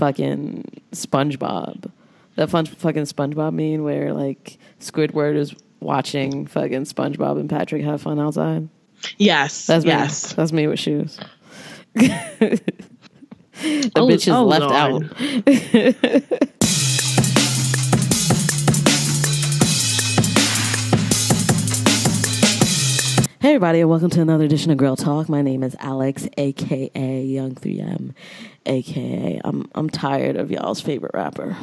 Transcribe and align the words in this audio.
fucking 0.00 0.64
SpongeBob. 0.92 1.90
That 2.36 2.50
fun 2.50 2.66
fucking 2.66 3.02
SpongeBob 3.04 3.52
meme 3.52 3.84
where 3.84 4.12
like 4.12 4.58
Squidward 4.80 5.36
is 5.36 5.54
watching 5.80 6.46
fucking 6.46 6.84
SpongeBob 6.84 7.38
and 7.38 7.48
Patrick 7.50 7.82
have 7.84 8.02
fun 8.02 8.18
outside. 8.18 8.68
Yes. 9.18 9.66
That's 9.66 9.84
me. 9.84 9.90
yes. 9.90 10.32
That's 10.32 10.52
me 10.52 10.66
with 10.66 10.78
shoes. 10.80 11.18
the 11.94 12.60
Oh, 13.94 14.06
bitch 14.06 14.26
is 14.26 14.28
oh, 14.28 14.44
left 14.44 14.64
Lord. 14.64 15.10
out. 16.34 16.48
Hey 23.40 23.54
everybody, 23.54 23.80
and 23.80 23.88
welcome 23.88 24.10
to 24.10 24.20
another 24.20 24.44
edition 24.44 24.70
of 24.70 24.76
Girl 24.76 24.96
Talk. 24.96 25.30
My 25.30 25.40
name 25.40 25.62
is 25.62 25.74
Alex, 25.80 26.28
aka 26.36 27.22
Young 27.22 27.54
3M, 27.54 28.12
aka 28.66 29.40
I'm 29.42 29.66
I'm 29.74 29.88
tired 29.88 30.36
of 30.36 30.50
y'all's 30.50 30.82
favorite 30.82 31.12
rapper. 31.14 31.56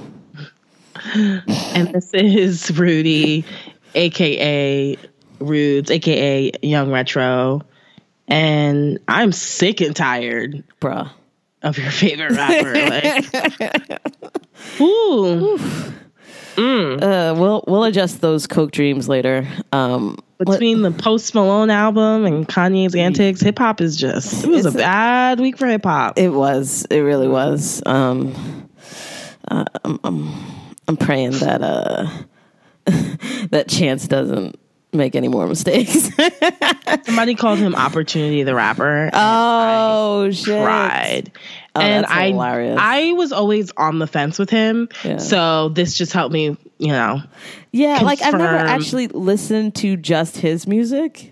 And 1.14 1.94
this 1.94 2.12
is 2.16 2.76
Rudy, 2.76 3.46
aka 3.94 4.98
Rudes, 5.40 5.92
aka 5.92 6.52
Young 6.64 6.92
Retro. 6.92 7.62
And 8.28 8.98
I'm 9.08 9.32
sick 9.32 9.80
and 9.80 9.96
tired 9.96 10.64
Bruh. 10.82 11.12
of 11.62 11.78
your 11.78 11.92
favorite 11.92 12.32
rapper. 12.32 12.74
like, 13.92 14.02
ooh. 14.82 15.60
Uh, 16.58 17.36
we'll 17.38 17.64
we'll 17.68 17.84
adjust 17.84 18.22
those 18.22 18.48
coke 18.48 18.72
dreams 18.72 19.08
later. 19.08 19.48
Um, 19.72 20.18
Between 20.40 20.82
the 20.82 20.92
Post 20.92 21.36
Malone 21.36 21.70
album 21.70 22.26
and 22.26 22.48
Kanye's 22.48 22.96
antics, 22.96 23.42
hip 23.42 23.60
hop 23.60 23.80
is 23.82 23.96
just, 23.96 24.44
it 24.44 24.50
was 24.50 24.66
a 24.66 24.70
a- 24.70 24.72
bad 24.74 25.40
week 25.40 25.58
for 25.58 25.68
hip 25.68 25.84
hop. 25.86 26.18
it 26.18 26.30
was, 26.30 26.86
it 26.90 27.00
really 27.00 27.28
was. 27.28 27.82
Um, 27.86 28.68
uh, 29.50 29.66
I'm, 29.86 30.00
I'm 30.04 30.34
I'm 30.88 30.98
praying 30.98 31.32
that 31.40 31.62
uh 31.62 32.08
that 33.52 33.66
Chance 33.68 34.08
doesn't 34.08 34.60
make 34.94 35.16
any 35.16 35.28
more 35.28 35.48
mistakes. 35.48 36.10
Somebody 37.06 37.36
called 37.36 37.60
him 37.60 37.76
Opportunity 37.76 38.44
the 38.44 38.56
Rapper. 38.56 39.10
oh 39.14 40.32
shit! 40.32 40.62
cried. 40.64 41.32
Oh, 41.78 41.82
and 41.82 42.06
I 42.06 42.30
hilarious. 42.30 42.78
I 42.82 43.12
was 43.14 43.32
always 43.32 43.72
on 43.78 44.00
the 44.00 44.08
fence 44.08 44.40
with 44.40 44.50
him. 44.50 44.90
Yeah. 45.04 45.18
So 45.18 45.70
this 45.70 45.98
just 45.98 46.14
helped 46.14 46.34
me, 46.34 46.58
you 46.78 46.92
know. 46.92 47.22
Yeah, 47.72 48.00
like 48.02 48.22
I've 48.22 48.34
never 48.34 48.58
actually 48.58 49.08
listened 49.08 49.76
to 49.76 49.98
just 49.98 50.38
his 50.38 50.68
music. 50.68 51.32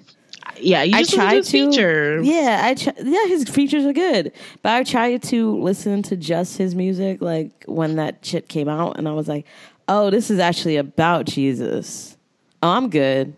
Yeah, 0.58 0.84
you 0.84 0.96
I 0.96 1.04
tried 1.04 1.44
to 1.44 1.72
features. 1.72 2.26
Yeah, 2.26 2.62
I 2.64 2.94
yeah, 3.04 3.26
his 3.28 3.44
features 3.50 3.86
are 3.86 3.94
good, 3.94 4.32
but 4.62 4.74
I 4.74 4.84
tried 4.84 5.24
to 5.24 5.60
listen 5.60 6.02
to 6.04 6.16
just 6.16 6.58
his 6.58 6.76
music 6.76 7.22
like 7.22 7.66
when 7.66 7.98
that 7.98 8.26
shit 8.26 8.48
came 8.48 8.70
out, 8.70 8.98
and 8.98 9.08
I 9.08 9.12
was 9.12 9.28
like, 9.28 9.46
oh, 9.88 10.10
this 10.10 10.32
is 10.32 10.40
actually 10.40 10.78
about 10.78 11.26
Jesus. 11.26 12.16
Oh, 12.64 12.70
I'm 12.70 12.90
good. 12.90 13.36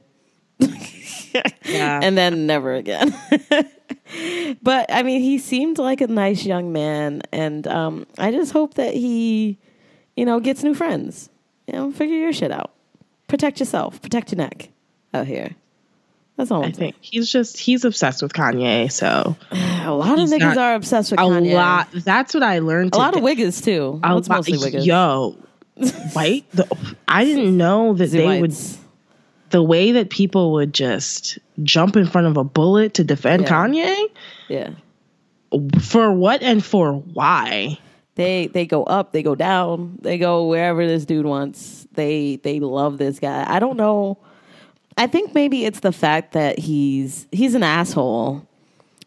Yeah. 1.66 2.00
and 2.02 2.18
then 2.18 2.48
never 2.48 2.74
again. 2.74 3.14
but 4.62 4.92
I 4.92 5.04
mean, 5.04 5.22
he 5.22 5.38
seemed 5.38 5.78
like 5.78 6.02
a 6.02 6.08
nice 6.08 6.46
young 6.46 6.72
man, 6.72 7.22
and 7.32 7.68
um, 7.68 8.06
I 8.18 8.32
just 8.32 8.52
hope 8.52 8.76
that 8.76 8.94
he, 8.94 9.58
you 10.16 10.26
know, 10.26 10.40
gets 10.40 10.64
new 10.64 10.74
friends. 10.74 11.30
You 11.68 11.74
know, 11.74 11.92
figure 11.92 12.16
your 12.18 12.34
shit 12.34 12.52
out. 12.52 12.72
Protect 13.28 13.60
yourself. 13.60 14.02
Protect 14.02 14.32
your 14.32 14.38
neck 14.38 14.70
out 15.14 15.28
here. 15.28 15.56
That's 16.38 16.52
all 16.52 16.62
I 16.62 16.68
I'm 16.68 16.74
saying. 16.76 16.94
think 16.94 17.04
he's 17.04 17.32
just 17.32 17.58
he's 17.60 17.84
obsessed 17.84 18.22
with 18.22 18.32
Kanye. 18.32 18.92
So 18.92 19.36
A 19.52 19.92
lot 19.92 20.20
of 20.20 20.30
niggas 20.30 20.56
are 20.56 20.76
obsessed 20.76 21.12
with 21.12 21.20
a 21.20 21.24
Kanye. 21.24 21.52
A 21.52 21.56
lot. 21.56 21.88
That's 21.94 22.34
what 22.34 22.44
I 22.44 22.60
learned. 22.60 22.94
A 22.94 22.98
lot 22.98 23.16
of 23.16 23.22
today. 23.24 23.36
Wiggers 23.44 23.64
too. 23.64 24.00
A 24.04 24.18
It's 24.18 24.30
lot- 24.30 24.38
mostly 24.48 24.58
Wiggers. 24.60 24.86
Yo, 24.86 25.36
white. 26.14 26.46
The, 26.52 26.68
I 27.08 27.26
didn't 27.26 27.58
know 27.58 27.94
that 27.96 28.08
Zoo 28.08 28.18
they 28.20 28.40
would. 28.42 28.56
The 29.50 29.64
way 29.64 29.94
that 29.94 30.10
people 30.10 30.54
would 30.54 30.74
just 30.74 31.40
jump 31.64 31.96
in 31.96 32.06
front 32.06 32.28
of 32.28 32.38
a 32.38 32.44
bullet 32.44 32.94
to 32.96 33.04
defend 33.04 33.44
Yeah. 33.44 33.50
Kanye 33.50 34.06
Yeah. 34.50 34.70
for 35.82 36.12
what 36.12 36.42
and 36.44 36.64
for 36.64 36.94
why. 36.94 37.78
They 38.16 38.48
they 38.48 38.66
go 38.66 38.84
up, 38.84 39.12
they 39.12 39.22
go 39.24 39.36
down, 39.36 40.00
they 40.02 40.18
go 40.18 40.48
wherever 40.48 40.88
this 40.88 41.06
dude 41.06 41.26
wants. 41.26 41.88
They 41.94 42.38
they 42.38 42.60
love 42.60 42.98
this 42.98 43.20
guy. 43.20 43.46
I 43.48 43.60
don't 43.60 43.78
know. 43.78 44.18
I 44.98 45.06
think 45.06 45.36
maybe 45.36 45.66
it's 45.66 45.82
the 45.82 45.92
fact 45.92 46.34
that 46.34 46.58
he's 46.58 47.28
he's 47.32 47.54
an 47.54 47.62
asshole. 47.64 48.48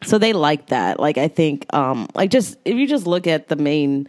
So 0.04 0.16
they 0.18 0.32
like 0.32 0.68
that. 0.68 1.00
Like 1.00 1.18
I 1.18 1.26
think 1.28 1.66
um 1.74 2.08
like 2.14 2.30
just 2.30 2.56
if 2.64 2.76
you 2.76 2.86
just 2.86 3.06
look 3.06 3.26
at 3.26 3.48
the 3.48 3.56
main 3.56 4.08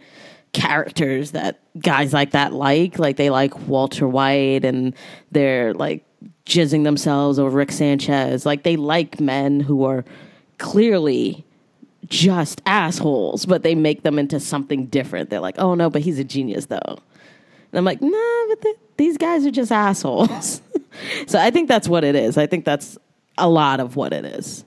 characters 0.52 1.32
that 1.32 1.58
guys 1.80 2.12
like 2.12 2.30
that 2.32 2.52
like, 2.52 2.98
like 2.98 3.16
they 3.16 3.30
like 3.30 3.58
Walter 3.66 4.06
White 4.06 4.64
and 4.64 4.94
they're 5.32 5.74
like 5.74 6.04
jizzing 6.46 6.84
themselves 6.84 7.38
over 7.38 7.56
Rick 7.56 7.72
Sanchez. 7.72 8.44
Like 8.44 8.62
they 8.62 8.76
like 8.76 9.20
men 9.20 9.60
who 9.60 9.84
are 9.84 10.04
clearly 10.58 11.44
just 12.06 12.60
assholes, 12.66 13.46
but 13.46 13.62
they 13.62 13.74
make 13.74 14.02
them 14.02 14.18
into 14.18 14.40
something 14.40 14.86
different. 14.86 15.30
They're 15.30 15.40
like, 15.40 15.58
oh 15.58 15.74
no, 15.74 15.90
but 15.90 16.02
he's 16.02 16.18
a 16.18 16.24
genius 16.24 16.66
though. 16.66 16.78
And 16.86 17.78
I'm 17.78 17.84
like, 17.84 18.02
nah, 18.02 18.46
but 18.48 18.62
th- 18.62 18.76
these 18.96 19.16
guys 19.16 19.46
are 19.46 19.50
just 19.50 19.72
assholes. 19.72 20.60
so 21.26 21.38
I 21.38 21.50
think 21.50 21.68
that's 21.68 21.88
what 21.88 22.04
it 22.04 22.14
is. 22.14 22.36
I 22.36 22.46
think 22.46 22.64
that's 22.64 22.98
a 23.38 23.48
lot 23.48 23.80
of 23.80 23.96
what 23.96 24.12
it 24.12 24.24
is. 24.24 24.64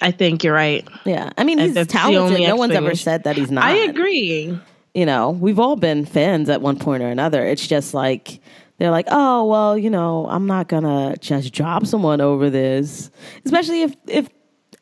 I 0.00 0.10
think 0.10 0.42
you're 0.42 0.54
right. 0.54 0.86
Yeah. 1.04 1.30
I 1.38 1.44
mean, 1.44 1.58
he's 1.58 1.74
talented. 1.86 2.40
No 2.40 2.56
one's 2.56 2.74
ever 2.74 2.94
said 2.94 3.24
that 3.24 3.36
he's 3.36 3.50
not. 3.50 3.64
I 3.64 3.76
agree. 3.76 4.58
You 4.94 5.06
know, 5.06 5.30
we've 5.30 5.58
all 5.58 5.76
been 5.76 6.04
fans 6.04 6.48
at 6.48 6.60
one 6.60 6.78
point 6.78 7.02
or 7.02 7.08
another. 7.08 7.44
It's 7.44 7.66
just 7.66 7.94
like, 7.94 8.40
they're 8.78 8.90
like, 8.90 9.06
oh, 9.10 9.44
well, 9.46 9.78
you 9.78 9.90
know, 9.90 10.26
I'm 10.28 10.46
not 10.46 10.68
going 10.68 10.82
to 10.82 11.16
just 11.20 11.52
drop 11.52 11.86
someone 11.86 12.20
over 12.20 12.50
this. 12.50 13.10
Especially 13.44 13.82
if, 13.82 13.94
if 14.06 14.28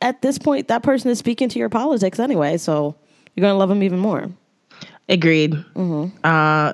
at 0.00 0.22
this 0.22 0.38
point 0.38 0.68
that 0.68 0.82
person 0.82 1.10
is 1.10 1.18
speaking 1.18 1.48
to 1.50 1.58
your 1.58 1.68
politics 1.68 2.18
anyway. 2.18 2.56
So 2.56 2.96
you're 3.34 3.42
going 3.42 3.52
to 3.52 3.58
love 3.58 3.68
them 3.68 3.82
even 3.82 3.98
more. 3.98 4.30
Agreed. 5.08 5.52
Mm-hmm. 5.52 6.16
Uh, 6.24 6.72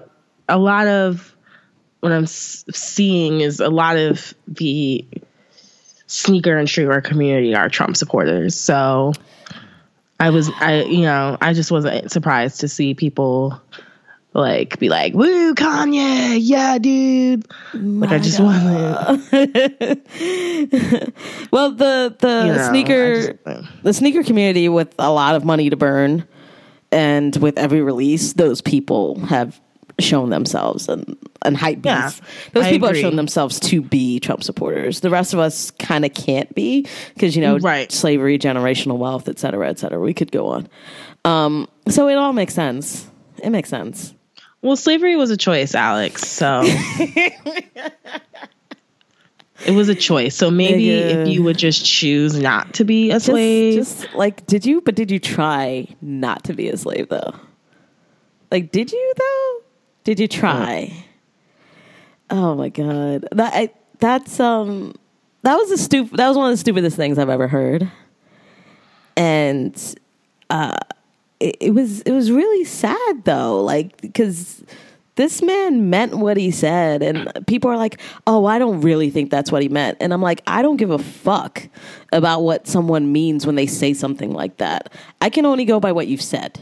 a 0.48 0.58
lot 0.58 0.86
of 0.86 1.34
what 2.00 2.12
I'm 2.12 2.26
seeing 2.26 3.40
is 3.40 3.60
a 3.60 3.68
lot 3.68 3.96
of 3.96 4.34
the 4.46 5.04
sneaker 6.06 6.56
and 6.56 6.68
streetwear 6.68 7.02
community 7.02 7.54
are 7.54 7.68
Trump 7.68 7.96
supporters. 7.96 8.54
So 8.54 9.12
I 10.20 10.30
was, 10.30 10.50
I 10.60 10.82
you 10.84 11.02
know, 11.02 11.36
I 11.40 11.52
just 11.52 11.70
wasn't 11.70 12.10
surprised 12.10 12.60
to 12.60 12.68
see 12.68 12.94
people 12.94 13.60
like 14.38 14.78
be 14.78 14.88
like, 14.88 15.14
"Woo, 15.14 15.54
Kanye, 15.54 16.38
yeah, 16.40 16.78
dude." 16.78 17.46
Like 17.74 18.10
I 18.10 18.18
just 18.18 18.40
wanted, 18.40 19.30
Well, 21.52 21.72
the 21.72 22.14
the 22.18 22.44
you 22.46 22.52
know, 22.54 22.68
sneaker 22.68 23.32
just- 23.44 23.82
the 23.82 23.92
sneaker 23.92 24.22
community 24.22 24.68
with 24.68 24.94
a 24.98 25.10
lot 25.12 25.34
of 25.34 25.44
money 25.44 25.70
to 25.70 25.76
burn 25.76 26.26
and 26.92 27.34
with 27.36 27.58
every 27.58 27.82
release 27.82 28.32
those 28.34 28.60
people 28.60 29.18
have 29.26 29.60
shown 30.00 30.30
themselves 30.30 30.88
and 30.88 31.16
and 31.42 31.56
hype 31.56 31.84
Yeah, 31.84 32.10
those 32.52 32.64
I 32.64 32.70
people 32.70 32.88
agree. 32.88 33.02
have 33.02 33.10
shown 33.10 33.16
themselves 33.16 33.58
to 33.60 33.80
be 33.82 34.20
Trump 34.20 34.42
supporters. 34.44 35.00
The 35.00 35.10
rest 35.10 35.32
of 35.34 35.40
us 35.40 35.70
kind 35.72 36.04
of 36.04 36.14
can't 36.14 36.52
be 36.54 36.86
because 37.14 37.34
you 37.36 37.42
know 37.42 37.58
Right. 37.58 37.90
slavery, 37.90 38.38
generational 38.38 38.98
wealth, 38.98 39.28
et 39.28 39.38
cetera, 39.38 39.68
et 39.68 39.78
cetera. 39.78 40.00
We 40.00 40.14
could 40.14 40.32
go 40.32 40.48
on. 40.48 40.68
Um, 41.24 41.68
so 41.88 42.08
it 42.08 42.14
all 42.14 42.32
makes 42.32 42.54
sense. 42.54 43.06
It 43.42 43.50
makes 43.50 43.68
sense. 43.68 44.14
Well, 44.62 44.76
slavery 44.76 45.16
was 45.16 45.30
a 45.30 45.36
choice, 45.36 45.74
Alex. 45.74 46.26
So 46.26 46.62
it 46.66 47.34
was 49.68 49.88
a 49.88 49.94
choice. 49.94 50.34
So 50.34 50.50
maybe 50.50 50.86
Nigga. 50.86 51.22
if 51.22 51.28
you 51.28 51.42
would 51.44 51.58
just 51.58 51.84
choose 51.84 52.36
not 52.36 52.74
to 52.74 52.84
be 52.84 53.10
a 53.10 53.20
slave, 53.20 53.74
just 53.74 54.12
like, 54.14 54.46
did 54.46 54.66
you? 54.66 54.80
But 54.80 54.94
did 54.96 55.10
you 55.10 55.18
try 55.18 55.86
not 56.00 56.44
to 56.44 56.54
be 56.54 56.68
a 56.68 56.76
slave 56.76 57.08
though? 57.08 57.34
Like, 58.50 58.72
did 58.72 58.90
you 58.90 59.12
though? 59.16 59.62
Did 60.04 60.20
you 60.20 60.28
try? 60.28 61.04
Oh 62.30 62.54
my 62.54 62.68
god, 62.68 63.28
that 63.32 63.54
I, 63.54 63.70
that's 64.00 64.40
um, 64.40 64.94
that 65.42 65.56
was 65.56 65.70
a 65.70 65.78
stupid. 65.78 66.16
That 66.18 66.28
was 66.28 66.36
one 66.36 66.50
of 66.50 66.52
the 66.52 66.60
stupidest 66.60 66.96
things 66.96 67.18
I've 67.18 67.28
ever 67.28 67.46
heard, 67.46 67.90
and 69.16 69.94
uh, 70.50 70.76
it, 71.40 71.56
it 71.60 71.70
was 71.70 72.02
it 72.02 72.12
was 72.12 72.30
really 72.30 72.64
sad 72.64 73.24
though, 73.24 73.62
like 73.62 74.00
because. 74.00 74.62
This 75.14 75.42
man 75.42 75.90
meant 75.90 76.18
what 76.18 76.36
he 76.36 76.52
said, 76.52 77.02
and 77.02 77.28
people 77.48 77.68
are 77.72 77.76
like, 77.76 78.00
"Oh, 78.28 78.46
I 78.46 78.60
don't 78.60 78.82
really 78.82 79.10
think 79.10 79.32
that's 79.32 79.50
what 79.50 79.62
he 79.62 79.68
meant." 79.68 79.96
And 79.98 80.14
I'm 80.14 80.22
like, 80.22 80.44
"I 80.46 80.62
don't 80.62 80.76
give 80.76 80.90
a 80.92 80.98
fuck 80.98 81.68
about 82.12 82.42
what 82.42 82.68
someone 82.68 83.10
means 83.10 83.44
when 83.44 83.56
they 83.56 83.66
say 83.66 83.94
something 83.94 84.32
like 84.32 84.58
that. 84.58 84.92
I 85.20 85.28
can 85.28 85.44
only 85.44 85.64
go 85.64 85.80
by 85.80 85.90
what 85.90 86.06
you've 86.06 86.22
said." 86.22 86.60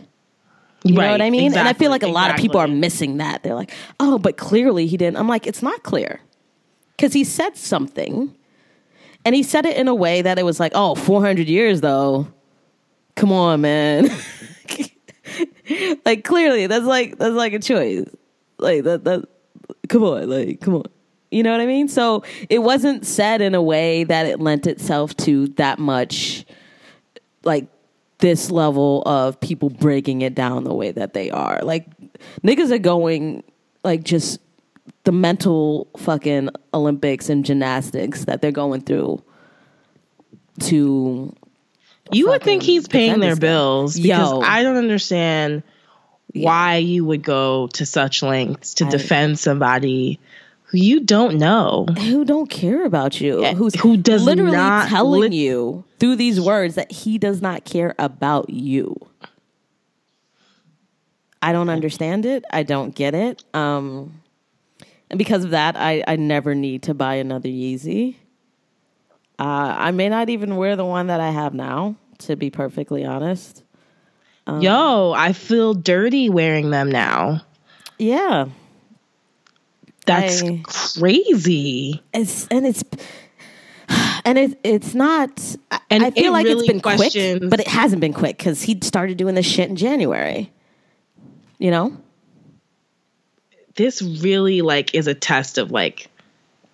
You 0.84 0.94
know 0.94 1.10
what 1.10 1.20
I 1.20 1.28
mean? 1.28 1.54
and 1.54 1.68
I 1.68 1.74
feel 1.74 1.90
like 1.90 2.02
a 2.02 2.08
lot 2.08 2.30
of 2.30 2.36
people 2.36 2.58
are 2.58 2.66
missing 2.66 3.18
that. 3.18 3.42
They're 3.42 3.54
like, 3.54 3.72
"Oh, 4.00 4.18
but 4.18 4.38
clearly 4.38 4.86
he 4.86 4.96
didn't." 4.96 5.18
I'm 5.18 5.28
like, 5.28 5.46
"It's 5.46 5.62
not 5.62 5.82
clear." 5.82 6.20
Cuz 6.96 7.12
he 7.12 7.24
said 7.24 7.58
something. 7.58 8.34
And 9.26 9.34
he 9.34 9.42
said 9.42 9.66
it 9.66 9.76
in 9.76 9.86
a 9.86 9.94
way 9.94 10.22
that 10.22 10.38
it 10.38 10.44
was 10.44 10.58
like, 10.60 10.72
"Oh, 10.74 10.94
400 10.94 11.46
years 11.46 11.82
though. 11.82 12.28
Come 13.16 13.32
on, 13.32 13.60
man." 13.60 14.08
like 16.04 16.24
clearly 16.24 16.66
that's 16.66 16.84
like 16.84 17.18
that's 17.18 17.34
like 17.34 17.52
a 17.52 17.58
choice. 17.58 18.08
Like 18.58 18.84
that 18.84 19.04
that 19.04 19.28
come 19.88 20.02
on, 20.04 20.28
like 20.28 20.60
come 20.60 20.76
on. 20.76 20.84
You 21.30 21.42
know 21.42 21.50
what 21.50 21.60
I 21.60 21.66
mean? 21.66 21.88
So 21.88 22.24
it 22.48 22.60
wasn't 22.60 23.04
said 23.04 23.40
in 23.40 23.54
a 23.54 23.62
way 23.62 24.04
that 24.04 24.26
it 24.26 24.40
lent 24.40 24.66
itself 24.66 25.16
to 25.18 25.48
that 25.48 25.78
much 25.78 26.46
like 27.44 27.66
this 28.18 28.50
level 28.50 29.02
of 29.04 29.38
people 29.40 29.68
breaking 29.68 30.22
it 30.22 30.34
down 30.34 30.64
the 30.64 30.74
way 30.74 30.92
that 30.92 31.14
they 31.14 31.30
are. 31.30 31.60
Like 31.62 31.86
niggas 32.42 32.70
are 32.70 32.78
going 32.78 33.42
like 33.84 34.04
just 34.04 34.40
the 35.04 35.12
mental 35.12 35.88
fucking 35.98 36.50
Olympics 36.72 37.28
and 37.28 37.44
gymnastics 37.44 38.24
that 38.24 38.40
they're 38.40 38.52
going 38.52 38.80
through 38.80 39.22
to 40.60 41.34
You 42.12 42.28
would 42.28 42.42
think 42.42 42.62
he's 42.62 42.88
paying 42.88 43.20
their 43.20 43.36
bills 43.36 43.98
because 43.98 44.30
Yo. 44.30 44.40
I 44.40 44.62
don't 44.62 44.76
understand 44.76 45.62
why 46.32 46.76
you 46.76 47.04
would 47.04 47.22
go 47.22 47.68
to 47.68 47.86
such 47.86 48.22
lengths 48.22 48.74
to 48.74 48.86
I- 48.86 48.90
defend 48.90 49.38
somebody 49.38 50.20
who 50.64 50.78
you 50.78 51.00
don't 51.00 51.38
know. 51.38 51.86
who 51.98 52.24
don't 52.24 52.50
care 52.50 52.84
about 52.84 53.20
you, 53.20 53.44
who's 53.54 53.74
who 53.74 53.96
does 53.96 54.24
literally 54.24 54.52
not 54.56 54.88
telling 54.88 55.20
lit- 55.20 55.32
you 55.32 55.84
through 55.98 56.16
these 56.16 56.40
words 56.40 56.74
that 56.74 56.90
he 56.90 57.18
does 57.18 57.40
not 57.40 57.64
care 57.64 57.94
about 57.98 58.50
you. 58.50 58.96
I 61.40 61.52
don't 61.52 61.68
understand 61.68 62.26
it. 62.26 62.44
I 62.50 62.64
don't 62.64 62.94
get 62.94 63.14
it. 63.14 63.44
Um, 63.54 64.20
and 65.08 65.18
because 65.18 65.44
of 65.44 65.50
that, 65.50 65.76
I, 65.76 66.02
I 66.08 66.16
never 66.16 66.54
need 66.54 66.82
to 66.84 66.94
buy 66.94 67.14
another 67.14 67.48
Yeezy. 67.48 68.16
Uh, 69.38 69.42
I 69.78 69.90
may 69.90 70.08
not 70.08 70.28
even 70.30 70.56
wear 70.56 70.76
the 70.76 70.84
one 70.84 71.08
that 71.08 71.20
I 71.20 71.30
have 71.30 71.52
now, 71.54 71.96
to 72.20 72.36
be 72.36 72.50
perfectly 72.50 73.04
honest. 73.04 73.62
Um, 74.46 74.60
Yo, 74.62 75.12
I 75.12 75.32
feel 75.32 75.74
dirty 75.74 76.28
wearing 76.30 76.70
them 76.70 76.90
now. 76.90 77.42
Yeah, 77.98 78.46
That's 80.06 80.42
I- 80.42 80.60
crazy. 80.64 82.02
it's 82.14 82.46
and 82.48 82.66
it's 82.66 82.84
and 84.24 84.38
it, 84.38 84.58
it's 84.64 84.94
not 84.94 85.30
I- 85.70 85.80
And 85.90 86.02
i 86.04 86.10
feel 86.10 86.26
it 86.26 86.30
like 86.32 86.44
really 86.46 86.60
it's 86.60 86.68
been 86.68 86.80
questions- 86.80 87.38
quick 87.40 87.50
but 87.50 87.60
it 87.60 87.68
hasn't 87.68 88.00
been 88.00 88.12
quick 88.12 88.36
because 88.38 88.62
he 88.62 88.78
started 88.82 89.16
doing 89.16 89.34
this 89.34 89.46
shit 89.46 89.68
in 89.68 89.76
january 89.76 90.50
you 91.58 91.70
know 91.70 91.96
This 93.76 94.02
really 94.02 94.62
like 94.62 94.94
is 94.94 95.06
a 95.06 95.14
test 95.14 95.58
of 95.58 95.70
like 95.70 96.08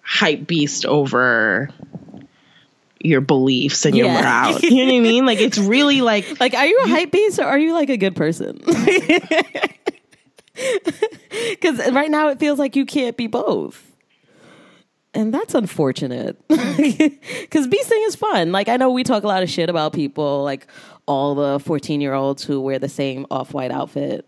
hype 0.03 0.47
beast 0.47 0.85
over 0.87 1.69
your 3.05 3.21
beliefs 3.21 3.85
and 3.85 3.97
your 3.97 4.07
Yeah. 4.07 4.21
morale. 4.21 4.59
You 4.63 4.87
know 4.87 4.93
what 4.93 4.99
I 4.99 5.01
mean? 5.01 5.27
Like 5.27 5.41
it's 5.41 5.59
really 5.59 6.01
like 6.03 6.41
like 6.41 6.55
are 6.55 6.67
you 6.67 6.79
a 6.85 6.89
hype 6.89 7.11
beast 7.11 7.39
or 7.39 7.45
are 7.45 7.59
you 7.59 7.73
like 7.75 7.91
a 7.91 7.97
good 7.97 8.15
person 8.17 8.61
because 11.51 11.79
right 11.93 12.11
now 12.11 12.29
it 12.29 12.39
feels 12.39 12.59
like 12.59 12.77
you 12.77 12.85
can't 12.85 13.17
be 13.17 13.27
both 13.27 13.91
and 15.15 15.33
that's 15.33 15.55
unfortunate 15.55 16.37
because 16.49 17.67
beasting 17.67 18.07
is 18.07 18.15
fun 18.17 18.53
like 18.53 18.69
i 18.69 18.77
know 18.77 18.91
we 18.91 19.03
talk 19.03 19.23
a 19.25 19.27
lot 19.27 19.43
of 19.43 19.49
shit 19.49 19.71
about 19.71 19.93
people 19.95 20.45
like 20.45 20.67
all 21.07 21.35
the 21.35 21.59
14 21.61 22.01
year 22.03 22.13
olds 22.15 22.45
who 22.45 22.61
wear 22.61 22.79
the 22.79 22.89
same 22.89 23.27
off-white 23.31 23.71
outfit 23.71 24.27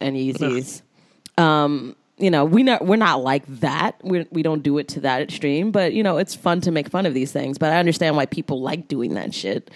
and 0.00 0.14
Yeezys. 0.16 0.82
Um, 1.38 1.96
you 2.18 2.30
know, 2.30 2.44
we 2.44 2.62
not 2.62 2.86
we're 2.86 2.96
not 2.96 3.22
like 3.22 3.44
that. 3.46 4.00
We 4.02 4.26
we 4.30 4.42
don't 4.42 4.62
do 4.62 4.78
it 4.78 4.88
to 4.88 5.00
that 5.00 5.20
extreme, 5.20 5.70
but 5.70 5.92
you 5.92 6.02
know, 6.02 6.16
it's 6.16 6.34
fun 6.34 6.60
to 6.62 6.70
make 6.70 6.88
fun 6.88 7.06
of 7.06 7.14
these 7.14 7.32
things. 7.32 7.58
But 7.58 7.72
I 7.72 7.78
understand 7.78 8.16
why 8.16 8.26
people 8.26 8.62
like 8.62 8.88
doing 8.88 9.14
that 9.14 9.34
shit, 9.34 9.70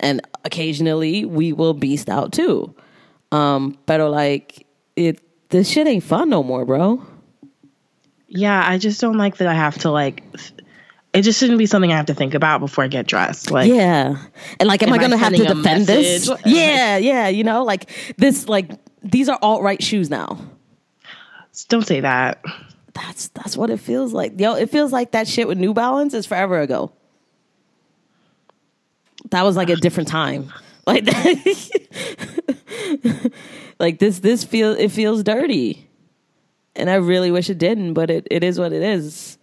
and 0.00 0.20
occasionally 0.44 1.24
we 1.24 1.52
will 1.52 1.74
beast 1.74 2.08
out 2.08 2.32
too. 2.32 2.74
Um, 3.30 3.78
but 3.86 4.00
like 4.10 4.66
it, 4.96 5.20
this 5.50 5.68
shit 5.68 5.86
ain't 5.86 6.04
fun 6.04 6.30
no 6.30 6.42
more, 6.42 6.64
bro. 6.64 7.04
yeah, 8.28 8.64
I 8.66 8.78
just 8.78 9.00
don't 9.00 9.16
like 9.16 9.36
that 9.36 9.48
I 9.48 9.54
have 9.54 9.78
to 9.78 9.90
like 9.90 10.24
it 11.14 11.22
just 11.22 11.38
shouldn't 11.38 11.58
be 11.58 11.66
something 11.66 11.92
I 11.92 11.96
have 11.96 12.06
to 12.06 12.14
think 12.14 12.34
about 12.34 12.58
before 12.58 12.82
I 12.82 12.88
get 12.88 13.06
dressed. 13.06 13.52
Like 13.52 13.70
Yeah, 13.70 14.16
and 14.58 14.66
like, 14.66 14.82
am, 14.82 14.92
I 14.92 14.96
Am 14.96 15.00
I 15.00 15.02
gonna 15.02 15.16
have 15.16 15.32
to 15.32 15.44
defend 15.44 15.86
this? 15.86 16.28
Yeah, 16.44 16.96
yeah. 16.96 17.28
You 17.28 17.44
know, 17.44 17.62
like 17.62 17.88
this, 18.16 18.48
like 18.48 18.72
these 19.04 19.28
are 19.28 19.38
alt 19.40 19.62
right 19.62 19.80
shoes 19.80 20.10
now. 20.10 20.43
Don't 21.62 21.86
say 21.86 22.00
that. 22.00 22.42
That's 22.94 23.28
that's 23.28 23.56
what 23.56 23.70
it 23.70 23.78
feels 23.78 24.12
like. 24.12 24.40
Yo, 24.40 24.54
it 24.54 24.70
feels 24.70 24.92
like 24.92 25.12
that 25.12 25.28
shit 25.28 25.46
with 25.46 25.58
New 25.58 25.74
Balance 25.74 26.14
is 26.14 26.26
forever 26.26 26.60
ago. 26.60 26.92
That 29.30 29.44
was 29.44 29.56
like 29.56 29.70
a 29.70 29.76
different 29.76 30.08
time. 30.08 30.52
Like 30.86 31.06
that. 31.06 31.32
like 33.78 33.98
this 33.98 34.18
this 34.18 34.44
feel 34.44 34.72
it 34.72 34.90
feels 34.90 35.22
dirty. 35.22 35.88
And 36.76 36.90
I 36.90 36.96
really 36.96 37.30
wish 37.30 37.48
it 37.48 37.56
didn't, 37.56 37.94
but 37.94 38.10
it, 38.10 38.28
it 38.30 38.44
is 38.44 38.58
what 38.58 38.74
it 38.74 38.82
is. 38.82 39.38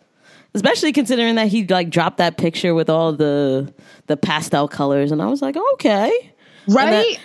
Especially 0.54 0.92
considering 0.92 1.34
that 1.36 1.48
he 1.48 1.66
like 1.66 1.90
dropped 1.90 2.18
that 2.18 2.38
picture 2.38 2.76
with 2.76 2.92
all 2.92 3.14
the 3.14 3.74
the 4.06 4.18
pastel 4.18 4.68
colors 4.68 5.12
and 5.12 5.20
I 5.20 5.26
was 5.26 5.42
like, 5.42 5.58
okay. 5.74 6.31
Right? 6.74 7.18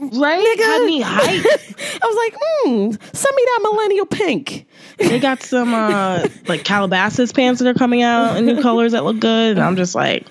right? 0.00 0.58
Had 0.58 0.84
me 0.84 1.00
hype. 1.00 1.46
I 2.02 2.06
was 2.06 2.16
like, 2.16 2.34
hmm, 2.40 2.90
send 3.12 3.36
me 3.36 3.42
that 3.46 3.58
millennial 3.62 4.06
pink. 4.06 4.66
They 4.98 5.18
got 5.18 5.42
some 5.42 5.74
uh 5.74 6.26
like 6.46 6.64
Calabasas 6.64 7.32
pants 7.32 7.60
that 7.60 7.68
are 7.68 7.74
coming 7.78 8.02
out 8.02 8.36
in 8.36 8.46
new 8.46 8.62
colors 8.62 8.92
that 8.92 9.04
look 9.04 9.18
good. 9.18 9.56
And 9.56 9.60
I'm 9.60 9.76
just 9.76 9.94
like, 9.94 10.26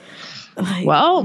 Like, 0.55 0.85
well, 0.85 1.19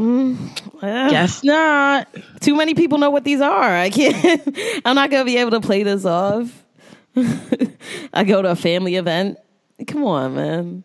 ugh. 0.82 1.10
guess 1.10 1.44
not. 1.44 2.08
too 2.40 2.56
many 2.56 2.74
people 2.74 2.98
know 2.98 3.10
what 3.10 3.24
these 3.24 3.40
are. 3.40 3.76
I 3.76 3.90
can't. 3.90 4.56
I'm 4.84 4.94
not 4.94 5.10
gonna 5.10 5.24
be 5.24 5.36
able 5.36 5.52
to 5.52 5.60
play 5.60 5.82
this 5.82 6.04
off. 6.04 6.64
I 8.12 8.24
go 8.24 8.42
to 8.42 8.50
a 8.50 8.56
family 8.56 8.96
event. 8.96 9.38
Come 9.86 10.04
on, 10.04 10.34
man. 10.34 10.84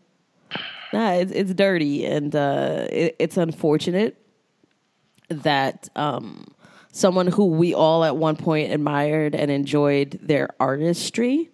Nah, 0.94 1.14
it's 1.14 1.32
it's 1.32 1.54
dirty 1.54 2.06
and 2.06 2.36
uh, 2.36 2.88
it, 2.90 3.16
it's 3.20 3.38
unfortunate 3.38 4.18
that 5.32 5.90
um, 5.96 6.46
someone 6.92 7.28
who 7.28 7.46
we 7.48 7.74
all 7.74 8.04
at 8.04 8.18
one 8.18 8.36
point 8.36 8.72
admired 8.72 9.36
and 9.36 9.50
enjoyed 9.52 10.20
their 10.22 10.50
artistry, 10.60 11.50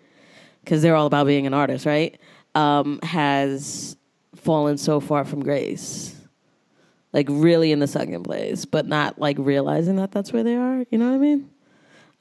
because 0.64 0.82
they're 0.82 0.96
all 0.96 1.08
about 1.08 1.28
being 1.28 1.48
an 1.48 1.54
artist, 1.54 1.86
right? 1.86 2.20
Um, 2.56 3.00
has 3.04 3.96
fallen 4.36 4.78
so 4.78 5.00
far 5.00 5.26
from 5.26 5.44
grace 5.44 6.18
like 7.14 7.28
really 7.30 7.72
in 7.72 7.80
the 7.80 7.88
second 7.88 8.24
place, 8.24 8.66
but 8.66 8.86
not 8.86 9.20
like 9.20 9.38
realizing 9.40 9.96
that 9.98 10.12
that's 10.12 10.32
where 10.32 10.44
they 10.44 10.56
are. 10.56 10.86
You 10.92 10.98
know 10.98 11.10
what 11.10 11.16
I 11.16 11.18
mean? 11.18 11.50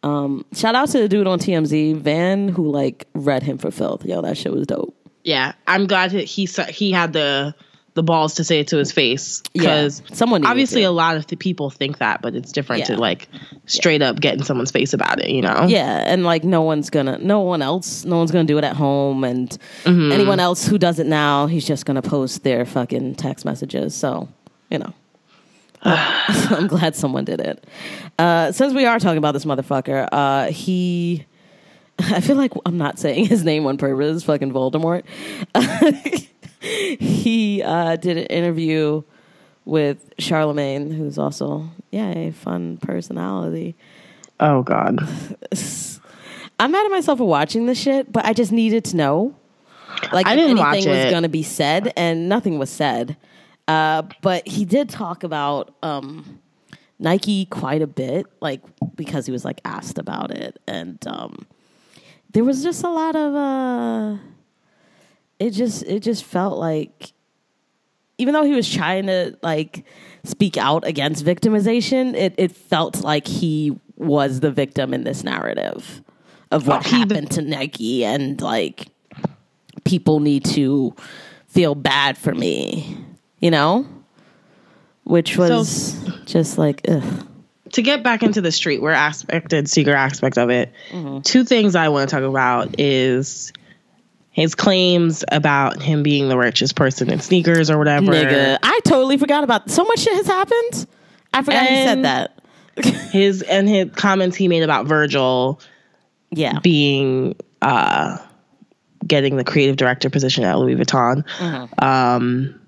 Um, 0.02 0.46
shout 0.54 0.74
out 0.74 0.88
to 0.90 0.98
the 0.98 1.08
dude 1.08 1.26
on 1.26 1.38
TMZ, 1.38 1.96
Van, 1.96 2.48
who 2.48 2.70
like 2.70 3.06
read 3.14 3.42
him 3.42 3.58
for 3.58 3.70
filth. 3.70 4.04
Yo, 4.04 4.22
that 4.22 4.38
shit 4.38 4.52
was 4.52 4.66
dope. 4.66 4.96
Yeah, 5.24 5.52
I'm 5.66 5.86
glad 5.86 6.12
that 6.12 6.24
he 6.24 6.48
he 6.70 6.92
had 6.92 7.12
the 7.12 7.54
the 7.96 8.02
balls 8.04 8.34
to 8.34 8.44
say 8.44 8.60
it 8.60 8.68
to 8.68 8.76
his 8.76 8.92
face 8.92 9.42
because 9.52 10.00
Yeah, 10.08 10.14
someone 10.14 10.46
obviously 10.46 10.84
a 10.84 10.92
lot 10.92 11.16
of 11.16 11.26
the 11.26 11.34
people 11.36 11.70
think 11.70 11.98
that, 11.98 12.22
but 12.22 12.36
it's 12.36 12.52
different 12.52 12.80
Yeah. 12.80 12.94
to 12.94 13.00
like 13.00 13.26
straight 13.66 14.02
up 14.02 14.20
get 14.20 14.34
in 14.34 14.44
someone's 14.44 14.70
face 14.70 14.92
about 14.92 15.20
it. 15.20 15.30
You 15.30 15.42
know? 15.42 15.66
Yeah, 15.68 16.04
and 16.06 16.22
like 16.22 16.44
no 16.44 16.62
one's 16.62 16.88
gonna, 16.90 17.18
no 17.18 17.40
one 17.40 17.60
else, 17.62 18.04
no 18.04 18.16
one's 18.18 18.30
gonna 18.30 18.44
do 18.44 18.58
it 18.58 18.64
at 18.64 18.76
home, 18.76 19.24
and 19.24 19.58
anyone 19.84 20.38
else 20.38 20.66
who 20.66 20.78
does 20.78 21.00
it 21.00 21.06
now, 21.06 21.46
he's 21.46 21.66
just 21.66 21.84
gonna 21.86 22.02
post 22.02 22.44
their 22.44 22.64
fucking 22.64 23.16
text 23.16 23.44
messages. 23.44 23.94
So, 23.94 24.28
you 24.70 24.78
know. 24.78 24.92
I'm 25.82 26.66
glad 26.66 26.96
someone 26.96 27.24
did 27.24 27.40
it. 27.40 27.64
Uh, 28.18 28.52
since 28.52 28.72
we 28.72 28.84
are 28.86 28.98
talking 28.98 29.18
about 29.18 29.32
this 29.32 29.44
motherfucker, 29.44 30.08
uh, 30.12 30.46
he. 30.50 31.24
I 31.98 32.20
feel 32.20 32.36
like 32.36 32.52
I'm 32.66 32.76
not 32.76 32.98
saying 32.98 33.24
his 33.34 33.42
name 33.44 33.66
on 33.66 33.78
purpose. 33.78 34.22
Fucking 34.24 34.52
Voldemort. 34.52 35.04
he 37.00 37.62
uh, 37.62 37.96
did 37.96 38.16
an 38.16 38.26
interview 38.26 39.02
with 39.64 40.12
Charlemagne, 40.18 40.90
who's 40.90 41.18
also 41.18 41.68
yeah 41.90 42.10
a 42.10 42.32
fun 42.32 42.78
personality. 42.78 43.76
Oh 44.40 44.62
God. 44.62 45.00
I'm 46.58 46.72
mad 46.72 46.86
at 46.86 46.90
myself 46.90 47.18
for 47.18 47.28
watching 47.28 47.66
this 47.66 47.78
shit, 47.78 48.10
but 48.10 48.24
I 48.24 48.32
just 48.32 48.50
needed 48.50 48.84
to 48.86 48.96
know. 48.96 49.34
Like 50.12 50.26
I 50.26 50.32
if 50.32 50.38
didn't 50.38 50.58
anything 50.58 50.90
was 50.90 51.10
gonna 51.10 51.28
be 51.28 51.42
said, 51.42 51.92
and 51.96 52.28
nothing 52.28 52.58
was 52.58 52.70
said. 52.70 53.16
Uh, 53.68 54.02
but 54.22 54.46
he 54.46 54.64
did 54.64 54.88
talk 54.88 55.24
about 55.24 55.74
um, 55.82 56.40
Nike 56.98 57.46
quite 57.46 57.82
a 57.82 57.86
bit, 57.86 58.26
like 58.40 58.62
because 58.94 59.26
he 59.26 59.32
was 59.32 59.44
like 59.44 59.60
asked 59.64 59.98
about 59.98 60.30
it, 60.30 60.58
and 60.66 61.04
um, 61.06 61.46
there 62.32 62.44
was 62.44 62.62
just 62.62 62.82
a 62.84 62.90
lot 62.90 63.16
of. 63.16 63.34
Uh, 63.34 64.16
it 65.38 65.50
just 65.50 65.82
it 65.84 66.00
just 66.02 66.24
felt 66.24 66.58
like, 66.58 67.12
even 68.18 68.32
though 68.34 68.44
he 68.44 68.52
was 68.54 68.68
trying 68.72 69.06
to 69.06 69.36
like 69.42 69.84
speak 70.24 70.56
out 70.56 70.86
against 70.86 71.24
victimization, 71.24 72.14
it 72.14 72.34
it 72.38 72.52
felt 72.52 73.02
like 73.02 73.26
he 73.26 73.78
was 73.96 74.40
the 74.40 74.50
victim 74.50 74.92
in 74.94 75.04
this 75.04 75.24
narrative 75.24 76.02
of 76.50 76.66
what 76.66 76.86
Oh, 76.86 76.90
happened 76.90 77.30
to 77.32 77.42
Nike, 77.42 78.04
and 78.04 78.40
like 78.40 78.88
people 79.84 80.20
need 80.20 80.44
to 80.46 80.94
feel 81.48 81.74
bad 81.74 82.18
for 82.18 82.34
me, 82.34 82.98
you 83.40 83.50
know? 83.50 83.86
Which 85.04 85.36
was 85.36 85.96
just 86.24 86.58
like, 86.58 86.82
ugh. 86.88 87.26
to 87.72 87.82
get 87.82 88.02
back 88.02 88.22
into 88.24 88.40
the 88.40 88.48
streetwear 88.48 88.94
aspect 88.94 89.52
and 89.52 89.68
secret 89.70 89.94
aspect 89.94 90.36
of 90.36 90.50
it, 90.50 90.72
Mm-hmm. 90.90 91.20
two 91.20 91.44
things 91.44 91.74
I 91.76 91.88
want 91.90 92.08
to 92.10 92.14
talk 92.16 92.24
about 92.24 92.80
is 92.80 93.52
his 94.36 94.54
claims 94.54 95.24
about 95.32 95.80
him 95.80 96.02
being 96.02 96.28
the 96.28 96.36
richest 96.36 96.76
person 96.76 97.10
in 97.10 97.20
sneakers 97.20 97.70
or 97.70 97.78
whatever. 97.78 98.12
Nigga, 98.12 98.58
I 98.62 98.80
totally 98.84 99.16
forgot 99.16 99.44
about 99.44 99.70
so 99.70 99.82
much 99.82 100.00
shit 100.00 100.12
has 100.12 100.26
happened. 100.26 100.86
I 101.32 101.42
forgot 101.42 101.62
he 101.66 101.74
said 101.76 102.04
that. 102.04 102.38
His 103.12 103.40
and 103.40 103.66
his 103.66 103.88
comments 103.94 104.36
he 104.36 104.46
made 104.48 104.62
about 104.62 104.84
Virgil 104.84 105.58
Yeah. 106.30 106.58
being 106.58 107.34
uh 107.62 108.18
getting 109.06 109.38
the 109.38 109.44
creative 109.44 109.76
director 109.76 110.10
position 110.10 110.44
at 110.44 110.58
Louis 110.58 110.76
Vuitton. 110.76 111.26
Mm-hmm. 111.38 111.82
Um 111.82 112.60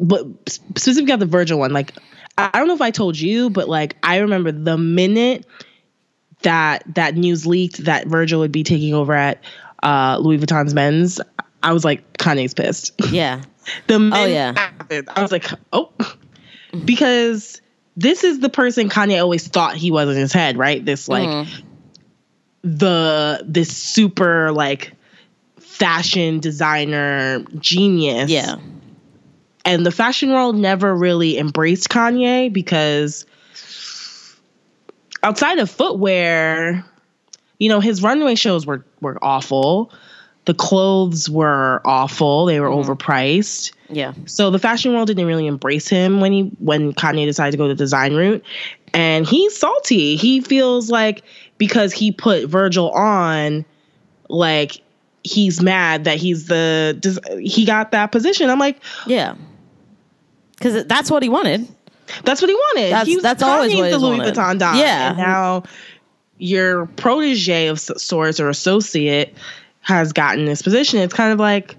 but 0.00 0.26
specifically 0.48 1.12
about 1.12 1.20
the 1.20 1.26
Virgil 1.26 1.60
one, 1.60 1.72
like 1.72 1.92
I 2.36 2.50
don't 2.58 2.66
know 2.66 2.74
if 2.74 2.80
I 2.82 2.90
told 2.90 3.16
you, 3.16 3.50
but 3.50 3.68
like 3.68 3.94
I 4.02 4.16
remember 4.18 4.50
the 4.50 4.76
minute 4.76 5.46
that 6.42 6.82
that 6.96 7.14
news 7.14 7.46
leaked 7.46 7.84
that 7.84 8.08
Virgil 8.08 8.40
would 8.40 8.50
be 8.50 8.64
taking 8.64 8.94
over 8.94 9.12
at 9.12 9.44
uh 9.82 10.18
Louis 10.20 10.38
Vuitton's 10.38 10.74
men's, 10.74 11.20
I 11.62 11.72
was 11.72 11.84
like 11.84 12.16
Kanye's 12.18 12.54
pissed. 12.54 12.92
Yeah. 13.10 13.42
the 13.88 13.94
oh 14.12 14.24
yeah. 14.24 14.52
happened, 14.58 15.08
I 15.14 15.22
was 15.22 15.32
like, 15.32 15.48
oh 15.72 15.92
because 16.84 17.60
this 17.96 18.24
is 18.24 18.40
the 18.40 18.48
person 18.50 18.88
Kanye 18.88 19.20
always 19.20 19.48
thought 19.48 19.74
he 19.76 19.90
was 19.90 20.08
in 20.10 20.16
his 20.16 20.32
head, 20.32 20.56
right? 20.58 20.84
This 20.84 21.08
like 21.08 21.28
Mhm. 21.28 21.62
the 22.62 23.42
this 23.46 23.74
super 23.76 24.52
like 24.52 24.92
fashion 25.58 26.40
designer 26.40 27.40
genius. 27.58 28.30
Yeah. 28.30 28.56
And 29.64 29.84
the 29.84 29.90
fashion 29.90 30.30
world 30.30 30.56
never 30.56 30.94
really 30.94 31.38
embraced 31.38 31.88
Kanye 31.88 32.52
because 32.52 33.26
outside 35.22 35.58
of 35.58 35.70
footwear, 35.70 36.84
you 37.58 37.68
know, 37.68 37.80
his 37.80 38.02
runway 38.02 38.34
shows 38.36 38.66
were 38.66 38.84
were 39.06 39.18
awful. 39.22 39.92
The 40.46 40.54
clothes 40.54 41.28
were 41.28 41.80
awful. 41.84 42.46
They 42.46 42.60
were 42.60 42.68
mm-hmm. 42.68 42.90
overpriced. 42.90 43.72
Yeah. 43.88 44.12
So 44.26 44.50
the 44.50 44.58
fashion 44.58 44.92
world 44.92 45.08
didn't 45.08 45.26
really 45.26 45.46
embrace 45.46 45.88
him 45.88 46.20
when 46.20 46.32
he 46.32 46.42
when 46.58 46.92
Kanye 46.92 47.24
decided 47.26 47.52
to 47.52 47.56
go 47.56 47.68
the 47.68 47.74
design 47.74 48.14
route. 48.14 48.44
And 48.94 49.26
he's 49.26 49.56
salty. 49.56 50.16
He 50.16 50.40
feels 50.40 50.90
like 50.90 51.22
because 51.58 51.92
he 51.92 52.12
put 52.12 52.46
Virgil 52.46 52.90
on, 52.90 53.64
like 54.28 54.80
he's 55.24 55.60
mad 55.60 56.04
that 56.04 56.18
he's 56.18 56.46
the 56.46 57.40
he 57.42 57.64
got 57.64 57.90
that 57.92 58.12
position. 58.12 58.48
I'm 58.48 58.58
like, 58.58 58.80
Yeah. 59.06 59.34
Because 60.56 60.86
that's 60.86 61.10
what 61.10 61.22
he 61.22 61.28
wanted. 61.28 61.68
that's 62.24 62.40
what 62.40 62.48
he 62.48 62.54
wanted. 62.54 62.92
That's- 62.92 63.06
he 63.06 63.16
was 63.16 63.22
that's 63.22 63.42
always 63.42 63.74
what 63.74 63.90
the 63.90 63.98
Louis 63.98 64.18
wanted. 64.18 64.34
Vuitton 64.34 64.58
don. 64.58 64.76
Yeah. 64.76 65.08
And 65.08 65.18
now 65.18 65.64
your 66.38 66.86
protege 66.86 67.68
of 67.68 67.80
sorts 67.80 68.40
or 68.40 68.48
associate 68.48 69.34
has 69.80 70.12
gotten 70.12 70.44
this 70.44 70.62
position. 70.62 71.00
It's 71.00 71.14
kind 71.14 71.32
of 71.32 71.38
like 71.38 71.76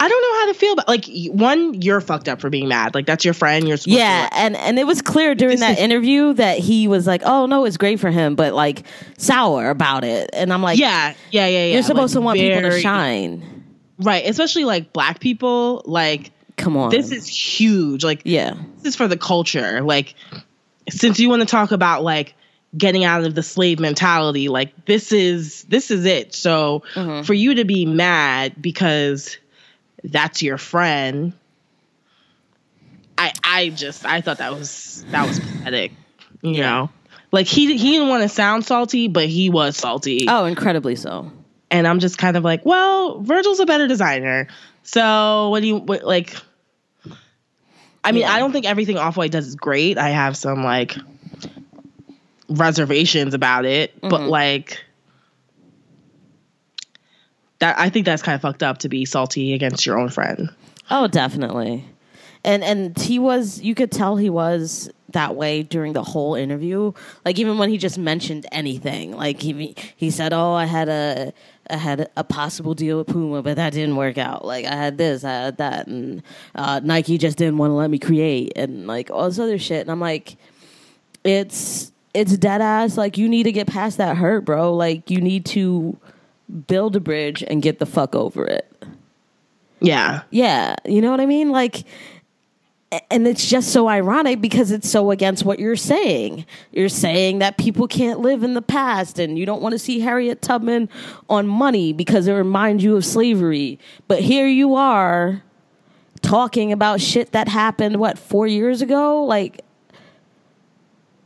I 0.00 0.08
don't 0.08 0.22
know 0.22 0.40
how 0.40 0.52
to 0.52 0.58
feel 0.58 0.72
about 0.74 0.88
like 0.88 1.06
one, 1.32 1.80
you're 1.80 2.00
fucked 2.00 2.28
up 2.28 2.40
for 2.40 2.50
being 2.50 2.68
mad. 2.68 2.94
Like 2.94 3.06
that's 3.06 3.24
your 3.24 3.32
friend. 3.32 3.66
You're 3.66 3.76
supposed 3.76 3.98
Yeah, 3.98 4.28
and 4.32 4.56
and 4.56 4.78
it 4.78 4.86
was 4.86 5.00
clear 5.00 5.34
during 5.34 5.60
that 5.60 5.78
interview 5.78 6.34
that 6.34 6.58
he 6.58 6.88
was 6.88 7.06
like, 7.06 7.22
"Oh 7.24 7.46
no, 7.46 7.64
it's 7.64 7.76
great 7.76 8.00
for 8.00 8.10
him," 8.10 8.34
but 8.34 8.52
like 8.54 8.82
sour 9.16 9.70
about 9.70 10.04
it. 10.04 10.30
And 10.32 10.52
I'm 10.52 10.62
like, 10.62 10.78
yeah, 10.78 11.14
yeah, 11.30 11.46
yeah, 11.46 11.66
yeah. 11.66 11.72
you're 11.74 11.82
supposed 11.82 12.14
Like, 12.14 12.20
to 12.20 12.24
want 12.24 12.38
people 12.38 12.70
to 12.70 12.80
shine." 12.80 13.64
right? 13.98 14.26
Especially 14.26 14.64
like 14.64 14.92
black 14.92 15.20
people. 15.20 15.82
Like 15.86 16.32
Come 16.56 16.76
on, 16.76 16.90
this 16.90 17.10
is 17.10 17.26
huge. 17.26 18.04
Like 18.04 18.22
yeah, 18.24 18.54
this 18.76 18.90
is 18.90 18.96
for 18.96 19.08
the 19.08 19.16
culture. 19.16 19.80
Like, 19.80 20.14
since 20.90 21.18
you 21.20 21.28
want 21.28 21.42
to 21.42 21.46
talk 21.46 21.72
about 21.72 22.02
like 22.02 22.34
getting 22.76 23.04
out 23.04 23.24
of 23.24 23.34
the 23.34 23.42
slave 23.42 23.78
mentality, 23.80 24.48
like 24.48 24.84
this 24.86 25.12
is 25.12 25.62
this 25.64 25.90
is 25.90 26.04
it. 26.04 26.34
So 26.34 26.82
Mm-hmm. 26.94 27.22
for 27.22 27.34
you 27.34 27.56
to 27.56 27.64
be 27.64 27.86
mad 27.86 28.60
because 28.60 29.38
that's 30.02 30.42
your 30.42 30.58
friend, 30.58 31.32
I 33.16 33.32
I 33.42 33.68
just 33.70 34.04
I 34.04 34.20
thought 34.20 34.38
that 34.38 34.52
was 34.52 35.04
that 35.10 35.26
was 35.26 35.38
pathetic. 35.38 35.92
You 36.42 36.54
Yeah. 36.54 36.70
know, 36.70 36.90
like 37.32 37.46
he 37.46 37.76
he 37.76 37.92
didn't 37.92 38.08
want 38.08 38.22
to 38.22 38.28
sound 38.28 38.64
salty, 38.66 39.08
but 39.08 39.26
he 39.28 39.50
was 39.50 39.76
salty, 39.76 40.26
oh, 40.28 40.44
incredibly 40.44 40.96
so. 40.96 41.30
and 41.70 41.86
I'm 41.88 42.00
just 42.00 42.18
kind 42.18 42.36
of 42.36 42.44
like, 42.44 42.66
well, 42.66 43.20
Virgil's 43.22 43.60
a 43.60 43.66
better 43.66 43.86
designer. 43.86 44.48
So 44.82 45.48
what 45.50 45.60
do 45.60 45.68
you 45.68 45.76
what, 45.76 46.04
like? 46.04 46.34
I 48.04 48.12
mean, 48.12 48.20
Yeah. 48.22 48.32
I 48.32 48.38
don't 48.38 48.52
think 48.52 48.66
everything 48.66 48.98
Off 48.98 49.16
White 49.16 49.32
does 49.32 49.46
is 49.46 49.54
great. 49.56 49.96
I 49.98 50.10
have 50.10 50.36
some 50.36 50.62
like 50.62 50.94
reservations 52.48 53.34
about 53.34 53.64
it, 53.64 53.98
but 54.00 54.20
Mhm. 54.20 54.28
like 54.28 54.84
that, 57.60 57.78
I 57.78 57.88
think 57.88 58.06
that's 58.06 58.22
kind 58.22 58.34
of 58.34 58.42
fucked 58.42 58.62
up 58.62 58.78
to 58.78 58.88
be 58.88 59.04
salty 59.04 59.54
against 59.54 59.86
your 59.86 59.98
own 59.98 60.08
friend. 60.10 60.50
Oh, 60.90 61.06
definitely. 61.06 61.84
And 62.44 62.62
and 62.62 62.98
he 62.98 63.18
was 63.18 63.62
you 63.62 63.74
could 63.74 63.90
tell 63.90 64.16
he 64.16 64.28
was 64.28 64.90
that 65.12 65.34
way 65.34 65.62
during 65.62 65.94
the 65.94 66.02
whole 66.02 66.34
interview. 66.34 66.92
Like 67.24 67.38
even 67.38 67.56
when 67.56 67.70
he 67.70 67.78
just 67.78 67.96
mentioned 67.96 68.44
anything. 68.52 69.16
Like 69.16 69.40
he 69.40 69.74
he 69.96 70.10
said, 70.10 70.34
"Oh, 70.34 70.52
I 70.52 70.66
had 70.66 70.88
a 70.90 71.32
I 71.70 71.76
had 71.76 72.10
a 72.16 72.24
possible 72.24 72.74
deal 72.74 72.98
with 72.98 73.06
Puma, 73.08 73.42
but 73.42 73.56
that 73.56 73.72
didn't 73.72 73.96
work 73.96 74.18
out. 74.18 74.44
Like 74.44 74.66
I 74.66 74.74
had 74.74 74.98
this, 74.98 75.24
I 75.24 75.32
had 75.32 75.56
that, 75.58 75.86
and 75.86 76.22
uh, 76.54 76.80
Nike 76.82 77.18
just 77.18 77.38
didn't 77.38 77.58
want 77.58 77.70
to 77.70 77.74
let 77.74 77.90
me 77.90 77.98
create, 77.98 78.52
and 78.56 78.86
like 78.86 79.10
all 79.10 79.26
this 79.28 79.38
other 79.38 79.58
shit." 79.58 79.80
And 79.80 79.90
I'm 79.90 80.00
like, 80.00 80.36
it's 81.24 81.92
it's 82.12 82.36
dead 82.36 82.60
ass. 82.60 82.96
Like 82.96 83.18
you 83.18 83.28
need 83.28 83.44
to 83.44 83.52
get 83.52 83.66
past 83.66 83.98
that 83.98 84.16
hurt, 84.16 84.44
bro. 84.44 84.74
Like 84.74 85.10
you 85.10 85.20
need 85.20 85.46
to 85.46 85.98
build 86.66 86.96
a 86.96 87.00
bridge 87.00 87.42
and 87.46 87.62
get 87.62 87.78
the 87.78 87.86
fuck 87.86 88.14
over 88.14 88.44
it. 88.44 88.70
Yeah, 89.80 90.22
Yeah, 90.30 90.76
you 90.84 91.02
know 91.02 91.10
what 91.10 91.20
I 91.20 91.26
mean? 91.26 91.50
Like 91.50 91.84
and 93.10 93.26
it's 93.26 93.48
just 93.48 93.72
so 93.72 93.88
ironic 93.88 94.40
because 94.40 94.70
it's 94.70 94.88
so 94.88 95.10
against 95.10 95.44
what 95.44 95.58
you're 95.58 95.76
saying. 95.76 96.44
You're 96.72 96.88
saying 96.88 97.38
that 97.38 97.56
people 97.56 97.88
can't 97.88 98.20
live 98.20 98.42
in 98.42 98.54
the 98.54 98.62
past 98.62 99.18
and 99.18 99.38
you 99.38 99.46
don't 99.46 99.62
want 99.62 99.72
to 99.72 99.78
see 99.78 100.00
Harriet 100.00 100.42
Tubman 100.42 100.88
on 101.28 101.46
money 101.46 101.92
because 101.92 102.26
it 102.26 102.32
reminds 102.32 102.84
you 102.84 102.96
of 102.96 103.04
slavery. 103.04 103.78
But 104.08 104.20
here 104.20 104.46
you 104.46 104.74
are 104.74 105.42
talking 106.22 106.72
about 106.72 107.00
shit 107.00 107.32
that 107.32 107.48
happened 107.48 107.96
what 107.96 108.18
4 108.18 108.46
years 108.46 108.82
ago? 108.82 109.24
Like 109.24 109.62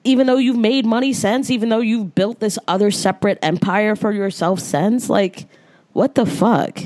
even 0.04 0.26
though 0.26 0.38
you've 0.38 0.56
made 0.56 0.86
money 0.86 1.12
since, 1.12 1.50
even 1.50 1.68
though 1.68 1.80
you've 1.80 2.14
built 2.14 2.40
this 2.40 2.58
other 2.68 2.90
separate 2.90 3.38
empire 3.42 3.94
for 3.96 4.12
yourself 4.12 4.60
since, 4.60 5.08
like 5.10 5.46
what 5.92 6.14
the 6.14 6.26
fuck? 6.26 6.80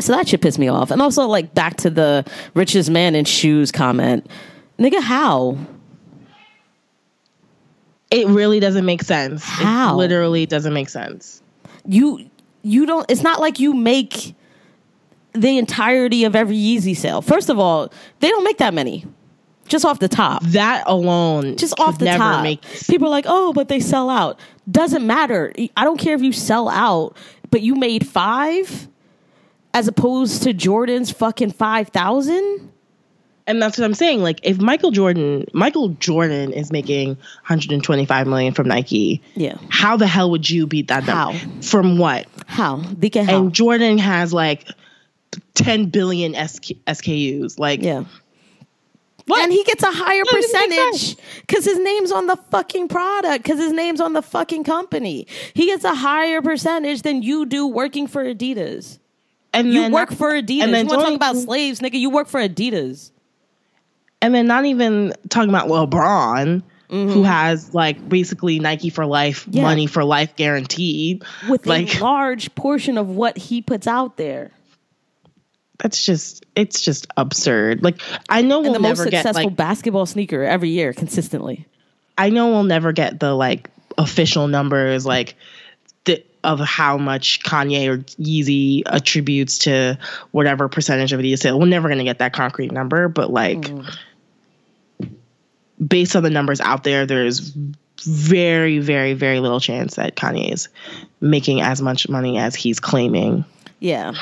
So 0.00 0.12
that 0.12 0.28
should 0.28 0.42
piss 0.42 0.58
me 0.58 0.68
off. 0.68 0.90
And 0.90 1.00
also, 1.00 1.26
like, 1.26 1.54
back 1.54 1.76
to 1.78 1.90
the 1.90 2.24
richest 2.54 2.90
man 2.90 3.14
in 3.14 3.24
shoes 3.24 3.70
comment. 3.70 4.26
Nigga, 4.78 5.00
how? 5.00 5.58
it 8.10 8.26
really 8.26 8.60
doesn't 8.60 8.84
make 8.84 9.02
sense. 9.02 9.42
How? 9.44 9.94
It 9.94 9.96
literally 9.96 10.46
doesn't 10.46 10.72
make 10.72 10.88
sense. 10.88 11.42
You 11.86 12.28
you 12.62 12.86
don't 12.86 13.10
it's 13.10 13.22
not 13.22 13.40
like 13.40 13.60
you 13.60 13.72
make 13.72 14.34
the 15.32 15.58
entirety 15.58 16.24
of 16.24 16.34
every 16.34 16.56
Yeezy 16.56 16.96
sale. 16.96 17.22
First 17.22 17.48
of 17.48 17.58
all, 17.58 17.92
they 18.18 18.28
don't 18.28 18.44
make 18.44 18.58
that 18.58 18.74
many. 18.74 19.06
Just 19.66 19.84
off 19.84 20.00
the 20.00 20.08
top. 20.08 20.42
That 20.46 20.82
alone, 20.86 21.56
Just 21.56 21.78
off 21.78 21.98
the 21.98 22.06
never 22.06 22.18
top. 22.18 22.58
People 22.88 23.06
are 23.06 23.10
like, 23.10 23.26
oh, 23.28 23.52
but 23.52 23.68
they 23.68 23.78
sell 23.78 24.10
out. 24.10 24.40
Doesn't 24.68 25.06
matter. 25.06 25.52
I 25.76 25.84
don't 25.84 25.98
care 25.98 26.16
if 26.16 26.22
you 26.22 26.32
sell 26.32 26.68
out, 26.68 27.16
but 27.52 27.62
you 27.62 27.76
made 27.76 28.04
five 28.04 28.88
as 29.74 29.88
opposed 29.88 30.42
to 30.44 30.52
Jordan's 30.52 31.10
fucking 31.10 31.52
five 31.52 31.88
thousand. 31.88 32.72
And 33.46 33.60
that's 33.60 33.76
what 33.76 33.84
I'm 33.84 33.94
saying. 33.94 34.22
Like, 34.22 34.38
if 34.44 34.60
Michael 34.60 34.92
Jordan, 34.92 35.44
Michael 35.52 35.88
Jordan 35.88 36.52
is 36.52 36.70
making 36.70 37.08
125 37.16 38.26
million 38.28 38.54
from 38.54 38.68
Nike, 38.68 39.22
Yeah. 39.34 39.56
how 39.70 39.96
the 39.96 40.06
hell 40.06 40.30
would 40.30 40.48
you 40.48 40.68
beat 40.68 40.86
that 40.88 41.04
number? 41.04 41.36
How? 41.36 41.60
From 41.60 41.98
what? 41.98 42.28
How? 42.46 42.76
Dike 42.76 43.16
how? 43.16 43.38
And 43.42 43.52
Jordan 43.52 43.98
has 43.98 44.32
like 44.32 44.68
10 45.54 45.86
billion 45.86 46.34
SK, 46.34 46.76
SKUs. 46.86 47.58
Like, 47.58 47.82
yeah. 47.82 48.04
what? 49.26 49.42
And 49.42 49.52
he 49.52 49.64
gets 49.64 49.82
a 49.82 49.90
higher 49.90 50.22
That 50.24 50.32
percentage 50.32 51.16
because 51.40 51.64
his 51.64 51.78
name's 51.80 52.12
on 52.12 52.26
the 52.28 52.36
fucking 52.52 52.86
product, 52.86 53.42
because 53.42 53.58
his 53.58 53.72
name's 53.72 54.00
on 54.00 54.12
the 54.12 54.22
fucking 54.22 54.62
company. 54.62 55.26
He 55.54 55.66
gets 55.66 55.82
a 55.82 55.94
higher 55.94 56.40
percentage 56.40 57.02
than 57.02 57.22
you 57.22 57.46
do 57.46 57.66
working 57.66 58.06
for 58.06 58.22
Adidas. 58.24 58.98
And 59.52 59.72
You 59.72 59.82
then 59.82 59.92
work 59.92 60.12
for 60.12 60.30
Adidas. 60.30 60.62
and 60.62 60.74
then 60.74 60.86
you 60.86 60.90
want 60.96 61.00
to 61.00 61.06
talk 61.06 61.14
about 61.16 61.36
slaves, 61.36 61.80
nigga? 61.80 61.98
You 61.98 62.10
work 62.10 62.28
for 62.28 62.40
Adidas. 62.40 63.10
and 64.22 64.34
then 64.34 64.46
not 64.46 64.64
even 64.66 65.14
talking 65.28 65.48
about 65.50 65.68
LeBron, 65.68 66.62
Mm-hmm. 66.90 67.12
who 67.12 67.22
has 67.22 67.72
like 67.72 68.08
basically 68.08 68.58
Nike 68.58 68.90
for 68.90 69.06
life, 69.06 69.46
Yeah. 69.48 69.62
money 69.62 69.86
for 69.86 70.02
life 70.02 70.34
guaranteed. 70.34 71.22
With 71.48 71.64
like, 71.64 72.00
a 72.00 72.02
large 72.02 72.52
portion 72.56 72.98
of 72.98 73.08
what 73.08 73.38
he 73.38 73.62
puts 73.62 73.86
out 73.86 74.16
there. 74.16 74.50
that's 75.78 76.04
just 76.04 76.44
it's 76.56 76.80
just 76.82 77.06
absurd. 77.16 77.84
Like 77.84 78.00
I 78.28 78.42
know 78.42 78.58
we'll 78.58 78.66
and 78.66 78.74
the 78.74 78.80
most 78.80 78.98
never 78.98 79.08
get 79.10 79.22
successful 79.22 79.50
like 79.50 79.56
basketball 79.56 80.04
sneaker 80.04 80.42
every 80.42 80.70
year 80.70 80.92
consistently. 80.92 81.64
I 82.18 82.30
know 82.30 82.48
we'll 82.48 82.64
never 82.64 82.90
get 82.92 83.20
the 83.20 83.34
like 83.34 83.70
official 83.96 84.48
numbers 84.48 85.06
like 85.06 85.36
of 86.44 86.58
how 86.60 86.96
much 86.96 87.42
Kanye 87.42 87.88
or 87.88 87.98
Yeezy 88.22 88.82
attributes 88.86 89.58
to 89.58 89.98
whatever 90.30 90.68
percentage 90.68 91.12
of 91.12 91.20
the 91.20 91.36
sale. 91.36 91.58
We're 91.58 91.66
never 91.66 91.88
going 91.88 91.98
to 91.98 92.04
get 92.04 92.18
that 92.20 92.32
concrete 92.32 92.72
number, 92.72 93.08
but 93.08 93.30
like 93.32 93.58
Mm. 93.60 93.94
based 95.86 96.16
on 96.16 96.22
the 96.22 96.30
numbers 96.30 96.60
out 96.60 96.84
there, 96.84 97.06
there's 97.06 97.52
very, 98.04 98.78
very, 98.78 99.12
very 99.14 99.40
little 99.40 99.60
chance 99.60 99.96
that 99.96 100.16
Kanye 100.16 100.52
is 100.52 100.68
making 101.20 101.60
as 101.60 101.82
much 101.82 102.08
money 102.08 102.38
as 102.38 102.54
he's 102.54 102.80
claiming. 102.80 103.44
Yeah. 103.78 104.12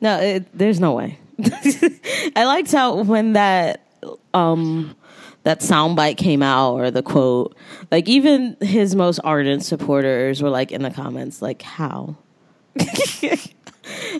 No, 0.00 0.18
it, 0.20 0.46
there's 0.56 0.80
no 0.80 0.92
way. 0.92 1.18
I 2.36 2.44
liked 2.44 2.72
how 2.72 3.02
when 3.02 3.32
that 3.34 3.86
um 4.34 4.94
that 5.42 5.60
soundbite 5.60 6.16
came 6.16 6.42
out 6.42 6.74
or 6.74 6.90
the 6.90 7.02
quote, 7.02 7.56
like 7.90 8.08
even 8.08 8.56
his 8.60 8.94
most 8.94 9.20
ardent 9.24 9.64
supporters 9.64 10.42
were 10.42 10.50
like 10.50 10.72
in 10.72 10.82
the 10.82 10.90
comments, 10.90 11.40
like 11.40 11.62
how. 11.62 12.16
like 12.78 13.54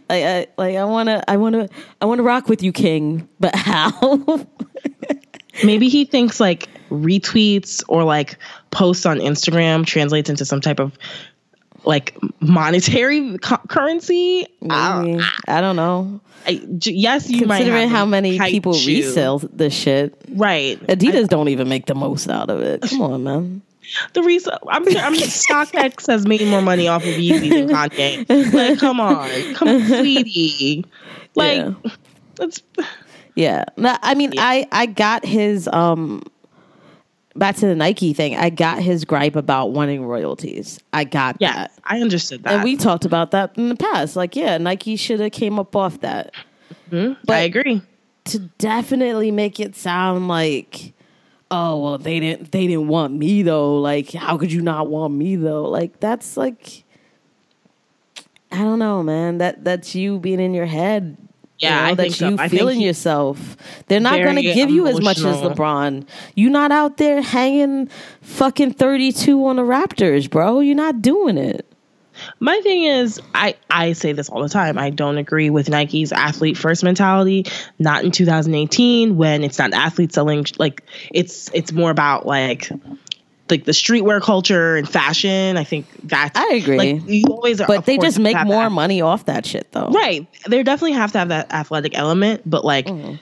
I 0.09 0.47
like 0.57 0.77
I 0.77 0.85
wanna 0.85 1.23
I 1.29 1.37
wanna 1.37 1.69
I 2.01 2.07
wanna 2.07 2.23
rock 2.23 2.49
with 2.49 2.63
you, 2.63 2.73
King, 2.73 3.29
but 3.39 3.55
how? 3.55 4.47
Maybe 5.65 5.89
he 5.89 6.05
thinks 6.05 6.41
like 6.41 6.69
retweets 6.91 7.83
or 7.89 8.05
like 8.05 8.39
posts 8.71 9.07
on 9.07 9.19
Instagram 9.19 9.87
translates 9.87 10.31
into 10.31 10.45
some 10.45 10.61
type 10.61 10.81
of 10.81 10.97
like 11.85 12.17
monetary 12.41 13.39
cu- 13.39 13.57
currency. 13.69 14.47
I 14.69 15.03
don't- 15.03 15.23
I 15.49 15.61
don't 15.61 15.77
know. 15.77 16.21
I, 16.47 16.55
j- 16.79 16.93
yes, 16.93 17.29
you 17.29 17.47
might 17.47 17.59
Considering 17.59 17.91
how 17.91 18.07
many 18.07 18.39
people 18.39 18.73
shoe. 18.73 18.97
resell 19.03 19.39
this 19.39 19.75
shit. 19.75 20.15
Right. 20.31 20.81
Adidas 20.87 21.29
don't 21.29 21.49
even 21.49 21.69
make 21.69 21.85
the 21.87 21.95
most 21.95 22.29
out 22.31 22.49
of 22.49 22.61
it. 22.63 22.81
Come 22.83 23.03
on, 23.03 23.25
man. 23.25 23.63
The 24.15 24.23
resale. 24.23 24.59
I'm 24.69 24.91
sure. 24.91 25.01
I'm 25.01 25.15
StockX 25.15 26.07
has 26.07 26.27
made 26.27 26.47
more 26.47 26.63
money 26.63 26.87
off 26.89 27.03
of 27.03 27.11
Yeezy 27.15 27.51
than 27.51 27.69
Kanye. 27.69 28.53
Like, 28.55 28.79
come 28.79 29.01
on, 29.01 29.55
come 29.55 29.85
sweetie. 29.87 30.85
Like, 31.35 31.57
Yeah. 31.59 31.73
that's 32.37 32.63
Yeah. 33.35 33.65
No, 33.77 33.97
I 34.01 34.15
mean, 34.15 34.33
I 34.39 34.67
I 34.73 34.87
got 34.87 35.25
his 35.27 35.69
um 35.73 36.23
back 37.37 37.57
to 37.57 37.67
the 37.67 37.75
Nike 37.75 38.13
thing. 38.13 38.37
I 38.37 38.51
got 38.51 38.81
his 38.81 39.05
gripe 39.05 39.37
about 39.37 39.73
wanting 39.73 40.05
royalties. 40.05 40.81
I 40.93 41.05
got 41.05 41.37
yeah. 41.41 41.55
that. 41.55 41.73
I 41.85 42.01
understood 42.01 42.43
that. 42.45 42.55
And 42.55 42.65
we 42.65 42.77
talked 42.77 43.05
about 43.05 43.31
that 43.33 43.57
in 43.57 43.69
the 43.69 43.77
past. 43.77 44.17
Like, 44.17 44.37
yeah, 44.37 44.59
Nike 44.59 44.97
should 44.97 45.21
have 45.21 45.33
came 45.33 45.59
up 45.59 45.75
off 45.77 46.01
that. 46.01 46.35
Mm-hmm. 46.91 47.13
I 47.13 47.17
but- 47.25 47.45
agree. 47.45 47.83
To 48.25 48.39
definitely 48.39 49.31
make 49.31 49.59
it 49.59 49.75
sound 49.75 50.29
like 50.29 50.93
oh, 51.51 51.79
well, 51.83 51.99
they 51.99 52.21
didn't 52.21 52.53
they 52.53 52.67
didn't 52.67 52.89
want 52.89 53.15
me 53.15 53.43
though. 53.43 53.81
Like, 53.81 54.13
how 54.13 54.37
could 54.37 54.53
you 54.53 54.63
not 54.63 54.89
want 54.89 55.15
me 55.15 55.37
though? 55.37 55.65
Like 55.65 56.01
that's 56.01 56.37
like 56.37 56.85
I 58.53 58.59
don't 58.59 58.79
know, 58.79 59.03
man. 59.03 59.39
That 59.39 59.65
that's 59.65 59.95
you 59.95 60.19
being 60.19 60.41
in 60.41 60.55
your 60.55 60.67
head 60.67 61.17
Yeah, 61.61 61.69
you 61.69 61.77
know, 61.77 61.91
I 61.91 61.95
that's 61.95 62.19
think 62.19 62.39
so. 62.39 62.45
you 62.45 62.49
feeling 62.49 62.81
yourself. 62.81 63.57
They're 63.87 64.01
not 64.01 64.19
going 64.19 64.37
to 64.37 64.43
give 64.43 64.71
you 64.71 64.87
as 64.87 65.01
much 65.01 65.19
as. 65.19 65.37
LeBron. 65.41 66.07
You're 66.35 66.51
not 66.51 66.73
out 66.73 66.97
there 66.97 67.23
hanging 67.23 67.89
fucking 68.23 68.73
32 68.75 69.47
on 69.47 69.57
the 69.57 69.63
Raptors, 69.63 70.29
bro. 70.29 70.61
You're 70.61 70.75
not 70.75 71.03
doing 71.03 71.39
it. 71.39 71.67
My 72.39 72.61
thing 72.61 72.85
is, 72.85 73.21
I, 73.35 73.57
I 73.71 73.93
say 73.93 74.13
this 74.13 74.29
all 74.29 74.43
the 74.43 74.49
time. 74.49 74.79
I 74.79 74.91
don't 74.91 75.19
agree 75.19 75.51
with 75.51 75.69
Nike's 75.69 76.13
athlete 76.13 76.57
first 76.57 76.83
mentality. 76.83 77.47
Not 77.79 78.05
in 78.05 78.11
2018 78.11 79.17
when 79.17 79.45
it's 79.45 79.59
not 79.59 79.73
athletes 79.73 80.15
selling. 80.15 80.45
Like 80.59 80.83
it's 81.13 81.51
it's 81.55 81.73
more 81.73 81.91
about 81.91 82.27
like 82.27 82.71
like 83.51 83.65
the 83.65 83.73
streetwear 83.73 84.21
culture 84.23 84.77
and 84.77 84.89
fashion. 84.89 85.57
I 85.57 85.65
think 85.65 85.87
that's 86.05 86.39
I 86.39 86.55
agree. 86.55 86.79
Like 86.79 87.09
you 87.09 87.25
always 87.29 87.61
are, 87.61 87.67
But 87.67 87.85
they 87.87 87.99
just 87.99 88.19
make 88.19 88.37
more 88.45 88.65
that- 88.65 88.73
money 88.73 89.01
off 89.01 89.27
that 89.27 89.47
shit, 89.47 89.71
though. 89.73 89.89
Right. 89.89 90.27
They 90.49 90.63
definitely 90.63 90.93
have 90.93 91.13
to 91.13 91.19
have 91.19 91.29
that 91.29 91.53
athletic 91.53 91.97
element, 91.97 92.43
but 92.47 92.65
like. 92.65 92.87
Mm-hmm. 92.87 93.17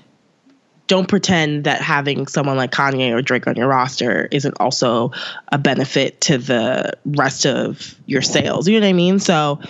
Don't 0.86 1.06
pretend 1.06 1.64
that 1.64 1.82
having 1.82 2.26
someone 2.28 2.56
like 2.56 2.70
Kanye 2.70 3.12
or 3.12 3.20
Drake 3.20 3.46
on 3.46 3.56
your 3.56 3.68
roster 3.68 4.26
isn't 4.32 4.56
also 4.58 5.12
a 5.52 5.58
benefit 5.58 6.18
to 6.22 6.38
the 6.38 6.94
rest 7.04 7.44
of 7.44 7.94
your 8.06 8.22
sales. 8.22 8.66
You 8.66 8.80
know 8.80 8.86
what 8.86 8.88
I 8.88 8.92
mean? 8.94 9.18
So, 9.18 9.60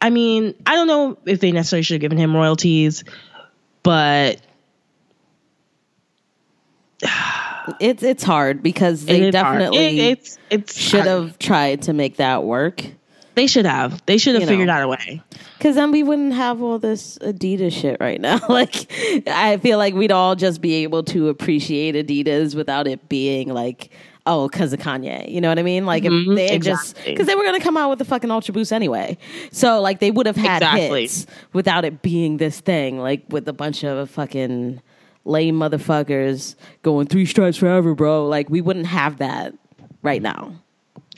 I 0.00 0.08
mean, 0.08 0.54
I 0.64 0.74
don't 0.74 0.86
know 0.86 1.18
if 1.26 1.40
they 1.40 1.52
necessarily 1.52 1.82
should 1.82 1.96
have 1.96 2.00
given 2.00 2.16
him 2.16 2.34
royalties, 2.34 3.04
but 3.82 4.40
It's 7.80 8.02
it's 8.02 8.22
hard 8.22 8.62
because 8.62 9.04
they 9.04 9.20
hard. 9.20 9.32
definitely 9.32 10.00
It- 10.00 10.18
it's 10.18 10.38
it's 10.50 10.76
should 10.76 11.00
hard. 11.06 11.08
have 11.08 11.38
tried 11.38 11.82
to 11.82 11.92
make 11.92 12.16
that 12.16 12.44
work. 12.44 12.82
They 13.36 13.46
should 13.46 13.64
have. 13.64 14.02
They 14.06 14.18
should 14.18 14.34
have 14.34 14.42
You 14.42 14.48
figured 14.48 14.66
know. 14.66 14.72
out 14.74 14.82
a 14.82 14.88
way. 14.88 15.22
Because 15.56 15.76
then 15.76 15.92
we 15.92 16.02
wouldn't 16.02 16.34
have 16.34 16.60
all 16.62 16.78
this 16.78 17.16
Adidas 17.18 17.72
shit 17.72 17.98
right 18.00 18.20
now. 18.20 18.40
like, 18.48 18.90
I 19.28 19.56
feel 19.58 19.78
like 19.78 19.94
we'd 19.94 20.10
all 20.12 20.34
just 20.34 20.60
be 20.60 20.74
able 20.82 21.04
to 21.04 21.28
appreciate 21.28 21.94
Adidas 21.94 22.54
without 22.54 22.86
it 22.88 23.08
being 23.08 23.48
like, 23.54 23.90
oh, 24.26 24.48
because 24.48 24.72
of 24.72 24.80
Kanye. 24.80 25.30
You 25.30 25.40
know 25.40 25.48
what 25.48 25.58
I 25.58 25.62
mean? 25.62 25.86
Like, 25.86 26.04
if 26.04 26.12
Mhm, 26.12 26.34
they 26.34 26.48
had 26.54 26.62
just 26.62 26.96
because 27.04 27.26
they 27.26 27.34
were 27.36 27.44
gonna 27.44 27.60
come 27.60 27.76
out 27.76 27.88
with 27.88 28.00
the 28.00 28.04
fucking 28.04 28.30
Ultra 28.30 28.52
Boost 28.52 28.72
anyway. 28.72 29.16
So 29.52 29.80
like, 29.80 30.00
they 30.00 30.10
would 30.10 30.26
have 30.26 30.36
had 30.36 30.62
Exactly. 30.62 31.02
hits 31.02 31.26
without 31.52 31.84
it 31.84 32.02
being 32.02 32.38
this 32.38 32.58
thing. 32.60 32.98
Like 32.98 33.22
with 33.28 33.46
a 33.48 33.52
bunch 33.54 33.84
of 33.84 34.10
fucking 34.10 34.82
lame 35.24 35.56
motherfuckers 35.56 36.54
going 36.82 37.06
three 37.06 37.26
stripes 37.26 37.56
forever, 37.56 37.94
bro. 37.94 38.26
Like, 38.26 38.48
we 38.50 38.60
wouldn't 38.60 38.86
have 38.86 39.18
that 39.18 39.54
right 40.02 40.22
now. 40.22 40.52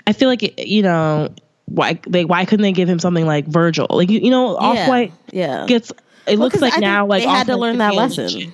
I 0.06 0.12
feel 0.12 0.28
like 0.28 0.42
it, 0.42 0.66
you 0.66 0.82
know 0.82 1.28
why 1.66 1.98
they 2.08 2.24
why 2.24 2.44
couldn't 2.44 2.62
they 2.62 2.72
give 2.72 2.88
him 2.88 2.98
something 2.98 3.24
like 3.26 3.46
Virgil? 3.46 3.86
Like 3.88 4.10
you, 4.10 4.18
you 4.20 4.30
know, 4.30 4.56
Off 4.56 4.88
White 4.88 5.12
yeah. 5.32 5.64
gets. 5.66 5.92
It 6.26 6.38
looks 6.38 6.54
'cause 6.54 6.62
I 6.62 6.66
like 6.66 6.72
think 6.74 6.82
now 6.82 7.06
like 7.06 7.22
they 7.22 7.28
had 7.28 7.46
to 7.46 7.56
learn 7.56 7.78
that 7.78 7.94
lesson. 7.94 8.24
legit- 8.24 8.50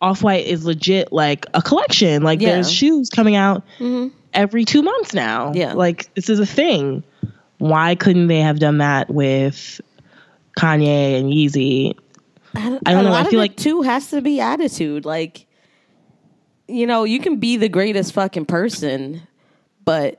Off-White 0.00 0.46
is 0.46 0.64
legit 0.64 1.12
like 1.12 1.46
a 1.54 1.62
collection. 1.62 2.22
Like 2.24 2.40
Yeah. 2.40 2.48
Mm-hmm. 2.48 2.54
there's 2.56 2.72
shoes 2.72 3.08
coming 3.08 3.36
out 3.36 3.62
every 4.34 4.64
two 4.64 4.82
months 4.82 5.14
now. 5.14 5.52
Yeah. 5.54 5.74
like 5.74 6.12
this 6.14 6.28
is 6.28 6.40
a 6.40 6.46
thing. 6.46 7.04
Why 7.58 7.94
couldn't 7.94 8.26
they 8.26 8.40
have 8.40 8.58
done 8.58 8.78
that 8.78 9.08
with 9.10 9.80
Kanye 10.58 11.18
and 11.20 11.32
Yeezy? 11.32 11.96
I 12.54 12.68
don't, 12.68 12.82
I 12.86 12.92
don't 12.92 13.00
a 13.00 13.04
know, 13.04 13.10
lot 13.10 13.26
I 13.26 13.30
feel 13.30 13.38
like- 13.38 13.56
too 13.56 13.82
has 13.82 14.10
to 14.10 14.20
be 14.20 14.40
attitude. 14.40 15.04
Like, 15.04 15.46
you 16.68 16.86
know, 16.86 17.04
you 17.04 17.18
can 17.20 17.36
be 17.36 17.56
the 17.56 17.68
greatest 17.68 18.12
fucking 18.12 18.46
person, 18.46 19.22
but 19.84 20.18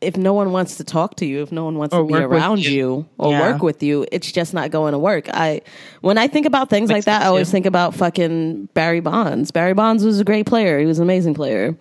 if 0.00 0.16
no 0.16 0.32
one 0.32 0.50
wants 0.52 0.76
to 0.78 0.84
talk 0.84 1.16
to 1.16 1.26
you, 1.26 1.42
if 1.42 1.52
no 1.52 1.64
one 1.64 1.76
wants 1.76 1.94
to 1.94 2.02
be 2.04 2.14
around 2.14 2.64
you. 2.64 2.70
you, 2.72 3.06
or 3.18 3.32
Yeah. 3.32 3.52
work 3.52 3.62
with 3.62 3.82
you, 3.82 4.06
it's 4.10 4.32
just 4.32 4.54
not 4.54 4.70
going 4.70 4.92
to 4.92 4.98
work. 4.98 5.28
I 5.28 5.60
when 6.00 6.16
I 6.16 6.26
think 6.26 6.46
about 6.46 6.70
things 6.70 6.90
like 6.90 7.04
that, 7.04 7.22
I 7.22 7.26
always 7.26 7.48
too. 7.48 7.52
think 7.52 7.66
about 7.66 7.94
fucking 7.94 8.70
Barry 8.72 9.00
Bonds. 9.00 9.50
Barry 9.50 9.74
Bonds 9.74 10.02
was 10.04 10.18
a 10.18 10.24
great 10.24 10.46
player. 10.46 10.78
He 10.78 10.86
was 10.86 10.98
an 10.98 11.02
amazing 11.04 11.34
player. 11.34 11.76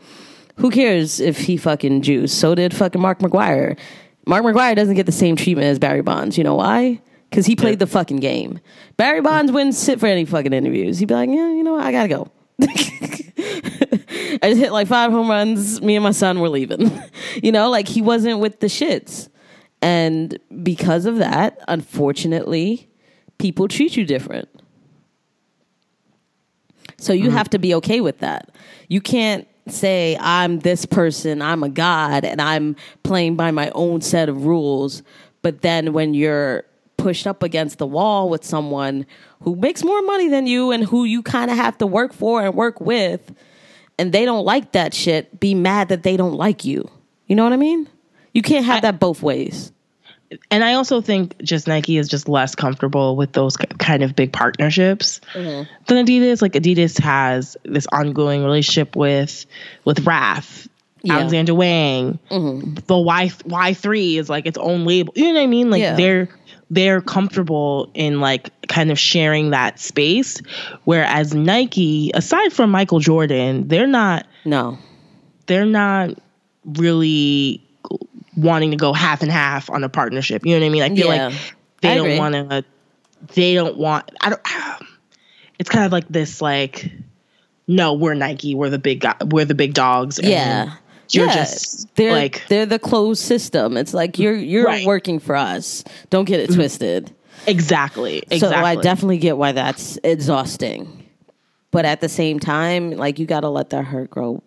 Who 0.58 0.70
cares 0.70 1.22
if 1.22 1.38
he 1.40 1.56
fucking 1.56 2.02
juiced? 2.02 2.38
So 2.38 2.56
did 2.56 2.74
fucking 2.76 3.00
Mark 3.02 3.20
McGwire. 3.20 3.78
Mark 4.28 4.44
McGwire 4.44 4.76
doesn't 4.76 4.96
get 4.96 5.06
the 5.06 5.14
same 5.14 5.38
treatment 5.38 5.68
as 5.68 5.80
Barry 5.80 6.02
Bonds. 6.02 6.38
You 6.38 6.44
know 6.44 6.56
why? 6.56 7.00
Because 7.30 7.46
he 7.46 7.56
played 7.56 7.80
the 7.80 7.88
fucking 7.88 8.18
game. 8.18 8.60
Barry 8.98 9.22
Bonds 9.22 9.52
wouldn't 9.52 9.76
sit 9.76 10.00
for 10.00 10.08
any 10.08 10.26
fucking 10.26 10.52
interviews. 10.52 10.98
He'd 10.98 11.08
be 11.08 11.14
like, 11.14 11.30
yeah, 11.30 11.50
you 11.50 11.64
know 11.64 11.74
what? 11.74 11.86
I 11.86 11.92
gotta 11.92 12.08
go. 12.08 12.32
I 14.42 14.50
just 14.50 14.60
hit 14.60 14.72
like 14.72 14.88
five 14.88 15.12
home 15.12 15.30
runs. 15.30 15.82
Me 15.82 15.96
and 15.96 16.04
my 16.04 16.12
son 16.12 16.40
were 16.40 16.50
leaving. 16.50 16.92
you 17.44 17.52
know, 17.52 17.70
like 17.70 17.88
he 17.88 18.02
wasn't 18.02 18.40
with 18.40 18.60
the 18.60 18.68
shits. 18.68 19.30
And 19.82 20.38
because 20.64 21.06
of 21.06 21.18
that, 21.18 21.60
unfortunately, 21.68 22.90
people 23.38 23.68
treat 23.68 23.96
you 23.96 24.06
different. 24.06 24.50
So 26.98 27.14
you 27.14 27.26
mm-hmm. 27.28 27.38
have 27.38 27.50
to 27.52 27.60
be 27.60 27.74
okay 27.76 28.02
with 28.02 28.20
that. 28.20 28.52
You 28.90 29.00
can't 29.02 29.48
say, 29.68 30.18
I'm 30.20 30.60
this 30.60 30.86
person, 30.86 31.42
I'm 31.42 31.64
a 31.64 31.70
god, 31.70 32.26
and 32.26 32.42
I'm 32.42 32.76
playing 33.04 33.36
by 33.36 33.52
my 33.52 33.72
own 33.74 34.02
set 34.02 34.28
of 34.30 34.46
rules. 34.46 35.04
But 35.42 35.62
then 35.62 35.94
when 35.94 36.14
you're 36.14 36.66
pushed 37.00 37.26
up 37.26 37.42
against 37.42 37.80
the 37.80 37.88
wall 37.88 38.30
with 38.30 38.44
someone 38.44 39.06
who 39.42 39.56
makes 39.56 39.84
more 39.84 40.02
money 40.04 40.28
than 40.28 40.46
you 40.46 40.72
and 40.72 40.84
who 40.84 41.06
you 41.06 41.24
kind 41.24 41.50
of 41.50 41.58
have 41.58 41.78
to 41.80 41.88
work 41.88 42.14
for 42.14 42.44
and 42.44 42.54
work 42.54 42.80
with, 42.80 43.34
and 43.98 44.12
they 44.12 44.26
don't 44.26 44.46
like 44.46 44.74
that 44.74 44.94
shit, 44.94 45.40
be 45.40 45.56
mad 45.56 45.90
that 45.90 46.04
they 46.04 46.16
don't 46.16 46.36
like 46.36 46.64
you. 46.66 46.90
You 47.28 47.36
know 47.36 47.44
what 47.44 47.54
I 47.54 47.58
mean? 47.58 47.88
You 48.34 48.42
can't 48.42 48.66
have 48.66 48.84
that 48.84 49.00
both 49.00 49.22
ways. 49.22 49.72
And 50.52 50.64
I 50.64 50.74
also 50.74 51.02
think 51.02 51.42
just 51.42 51.68
Nike 51.68 51.98
is 51.98 52.08
just 52.08 52.30
less 52.30 52.54
comfortable 52.54 53.16
with 53.16 53.34
those 53.34 53.58
kind 53.58 54.04
of 54.04 54.16
big 54.16 54.32
partnerships 54.32 55.22
mm-hmm. 55.34 55.72
than 55.88 56.06
Adidas. 56.06 56.42
Like 56.42 56.54
Adidas 56.54 57.00
has 57.00 57.58
this 57.64 57.88
ongoing 57.92 58.44
relationship 58.44 58.96
with 58.96 59.46
with 59.86 60.06
Raf 60.06 60.69
Yeah. 61.02 61.16
Alexander 61.18 61.54
Wang. 61.56 62.20
Mm-hmm. 62.30 62.74
The 62.88 62.98
Y 62.98 63.32
Y 63.46 63.74
three 63.74 64.18
is 64.18 64.30
like 64.30 64.46
its 64.46 64.58
own 64.58 64.86
label. 64.86 65.14
You 65.16 65.28
know 65.28 65.34
what 65.36 65.42
I 65.44 65.48
mean? 65.48 65.70
Like 65.70 65.82
Yeah. 65.82 65.96
they're 65.96 66.30
they're 66.72 67.02
comfortable 67.02 67.90
in 67.94 68.20
like 68.22 68.52
kind 68.68 68.92
of 68.92 69.00
sharing 69.00 69.52
that 69.52 69.80
space. 69.80 70.42
Whereas 70.84 71.34
Nike, 71.34 72.12
aside 72.14 72.54
from 72.54 72.70
Michael 72.72 73.00
Jordan, 73.00 73.68
they're 73.68 73.88
not 73.88 74.28
No. 74.46 74.78
they're 75.48 75.66
not 75.66 76.12
really 76.66 77.66
wanting 78.36 78.72
to 78.72 78.78
go 78.78 78.94
half 78.94 79.22
and 79.22 79.32
half 79.32 79.70
on 79.70 79.84
a 79.84 79.90
partnership. 79.90 80.46
You 80.46 80.54
know 80.56 80.60
what 80.62 80.66
I 80.68 80.70
mean? 80.70 80.84
I 80.84 80.96
feel 80.96 81.08
Yeah. 81.14 81.28
like 81.28 81.38
they 81.82 81.92
I 81.92 81.96
don't 81.96 82.18
want 82.18 82.34
to. 82.36 82.66
They 83.36 83.54
don't 83.54 83.78
want. 83.78 84.12
I 84.22 84.30
don't. 84.30 84.42
It's 85.60 85.70
kind 85.70 85.86
of 85.86 85.92
like 85.92 86.08
this. 86.08 86.42
Like, 86.42 86.90
no, 87.68 87.92
we're 87.94 88.14
Nike. 88.14 88.56
We're 88.56 88.70
the 88.70 88.80
big. 88.80 89.02
guy 89.02 89.16
We're 89.26 89.44
the 89.44 89.56
big 89.56 89.74
dogs. 89.74 90.18
and 90.18 90.28
Yeah. 90.30 90.72
You're 91.14 91.26
yeah. 91.28 91.34
just 91.36 91.96
they're 91.96 92.12
like 92.12 92.48
they're 92.48 92.66
the 92.66 92.80
closed 92.80 93.24
system. 93.24 93.78
It's 93.78 93.94
like 93.94 94.20
you're 94.20 94.36
you're 94.36 94.66
Right. 94.66 94.86
working 94.86 95.20
for 95.20 95.36
us. 95.36 95.84
Don't 96.10 96.26
get 96.26 96.40
it 96.40 96.50
mm-hmm. 96.50 96.60
twisted. 96.60 97.12
exactly. 97.48 98.18
Exactly. 98.30 98.40
So 98.40 98.52
I 98.52 98.76
definitely 98.76 99.18
get 99.18 99.38
why 99.38 99.52
that's 99.54 99.98
exhausting. 100.04 100.96
But 101.72 101.86
at 101.86 102.02
the 102.02 102.10
same 102.10 102.40
time, 102.40 102.92
like 102.92 103.20
you 103.20 103.26
got 103.26 103.42
to 103.42 103.50
let 103.50 103.70
that 103.72 103.86
hurt 103.86 104.10
grow 104.10 104.42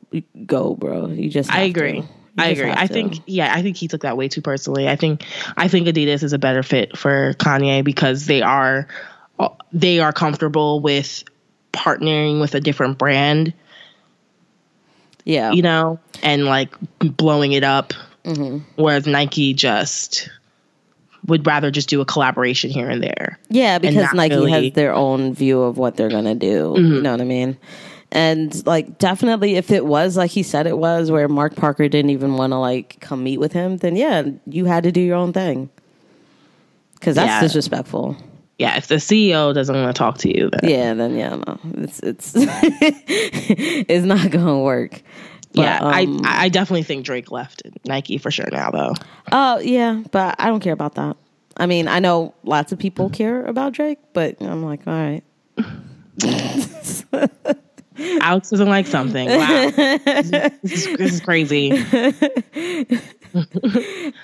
go, 0.44 0.74
bro. 0.74 1.06
You 1.08 1.28
just 1.28 1.52
I 1.52 1.62
agree. 1.62 2.00
to. 2.00 2.06
You 2.06 2.08
I 2.38 2.46
agree. 2.48 2.70
I 2.70 2.86
think 2.86 3.20
yeah, 3.26 3.52
I 3.54 3.62
think 3.62 3.76
he 3.76 3.88
took 3.88 4.02
that 4.02 4.16
way 4.16 4.28
too 4.28 4.40
personally. 4.40 4.88
I 4.88 4.96
think 4.96 5.24
I 5.56 5.68
think 5.68 5.86
Adidas 5.86 6.22
is 6.22 6.32
a 6.32 6.38
better 6.38 6.62
fit 6.62 6.96
for 6.96 7.34
Kanye 7.34 7.84
because 7.84 8.26
they 8.26 8.42
are 8.42 8.88
they 9.72 10.00
are 10.00 10.12
comfortable 10.12 10.80
with 10.80 11.24
partnering 11.72 12.40
with 12.40 12.54
a 12.54 12.60
different 12.60 12.98
brand, 12.98 13.54
yeah. 15.24 15.52
you 15.52 15.62
know, 15.62 15.98
and 16.22 16.44
like 16.44 16.74
blowing 17.00 17.52
it 17.52 17.64
up. 17.64 17.92
Mm-hmm. 18.24 18.58
Whereas 18.76 19.06
Nike 19.06 19.52
just 19.54 20.28
would 21.26 21.46
rather 21.46 21.70
just 21.70 21.88
do 21.88 22.00
a 22.00 22.04
collaboration 22.04 22.70
here 22.70 22.88
and 22.90 23.02
there. 23.02 23.38
Yeah, 23.48 23.78
because 23.78 24.12
Nike 24.14 24.34
really- 24.34 24.50
Mm-hmm. 24.52 24.64
has 24.64 24.72
their 24.74 24.94
own 24.94 25.34
view 25.34 25.62
of 25.62 25.78
what 25.78 25.96
they're 25.96 26.08
gonna 26.10 26.34
do. 26.34 26.74
You 26.76 27.00
know 27.02 27.12
what 27.12 27.20
I 27.20 27.24
mean? 27.24 27.56
And 28.10 28.64
like 28.66 28.98
definitely 28.98 29.54
if 29.56 29.70
it 29.70 29.86
was 29.86 30.16
like 30.16 30.30
he 30.30 30.42
said 30.42 30.66
it 30.66 30.76
was 30.78 31.10
where 31.10 31.28
Mark 31.28 31.56
Parker 31.56 31.88
didn't 31.88 32.10
even 32.10 32.34
want 32.34 32.52
to 32.52 32.58
like 32.58 32.98
come 33.00 33.24
meet 33.24 33.38
with 33.38 33.52
him, 33.52 33.78
then 33.78 33.96
yeah, 33.96 34.24
you 34.46 34.66
had 34.66 34.82
to 34.84 34.92
do 34.92 35.00
your 35.00 35.16
own 35.16 35.32
thing. 35.32 35.70
Cuz 37.00 37.14
that's 37.16 37.26
Yeah. 37.28 37.40
disrespectful. 37.40 38.16
Yeah, 38.62 38.76
if 38.76 38.86
the 38.86 38.94
CEO 38.94 39.52
doesn't 39.52 39.74
want 39.74 39.92
to 39.92 39.98
talk 39.98 40.18
to 40.18 40.28
you, 40.28 40.48
then 40.48 40.70
Yeah, 40.70 40.94
then 40.94 41.16
yeah, 41.16 41.34
no. 41.34 41.58
It's 41.78 41.98
it's 41.98 42.32
it's 42.36 44.06
not 44.06 44.30
going 44.30 44.46
to 44.46 44.58
work. 44.58 45.02
But, 45.52 45.62
yeah, 45.62 45.78
um, 45.78 46.20
I 46.24 46.44
I 46.44 46.48
definitely 46.48 46.84
think 46.84 47.04
Drake 47.04 47.32
left 47.32 47.62
Nike 47.86 48.18
for 48.18 48.30
sure 48.30 48.46
now 48.52 48.70
though. 48.70 48.94
Oh, 49.32 49.58
yeah, 49.58 50.04
but 50.12 50.36
I 50.38 50.46
don't 50.46 50.60
care 50.60 50.72
about 50.72 50.94
that. 50.94 51.16
I 51.56 51.66
mean, 51.66 51.88
I 51.88 51.98
know 51.98 52.34
lots 52.44 52.70
of 52.70 52.78
people 52.78 53.10
care 53.10 53.44
about 53.46 53.72
Drake, 53.72 53.98
but 54.12 54.40
I'm 54.40 54.62
like, 54.62 54.86
all 54.86 54.94
right. 54.94 55.24
Alex 58.20 58.48
doesn't 58.48 58.68
like 58.68 58.86
something. 58.86 59.28
Wow, 59.28 59.70
this, 59.76 60.86
is, 60.86 60.96
this 60.98 61.14
is 61.14 61.20
crazy. 61.20 61.70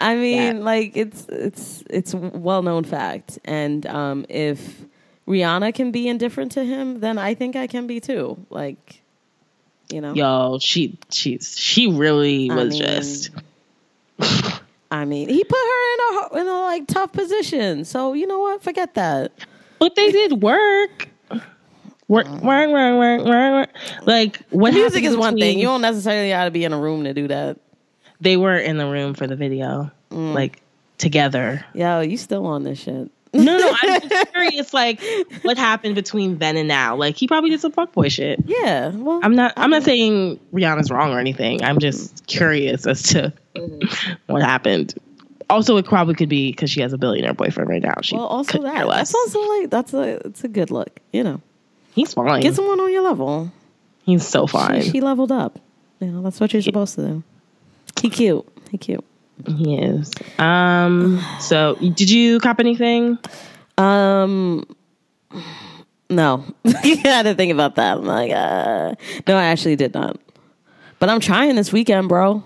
I 0.01 0.15
mean, 0.17 0.65
like 0.65 0.97
it's 0.97 1.27
it's 1.29 1.83
it's 1.91 2.15
well-known 2.15 2.85
fact, 2.85 3.39
and 3.45 3.87
um, 3.87 4.27
if 4.29 4.85
Rihanna 5.27 5.75
can 5.75 5.91
be 5.91 6.09
indifferent 6.09 6.53
to 6.53 6.65
him, 6.65 7.01
then 7.01 7.19
I 7.19 7.35
think 7.35 7.57
I 7.57 7.67
can 7.67 7.87
be 7.87 8.01
too. 8.01 8.39
Like, 8.51 9.03
you 9.91 10.01
know, 10.01 10.15
Yo, 10.15 10.59
she 10.61 10.99
she's 11.11 11.59
she 11.59 11.89
really 11.91 12.51
I 12.51 12.55
was 12.55 12.79
mean, 12.79 12.83
just 12.83 13.31
I 14.91 15.05
mean, 15.05 15.29
he 15.29 15.45
put 15.45 15.59
her 15.59 15.95
in 15.95 16.01
a 16.01 16.41
in 16.41 16.47
a 16.47 16.61
like 16.61 16.87
tough 16.87 17.13
position, 17.13 17.85
so 17.85 18.13
you 18.15 18.27
know 18.27 18.39
what? 18.39 18.63
Forget 18.63 18.95
that. 18.95 19.33
but 19.79 19.95
they 19.97 20.11
did 20.13 20.43
work. 20.43 21.09
Work, 22.09 22.27
work, 22.27 22.71
work, 22.71 22.99
work, 22.99 23.27
work, 23.27 23.27
work. 23.27 23.71
Like 24.07 24.39
what 24.49 24.73
Music 24.73 25.05
is 25.05 25.15
one 25.15 25.37
thing. 25.37 25.59
You 25.59 25.67
don't 25.67 25.83
necessarily 25.83 26.31
got 26.31 26.47
to 26.47 26.51
be 26.51 26.65
in 26.65 26.73
a 26.73 26.79
room 26.79 27.05
to 27.05 27.13
do 27.13 27.29
that. 27.29 27.59
They 28.21 28.37
weren't 28.37 28.67
in 28.67 28.77
the 28.79 28.87
room 28.87 29.15
for 29.15 29.27
the 29.27 29.37
video, 29.37 29.91
Mm. 30.11 30.35
like 30.35 30.61
together. 30.99 31.65
Yo, 31.75 32.01
you 32.01 32.17
still 32.17 32.47
on 32.47 32.65
this 32.65 32.79
shit? 32.81 33.11
No, 33.35 33.59
no, 33.59 33.77
I'm 33.83 34.01
just 34.09 34.33
curious. 34.33 34.73
Like 34.75 35.01
what 35.43 35.59
happened 35.59 35.95
between 35.95 36.39
then 36.39 36.57
and 36.57 36.67
now? 36.67 36.97
Like 36.97 37.17
he 37.17 37.29
probably 37.29 37.51
did 37.51 37.61
some 37.61 37.73
fuckboy 37.73 38.11
shit. 38.11 38.41
Yeah. 38.47 38.89
Well, 38.95 39.21
I'm 39.23 39.35
not. 39.37 39.53
I'm 39.57 39.71
not 39.71 39.83
saying 39.83 40.41
Rihanna's 40.53 40.91
wrong 40.91 41.13
or 41.13 41.21
anything. 41.21 41.63
I'm 41.63 41.79
just 41.79 42.27
curious 42.27 42.87
as 42.87 43.03
to 43.15 43.33
Mm-hmm. 43.55 44.33
what 44.33 44.43
happened. 44.43 44.95
Also, 45.51 45.77
it 45.79 45.85
probably 45.87 46.15
could 46.15 46.29
be 46.29 46.51
because 46.53 46.71
she 46.71 46.81
has 46.81 46.93
a 46.93 46.99
billionaire 46.99 47.35
boyfriend 47.35 47.69
right 47.71 47.83
now. 47.83 47.95
She 48.03 48.15
well, 48.17 48.27
also 48.27 48.63
that. 48.63 48.87
That's 48.89 49.15
also 49.15 49.41
like 49.41 49.71
that's 49.71 49.95
a 49.95 50.27
it's 50.27 50.45
a 50.45 50.49
good 50.49 50.71
look. 50.71 51.01
You 51.13 51.25
know, 51.25 51.41
He's 51.95 52.15
fine. 52.15 52.41
get 52.41 52.55
someone 52.55 52.81
on 52.81 52.93
your 52.93 53.03
level. 53.03 53.51
He's 54.05 54.27
so 54.27 54.47
fine. 54.47 54.83
She, 54.83 54.91
she 54.91 55.01
leveled 55.01 55.33
up. 55.33 55.59
You 56.01 56.09
know, 56.09 56.23
that's 56.23 56.39
what 56.41 56.53
you're 56.53 56.63
supposed 56.63 56.95
to 56.97 57.07
do. 57.07 57.23
He 58.01 58.11
cute. 58.11 58.47
He 58.71 58.79
cute. 58.79 59.05
He 59.47 59.77
is. 59.79 60.13
Um. 60.39 61.21
So, 61.41 61.77
did 61.77 62.11
you 62.11 62.41
cop 62.41 62.61
anything? 62.61 63.19
Um, 63.77 64.65
no, 66.11 66.45
I 66.65 67.01
had 67.05 67.23
to 67.23 67.35
think 67.35 67.53
about 67.53 67.77
that. 67.77 67.99
I'm 67.99 68.05
like, 68.05 68.33
uh, 68.33 68.95
no, 69.27 69.37
I 69.37 69.45
actually 69.45 69.77
did 69.77 69.95
not. 69.95 70.19
But 70.99 71.09
I'm 71.09 71.21
trying 71.21 71.55
this 71.55 71.73
weekend, 71.73 72.09
bro. 72.09 72.43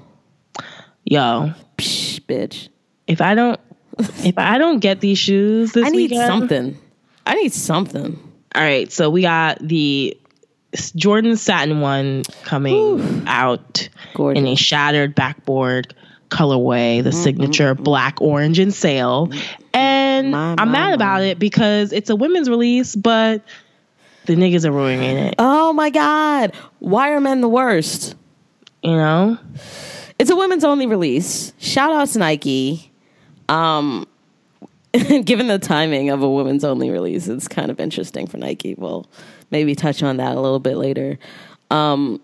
Yo, 1.04 1.52
Psh, 1.78 2.20
bitch. 2.20 2.68
if 3.06 3.20
I 3.20 3.34
don't, 3.34 3.58
if 3.98 4.36
I 4.36 4.58
don't 4.58 4.80
get 4.80 5.00
these 5.00 5.18
shoes 5.18 5.72
this 5.72 5.86
I 5.86 5.88
need 5.88 6.10
weekend, 6.10 6.26
something. 6.26 6.78
I 7.24 7.34
need 7.36 7.52
something. 7.52 8.18
All 8.54 8.62
right. 8.62 8.92
So 8.92 9.08
we 9.08 9.22
got 9.22 9.58
the 9.60 10.16
Jordan 10.94 11.36
satin 11.36 11.80
one 11.80 12.24
coming 12.44 13.24
out 13.26 13.88
Gorgeous. 14.14 14.40
in 14.40 14.46
a 14.46 14.54
shattered 14.54 15.14
backboard 15.14 15.94
colorway, 16.30 16.96
Mm-hmm, 16.98 17.04
the 17.04 17.12
signature 17.12 17.74
black, 17.74 18.20
orange, 18.20 18.58
and 18.58 18.72
sail. 18.72 19.30
And 19.74 20.30
My, 20.32 20.52
I'm 20.58 20.68
my, 20.68 20.72
mad 20.72 20.88
my. 20.88 20.94
about 20.94 21.22
it 21.22 21.38
because 21.38 21.92
it's 21.92 22.08
a 22.10 22.16
women's 22.16 22.48
release, 22.48 22.96
but 22.96 23.42
the 24.26 24.34
niggas 24.36 24.64
are 24.64 24.72
ruining 24.72 25.16
it. 25.18 25.34
Oh 25.38 25.72
my 25.72 25.90
god, 25.90 26.52
why 26.78 27.10
are 27.12 27.20
men 27.20 27.40
the 27.40 27.48
worst? 27.48 28.14
You 28.82 28.92
know? 28.96 29.38
It's 30.18 30.30
a 30.30 30.36
women's 30.36 30.64
only 30.64 30.86
release. 30.86 31.52
Shout 31.58 31.92
out 31.92 32.08
to 32.08 32.18
Nike. 32.18 32.90
Um, 33.48 34.06
given 35.24 35.48
the 35.48 35.58
timing 35.58 36.10
of 36.10 36.22
a 36.22 36.28
women's 36.30 36.64
only 36.64 36.90
release, 36.90 37.28
it's 37.28 37.48
kind 37.48 37.70
of 37.70 37.80
interesting 37.80 38.26
for 38.26 38.38
Nike. 38.38 38.74
We'll 38.76 39.06
maybe 39.50 39.74
touch 39.74 40.02
on 40.02 40.16
that 40.18 40.36
a 40.36 40.40
little 40.40 40.60
bit 40.60 40.76
later. 40.76 41.18
Um, 41.70 42.20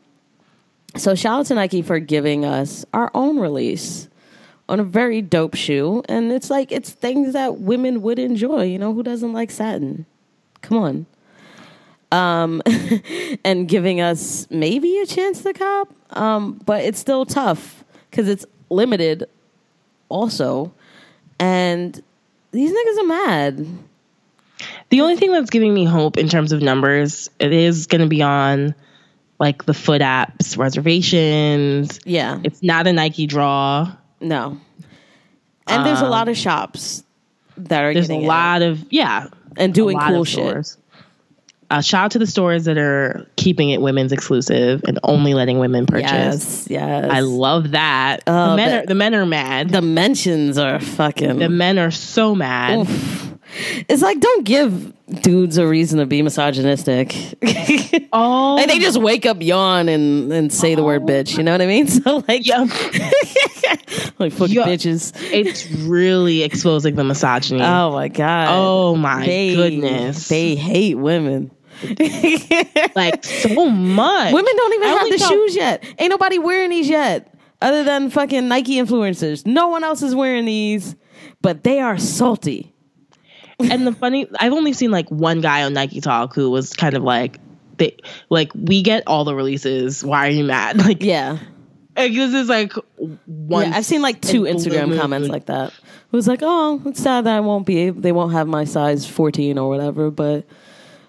so 0.96 1.14
shout 1.14 1.40
out 1.40 1.46
to 1.46 1.54
Nike 1.54 1.82
for 1.82 1.98
giving 1.98 2.44
us 2.44 2.84
our 2.92 3.10
own 3.14 3.38
release 3.38 4.08
on 4.68 4.80
a 4.80 4.84
very 4.84 5.22
dope 5.22 5.54
shoe, 5.54 6.02
and 6.08 6.32
it's 6.32 6.50
like 6.50 6.72
it's 6.72 6.90
things 6.90 7.32
that 7.32 7.58
women 7.58 8.02
would 8.02 8.18
enjoy. 8.18 8.64
You 8.64 8.78
know, 8.78 8.92
who 8.92 9.02
doesn't 9.02 9.32
like 9.32 9.50
satin? 9.50 10.06
Come 10.62 10.78
on. 10.78 11.06
Um, 12.10 12.62
and 13.44 13.68
giving 13.68 14.00
us 14.00 14.46
maybe 14.50 14.98
a 15.00 15.06
chance 15.06 15.42
to 15.42 15.52
cop, 15.52 15.92
um, 16.16 16.60
but 16.64 16.82
it's 16.82 16.98
still 16.98 17.26
tough 17.26 17.84
because 18.10 18.28
it's 18.28 18.46
limited, 18.70 19.24
also, 20.08 20.72
and 21.38 22.02
these 22.50 22.70
niggas 22.70 23.02
are 23.02 23.06
mad. 23.06 23.66
The 24.88 25.02
only 25.02 25.16
thing 25.16 25.32
that's 25.32 25.50
giving 25.50 25.74
me 25.74 25.84
hope 25.84 26.16
in 26.16 26.28
terms 26.28 26.50
of 26.50 26.62
numbers, 26.62 27.28
it 27.38 27.52
is 27.52 27.86
going 27.86 28.00
to 28.00 28.06
be 28.06 28.22
on 28.22 28.74
like 29.38 29.64
the 29.66 29.74
foot 29.74 30.00
apps, 30.02 30.56
reservations. 30.58 32.00
Yeah, 32.04 32.40
It's 32.44 32.62
not 32.62 32.86
a 32.86 32.92
Nike 32.92 33.26
draw. 33.26 33.92
no, 34.20 34.58
and 35.66 35.86
there's 35.86 36.00
a 36.00 36.08
lot 36.08 36.28
of 36.28 36.36
shops 36.36 37.04
that 37.56 37.82
are 37.84 37.88
Um, 37.88 37.94
There's 37.94 38.10
a 38.10 38.18
lot 38.18 38.62
of, 38.62 38.84
yeah. 38.90 39.26
and 39.56 39.74
doing 39.74 39.98
cool 39.98 40.24
shit. 40.24 40.76
Uh, 41.70 41.82
shout 41.82 42.04
out 42.06 42.10
to 42.12 42.18
the 42.18 42.26
stores 42.26 42.64
that 42.64 42.78
are 42.78 43.26
keeping 43.36 43.68
it 43.68 43.82
women's 43.82 44.10
exclusive 44.12 44.82
and 44.88 44.98
only 45.02 45.34
letting 45.34 45.58
women 45.58 45.84
purchase. 45.84 46.06
Yes, 46.10 46.66
yes. 46.70 47.08
I 47.10 47.20
love 47.20 47.72
that. 47.72 48.22
Oh, 48.26 48.50
the 48.52 48.56
men 48.56 48.82
are 48.82 48.86
the 48.86 48.94
men 48.94 49.14
are 49.14 49.26
mad. 49.26 49.68
the 49.68 49.82
mentions 49.82 50.56
are 50.56 50.80
fucking. 50.80 51.38
the 51.38 51.50
men 51.50 51.78
are 51.78 51.90
so 51.90 52.34
mad. 52.34 52.88
It's 53.88 54.02
like 54.02 54.20
don't 54.20 54.44
give 54.44 54.92
dudes 55.22 55.58
a 55.58 55.66
reason 55.66 55.98
to 55.98 56.06
be 56.06 56.22
misogynistic. 56.22 57.14
Um, 57.14 58.08
oh, 58.12 58.54
like 58.56 58.68
they 58.68 58.78
just 58.78 58.98
wake 59.00 59.26
up, 59.26 59.38
yawn, 59.40 59.88
and 59.88 60.32
and 60.32 60.52
say 60.52 60.74
the 60.74 60.82
word 60.84 61.02
um, 61.02 61.08
bitch. 61.08 61.36
You 61.36 61.42
know 61.44 61.52
what 61.52 61.62
I 61.62 61.66
mean? 61.66 61.86
So 61.98 62.22
like, 62.28 62.46
yeah, 62.46 62.60
like 64.18 64.32
fuck 64.32 64.50
Yeah. 64.50 64.64
bitches. 64.66 65.12
it's 65.32 65.70
really 65.70 66.42
exposing 66.42 66.94
the 66.94 67.04
misogyny. 67.04 67.62
Oh 67.62 67.92
my 67.92 68.08
god. 68.08 68.48
Oh 68.50 68.94
my 68.96 69.24
They- 69.26 69.54
goodness. 69.54 70.28
They 70.28 70.54
hate 70.54 70.96
women. 70.96 71.50
like 72.96 73.24
so 73.24 73.68
much. 73.70 74.32
Women 74.32 74.52
don't 74.56 74.74
even 74.74 74.88
I 74.88 74.92
have 74.92 75.10
the 75.10 75.18
shoes 75.18 75.54
yet. 75.56 75.84
Ain't 75.98 76.10
nobody 76.10 76.38
wearing 76.38 76.70
these 76.70 76.88
yet. 76.88 77.32
other 77.62 77.84
than 77.84 78.10
fucking 78.10 78.48
Nike 78.48 78.76
influencers. 78.76 79.46
No 79.46 79.68
one 79.68 79.84
else 79.84 80.02
is 80.02 80.14
wearing 80.14 80.44
these, 80.44 80.96
but 81.40 81.62
they 81.64 81.78
are 81.80 81.96
salty. 81.98 82.74
and 83.70 83.86
the 83.86 83.92
funny, 83.92 84.26
I've 84.38 84.52
only 84.52 84.72
seen 84.72 84.90
like 84.90 85.08
one 85.10 85.40
guy 85.40 85.64
on 85.64 85.72
Nike 85.72 86.00
Talk 86.00 86.34
who 86.34 86.50
was 86.50 86.72
kind 86.74 86.94
of 86.94 87.02
like, 87.02 87.38
they 87.76 87.96
like 88.28 88.52
we 88.54 88.82
get 88.82 89.04
all 89.06 89.24
the 89.24 89.34
releases. 89.34 90.04
Why 90.04 90.26
are 90.26 90.30
you 90.30 90.44
mad? 90.44 90.78
Like, 90.84 91.02
Yeah. 91.02 91.38
like 91.96 92.12
this 92.12 92.34
is 92.34 92.48
like 92.48 92.72
one. 93.26 93.70
Yeah, 93.70 93.76
I've 93.76 93.84
seen 93.84 94.02
like 94.02 94.20
two 94.20 94.44
in 94.44 94.56
Instagram 94.56 94.86
blue 94.86 94.98
comments 94.98 95.28
like 95.28 95.46
that. 95.46 95.68
It 95.72 96.16
was 96.16 96.26
like, 96.26 96.40
oh, 96.42 96.80
it's 96.86 97.02
sad 97.02 97.24
that 97.26 97.36
I 97.36 97.40
won't 97.40 97.66
be 97.66 97.78
able, 97.78 98.00
they 98.00 98.12
won't 98.12 98.32
have 98.32 98.48
my 98.48 98.64
size 98.64 99.06
14 99.06 99.58
or 99.58 99.68
whatever, 99.68 100.10
but 100.10 100.46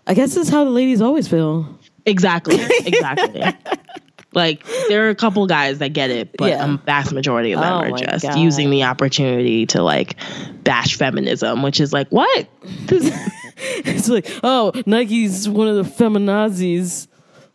I 0.06 0.14
guess 0.14 0.36
this 0.36 0.48
is 0.48 0.50
how 0.54 0.64
the 0.64 0.70
ladies 0.72 1.02
always 1.02 1.28
feel. 1.28 1.78
Exactly. 2.06 2.58
Exactly. 2.86 3.44
like 4.34 4.63
there 4.88 5.06
are 5.08 5.10
a 5.10 5.15
couple 5.15 5.46
guys 5.48 5.80
that 5.80 5.94
get 5.94 6.10
it, 6.10 6.36
but 6.38 6.50
Yeah. 6.50 6.74
a 6.74 6.78
vast 6.78 7.12
majority 7.12 7.52
of 7.54 7.62
them 7.62 7.74
Oh 7.74 7.82
are 7.82 7.98
just 7.98 8.24
God. 8.24 8.38
using 8.38 8.70
the 8.70 8.84
opportunity 8.84 9.65
to 9.68 9.82
like 9.82 10.15
bash 10.63 10.96
feminism, 10.98 11.63
which 11.63 11.80
is 11.80 11.92
like 11.94 12.10
what? 12.10 12.48
It's 13.62 14.08
like, 14.08 14.26
oh, 14.42 14.72
Nike's 14.86 15.48
one 15.50 15.68
of 15.68 15.76
the 15.76 15.84
feminazis, 15.84 17.08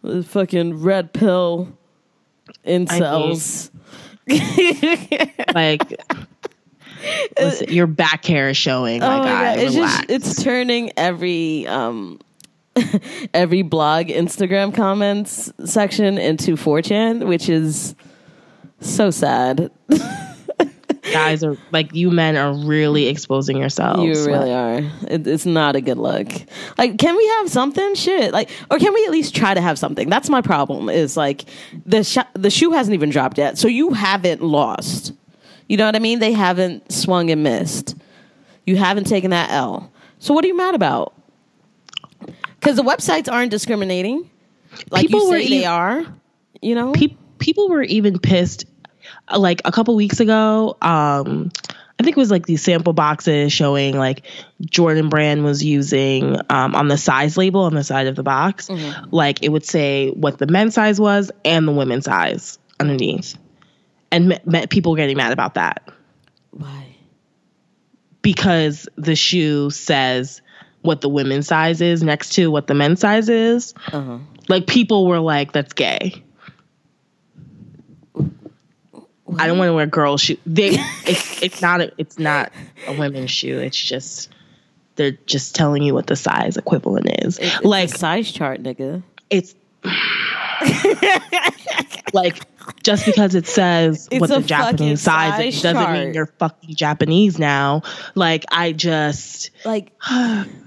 the 0.03 0.23
fucking 0.23 0.83
red 0.83 1.15
pill 1.15 1.79
incels. 2.67 3.71
like 5.55 5.83
listen, 7.39 7.73
your 7.73 7.87
back 7.87 8.25
hair 8.25 8.51
is 8.51 8.57
showing. 8.57 9.01
My 9.01 9.07
oh 9.15 9.19
my 9.21 9.25
guy, 9.25 9.55
god, 9.57 9.59
it's 9.65 9.75
relax. 9.75 9.97
just 10.07 10.11
it's 10.11 10.43
turning 10.43 10.93
every 10.97 11.67
um 11.67 12.21
every 13.35 13.63
blog 13.63 14.07
Instagram 14.07 14.75
comments 14.75 15.53
section 15.65 16.19
into 16.19 16.57
4chan, 16.57 17.27
which 17.27 17.49
is 17.49 17.95
so 18.81 19.11
sad. 19.11 19.71
guys 21.13 21.45
are 21.45 21.57
like 21.71 21.95
you 21.95 22.11
men 22.11 22.37
are 22.37 22.53
really 22.53 23.07
exposing 23.07 23.57
yourselves. 23.57 24.03
You 24.03 24.27
really 24.27 24.53
are. 24.53 24.79
It, 25.09 25.27
it's 25.27 25.47
not 25.47 25.77
a 25.77 25.81
good 25.81 25.99
look. 25.99 26.29
Like, 26.79 26.99
can 26.99 27.17
we 27.17 27.27
have 27.29 27.51
something? 27.51 27.95
Shit. 27.95 28.33
Like, 28.33 28.51
or 28.71 28.79
can 28.79 28.93
we 28.93 29.05
at 29.05 29.11
least 29.11 29.35
try 29.35 29.55
to 29.55 29.61
have 29.61 29.79
something? 29.79 30.09
That's 30.09 30.29
my 30.29 30.41
problem. 30.41 30.89
Is 30.89 31.17
like 31.17 31.45
the 31.87 32.05
sh- 32.05 32.19
the 32.35 32.51
shoe 32.51 32.73
hasn't 32.73 32.95
even 32.95 33.11
dropped 33.11 33.39
yet, 33.39 33.59
so 33.59 33.69
you 33.69 33.91
haven't 33.93 34.43
lost. 34.43 35.13
You 35.69 35.77
know 35.77 35.87
what 35.87 35.97
I 35.97 36.01
mean? 36.01 36.19
They 36.19 36.33
haven't 36.33 36.93
swung 36.93 37.31
and 37.31 37.43
missed. 37.43 37.97
You 38.67 38.77
haven't 38.77 39.05
taken 39.05 39.31
that 39.31 39.51
L. 39.51 39.91
So 40.19 40.35
what 40.35 40.45
are 40.45 40.49
you 40.49 40.57
mad 40.57 40.75
about? 40.75 41.15
Because 42.65 42.77
the 42.77 42.83
websites 42.83 43.31
aren't 43.31 43.51
discriminating. 43.51 44.31
Like 44.91 45.03
People 45.03 45.21
you 45.25 45.31
were 45.31 45.39
say 45.41 45.49
they 45.51 45.63
e- 45.63 45.67
are. 45.67 46.05
You 46.63 46.75
know. 46.75 46.93
Pe- 46.93 47.17
people 47.39 47.69
were 47.69 47.83
even 47.83 48.19
pissed 48.19 48.65
uh, 49.29 49.39
like 49.39 49.61
a 49.67 49.71
couple 49.73 49.95
weeks 49.95 50.19
ago 50.19 50.77
um 50.81 51.51
i 51.99 52.03
think 52.03 52.17
it 52.17 52.21
was 52.21 52.31
like 52.31 52.47
these 52.47 52.63
sample 52.63 52.95
boxes 52.95 53.53
showing 53.53 53.99
like 53.99 54.25
jordan 54.63 55.11
brand 55.11 55.45
was 55.45 55.63
using 55.63 56.39
um, 56.49 56.75
on 56.75 56.89
the 56.89 56.97
size 56.97 57.37
label 57.37 57.61
on 57.63 57.75
the 57.75 57.85
side 57.85 58.07
of 58.07 58.17
the 58.17 58.23
box 58.23 58.71
like 59.11 59.43
it 59.43 59.51
would 59.51 59.65
say 59.65 60.11
what 60.13 60.39
the 60.39 60.47
men's 60.47 60.75
size 60.75 60.99
was 60.99 61.31
and 61.45 61.69
the 61.69 61.73
women's 61.73 62.07
size 62.07 62.59
underneath 62.81 63.37
and 64.11 64.29
me- 64.31 64.39
me- 64.47 64.67
people 64.69 64.93
were 64.93 64.97
getting 64.99 65.17
mad 65.19 65.33
about 65.33 65.55
that 65.55 65.87
Why? 66.53 66.97
because 68.23 68.89
the 68.97 69.17
shoe 69.17 69.69
says 69.71 70.41
what 70.85 71.01
the 71.01 71.09
women's 71.09 71.47
size 71.49 71.81
is 71.81 72.03
next 72.03 72.35
to 72.35 72.51
what 72.51 72.67
the 72.67 72.75
men's 72.75 73.01
size 73.01 73.29
is 73.29 73.73
Uh-huh. 73.93 74.19
like 74.49 74.67
people 74.67 75.07
were 75.07 75.21
like 75.21 75.53
that's 75.53 75.73
gay 75.73 76.23
I 79.37 79.49
don't 79.49 79.59
want 79.59 79.71
to 79.71 79.75
wear 79.75 79.87
girl 79.87 80.17
shoe. 80.17 80.37
They, 80.47 80.77
it's 81.07 81.43
it's 81.43 81.61
not 81.63 81.81
a, 81.81 81.93
it's 81.99 82.19
not 82.21 82.53
a 82.87 82.93
women's 82.97 83.31
shoe. 83.33 83.59
It's 83.59 83.77
just 83.77 84.29
they're 84.97 85.13
just 85.27 85.57
telling 85.57 85.83
you 85.83 85.93
what 85.95 86.07
the 86.07 86.15
size 86.15 86.57
equivalent 86.57 87.09
is. 87.25 87.39
It's 87.41 87.65
like 87.65 87.93
a 87.93 87.99
size 87.99 88.31
chart, 88.31 88.63
nigga. 88.63 89.03
it's 89.31 89.57
like 92.13 92.41
just 92.83 93.07
because 93.07 93.35
it 93.35 93.47
says 93.47 94.09
It's 94.11 94.21
what 94.21 94.31
the 94.31 94.41
Japanese 94.41 95.01
size, 95.01 95.33
size 95.37 95.55
is, 95.57 95.63
doesn't 95.63 95.83
chart. 95.83 95.99
mean 95.99 96.15
you're 96.15 96.27
fucking 96.39 96.75
Japanese 96.77 97.39
now. 97.39 97.83
Like 98.15 98.45
I 98.53 98.73
just 98.73 99.51
like 99.65 99.93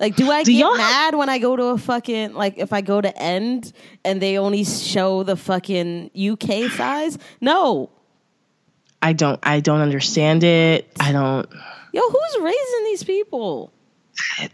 like 0.00 0.16
do 0.16 0.30
i 0.30 0.42
Do 0.44 0.52
get 0.52 0.58
y'all 0.60 0.70
have- 0.76 1.12
mad 1.12 1.14
when 1.16 1.28
i 1.28 1.38
go 1.38 1.56
to 1.56 1.64
a 1.66 1.78
fucking 1.78 2.34
like 2.34 2.54
if 2.58 2.72
i 2.72 2.80
go 2.80 3.00
to 3.00 3.16
end 3.20 3.72
and 4.04 4.20
they 4.22 4.38
only 4.38 4.64
show 4.64 5.22
the 5.22 5.36
fucking 5.36 6.10
uk 6.30 6.70
size 6.72 7.18
no 7.40 7.90
I 9.00 9.12
don't 9.12 9.38
I 9.44 9.60
don't 9.60 9.80
understand 9.80 10.42
it. 10.42 10.90
I 10.98 11.12
don't. 11.12 11.48
yo 11.92 12.02
who's 12.02 12.42
raising 12.42 12.84
these 12.84 13.04
people 13.04 13.72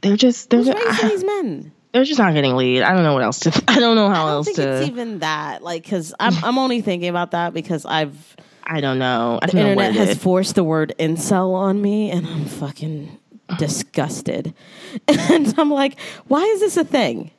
They're 0.02 0.16
just 0.18 0.50
they're 0.50 0.62
just, 0.62 0.76
raising 0.84 1.08
these 1.08 1.24
men 1.24 1.72
they're 1.92 2.04
just 2.04 2.18
not 2.18 2.34
getting 2.34 2.54
lead. 2.56 2.82
I 2.82 2.92
don't 2.92 3.04
know 3.04 3.14
what 3.14 3.22
else 3.22 3.38
to. 3.40 3.50
I 3.68 3.78
don't 3.78 3.94
know 3.96 4.08
how 4.10 4.24
i 4.26 4.28
don't 4.28 4.36
else 4.38 4.46
think 4.46 4.56
to. 4.56 4.68
it's 4.82 4.88
even 4.88 5.20
that 5.20 5.62
like 5.62 5.82
because 5.84 6.12
I'm, 6.20 6.34
I'm 6.44 6.58
only 6.58 6.82
thinking 6.82 7.08
about 7.08 7.30
that 7.30 7.54
because 7.54 7.86
i've 7.86 8.36
I 8.66 8.80
don't 8.82 8.98
know. 8.98 9.38
I 9.42 9.46
the 9.46 9.52
don't 9.52 9.62
know 9.76 9.82
internet 9.82 9.94
has 10.08 10.18
forced 10.18 10.56
the 10.56 10.64
word 10.64 10.94
incel 10.98 11.54
on 11.54 11.80
me 11.80 12.10
and 12.10 12.26
i'm 12.26 12.44
fucking 12.44 13.18
disgusted. 13.58 14.54
And 15.08 15.52
i'm 15.58 15.70
like 15.70 15.98
why 16.28 16.42
is 16.42 16.60
this 16.60 16.76
a 16.76 16.84
thing? 16.84 17.30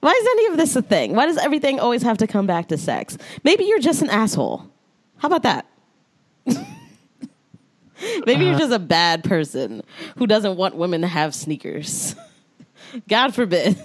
Why 0.00 0.12
is 0.12 0.26
any 0.26 0.46
of 0.46 0.56
this 0.56 0.76
a 0.76 0.82
thing? 0.82 1.14
Why 1.16 1.26
does 1.26 1.38
everything 1.38 1.80
always 1.80 2.02
have 2.02 2.18
to 2.18 2.26
come 2.26 2.46
back 2.46 2.68
to 2.68 2.78
sex? 2.78 3.18
Maybe 3.42 3.64
you're 3.64 3.80
just 3.80 4.02
an 4.02 4.10
asshole. 4.10 4.64
How 5.16 5.26
about 5.26 5.42
that? 5.42 5.66
Maybe 8.26 8.44
you're 8.44 8.54
uh-huh. 8.54 8.58
just 8.58 8.72
a 8.72 8.78
bad 8.78 9.24
person 9.24 9.82
who 10.16 10.26
doesn't 10.26 10.56
want 10.56 10.76
women 10.76 11.00
to 11.00 11.08
have 11.08 11.34
sneakers. 11.34 12.14
God 13.08 13.34
forbid. 13.34 13.76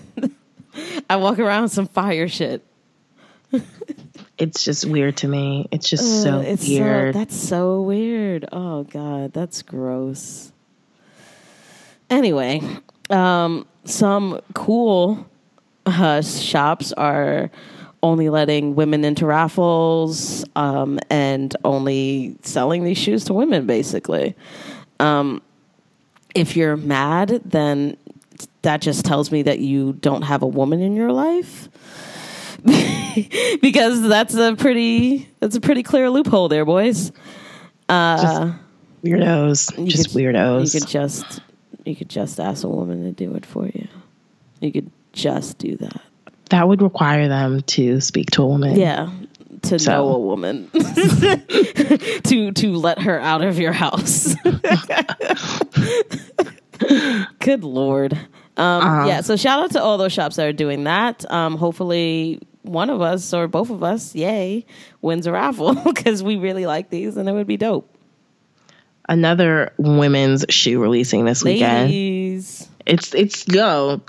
I 1.09 1.15
walk 1.15 1.39
around 1.39 1.63
with 1.63 1.71
some 1.71 1.87
fire 1.87 2.27
shit. 2.27 2.63
It's 4.37 4.63
just 4.63 4.85
weird 4.85 5.17
to 5.17 5.27
me. 5.27 5.67
It's 5.71 5.89
just 5.89 6.03
Ugh, 6.03 6.23
so 6.23 6.39
it's 6.39 6.67
weird. 6.67 7.13
So, 7.13 7.19
that's 7.19 7.35
so 7.35 7.81
weird. 7.81 8.47
Oh 8.51 8.83
god, 8.83 9.33
that's 9.33 9.61
gross. 9.61 10.51
Anyway, 12.13 12.61
um, 13.09 13.65
some 13.85 14.39
cool 14.53 15.27
uh, 15.87 16.21
shops 16.21 16.93
are 16.93 17.49
only 18.03 18.29
letting 18.29 18.75
women 18.75 19.03
into 19.03 19.25
raffles 19.25 20.45
um, 20.55 20.99
and 21.09 21.55
only 21.65 22.37
selling 22.43 22.83
these 22.83 22.99
shoes 22.99 23.23
to 23.23 23.33
women. 23.33 23.65
Basically, 23.65 24.35
um, 24.99 25.41
if 26.35 26.55
you're 26.55 26.77
mad, 26.77 27.41
then 27.45 27.97
that 28.61 28.79
just 28.79 29.05
tells 29.05 29.31
me 29.31 29.41
that 29.41 29.57
you 29.57 29.93
don't 29.93 30.21
have 30.21 30.43
a 30.43 30.47
woman 30.47 30.81
in 30.81 30.95
your 30.95 31.11
life 31.11 31.67
because 33.59 34.07
that's 34.07 34.35
a 34.35 34.55
pretty 34.55 35.27
that's 35.39 35.55
a 35.55 35.61
pretty 35.61 35.81
clear 35.81 36.11
loophole 36.11 36.47
there, 36.47 36.63
boys. 36.63 37.11
Uh, 37.89 38.53
weirdos. 39.03 39.75
you 39.79 39.87
Just 39.87 40.15
weirdos. 40.15 40.75
You 40.75 40.79
could 40.79 40.87
just 40.87 41.41
you 41.85 41.95
could 41.95 42.09
just 42.09 42.39
ask 42.39 42.63
a 42.63 42.69
woman 42.69 43.03
to 43.03 43.11
do 43.11 43.33
it 43.35 43.45
for 43.45 43.65
you. 43.65 43.87
You 44.61 44.71
could 44.71 44.91
just 45.11 45.57
do 45.57 45.75
that. 45.77 46.01
that 46.49 46.67
would 46.67 46.81
require 46.81 47.27
them 47.27 47.61
to 47.61 47.99
speak 48.01 48.31
to 48.31 48.43
a 48.43 48.47
woman. 48.47 48.75
Yeah, 48.77 49.09
to 49.63 49.79
So- 49.79 49.91
know 49.91 50.09
a 50.15 50.19
woman 50.19 50.69
to 50.73 52.51
to 52.51 52.73
let 52.75 52.99
her 53.01 53.19
out 53.19 53.41
of 53.43 53.59
your 53.59 53.73
house. 53.73 54.35
Good 57.39 57.63
lord. 57.63 58.13
Um, 58.57 58.83
Uh-huh. 58.83 59.05
Yeah, 59.07 59.21
so 59.21 59.35
shout 59.35 59.63
out 59.63 59.71
to 59.71 59.81
all 59.81 59.97
those 59.97 60.13
shops 60.13 60.35
that 60.35 60.45
are 60.47 60.53
doing 60.53 60.83
that. 60.83 61.29
Um, 61.31 61.57
hopefully, 61.57 62.39
one 62.63 62.89
of 62.89 63.01
us 63.01 63.33
or 63.33 63.47
both 63.47 63.69
of 63.69 63.83
us, 63.83 64.13
yay, 64.15 64.65
wins 65.01 65.27
a 65.27 65.31
raffle 65.31 65.73
because 65.85 66.21
we 66.23 66.35
really 66.37 66.65
like 66.65 66.89
these 66.89 67.17
and 67.17 67.27
it 67.27 67.31
would 67.33 67.47
be 67.47 67.57
dope. 67.57 67.89
Another 69.07 69.73
women's 69.77 70.45
shoe 70.49 70.81
releasing 70.81 71.25
this 71.25 71.43
weekend. 71.43 71.89
Ladies. 71.89 72.69
It's 72.85 73.13
it's 73.13 73.47
yo. 73.47 74.01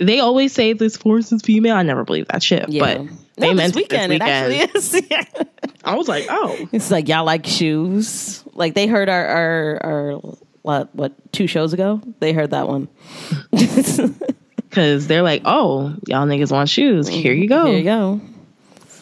They 0.00 0.20
always 0.20 0.52
say 0.52 0.72
this 0.72 0.96
force 0.96 1.32
is 1.32 1.42
female. 1.42 1.76
I 1.76 1.82
never 1.82 2.04
believe 2.04 2.28
that 2.28 2.42
shit. 2.42 2.68
Yeah. 2.68 2.80
But 2.80 3.08
they 3.36 3.48
no, 3.48 3.54
meant 3.54 3.74
this 3.74 3.82
weekend, 3.82 4.12
it 4.12 4.20
this 4.20 4.24
weekend. 4.24 4.52
it 4.52 4.70
actually 4.70 5.00
is. 5.00 5.06
Yeah. 5.10 5.44
I 5.84 5.96
was 5.96 6.08
like, 6.08 6.26
oh, 6.30 6.68
It's 6.72 6.90
like 6.90 7.08
y'all 7.08 7.24
like 7.24 7.44
shoes. 7.46 8.42
Like 8.54 8.74
they 8.74 8.86
heard 8.86 9.08
our 9.08 9.26
our, 9.26 9.84
our 9.84 10.20
what 10.62 10.94
what 10.94 11.12
two 11.32 11.46
shows 11.46 11.72
ago? 11.72 12.00
They 12.20 12.32
heard 12.32 12.50
that 12.50 12.68
one. 12.68 12.88
because 14.74 15.06
they're 15.06 15.22
like, 15.22 15.42
oh, 15.44 15.94
y'all 16.08 16.26
niggas 16.26 16.50
want 16.50 16.68
shoes. 16.68 17.06
Here 17.06 17.32
you 17.32 17.48
go. 17.48 17.66
Here 17.66 17.78
you 17.78 17.84
go. 17.84 18.20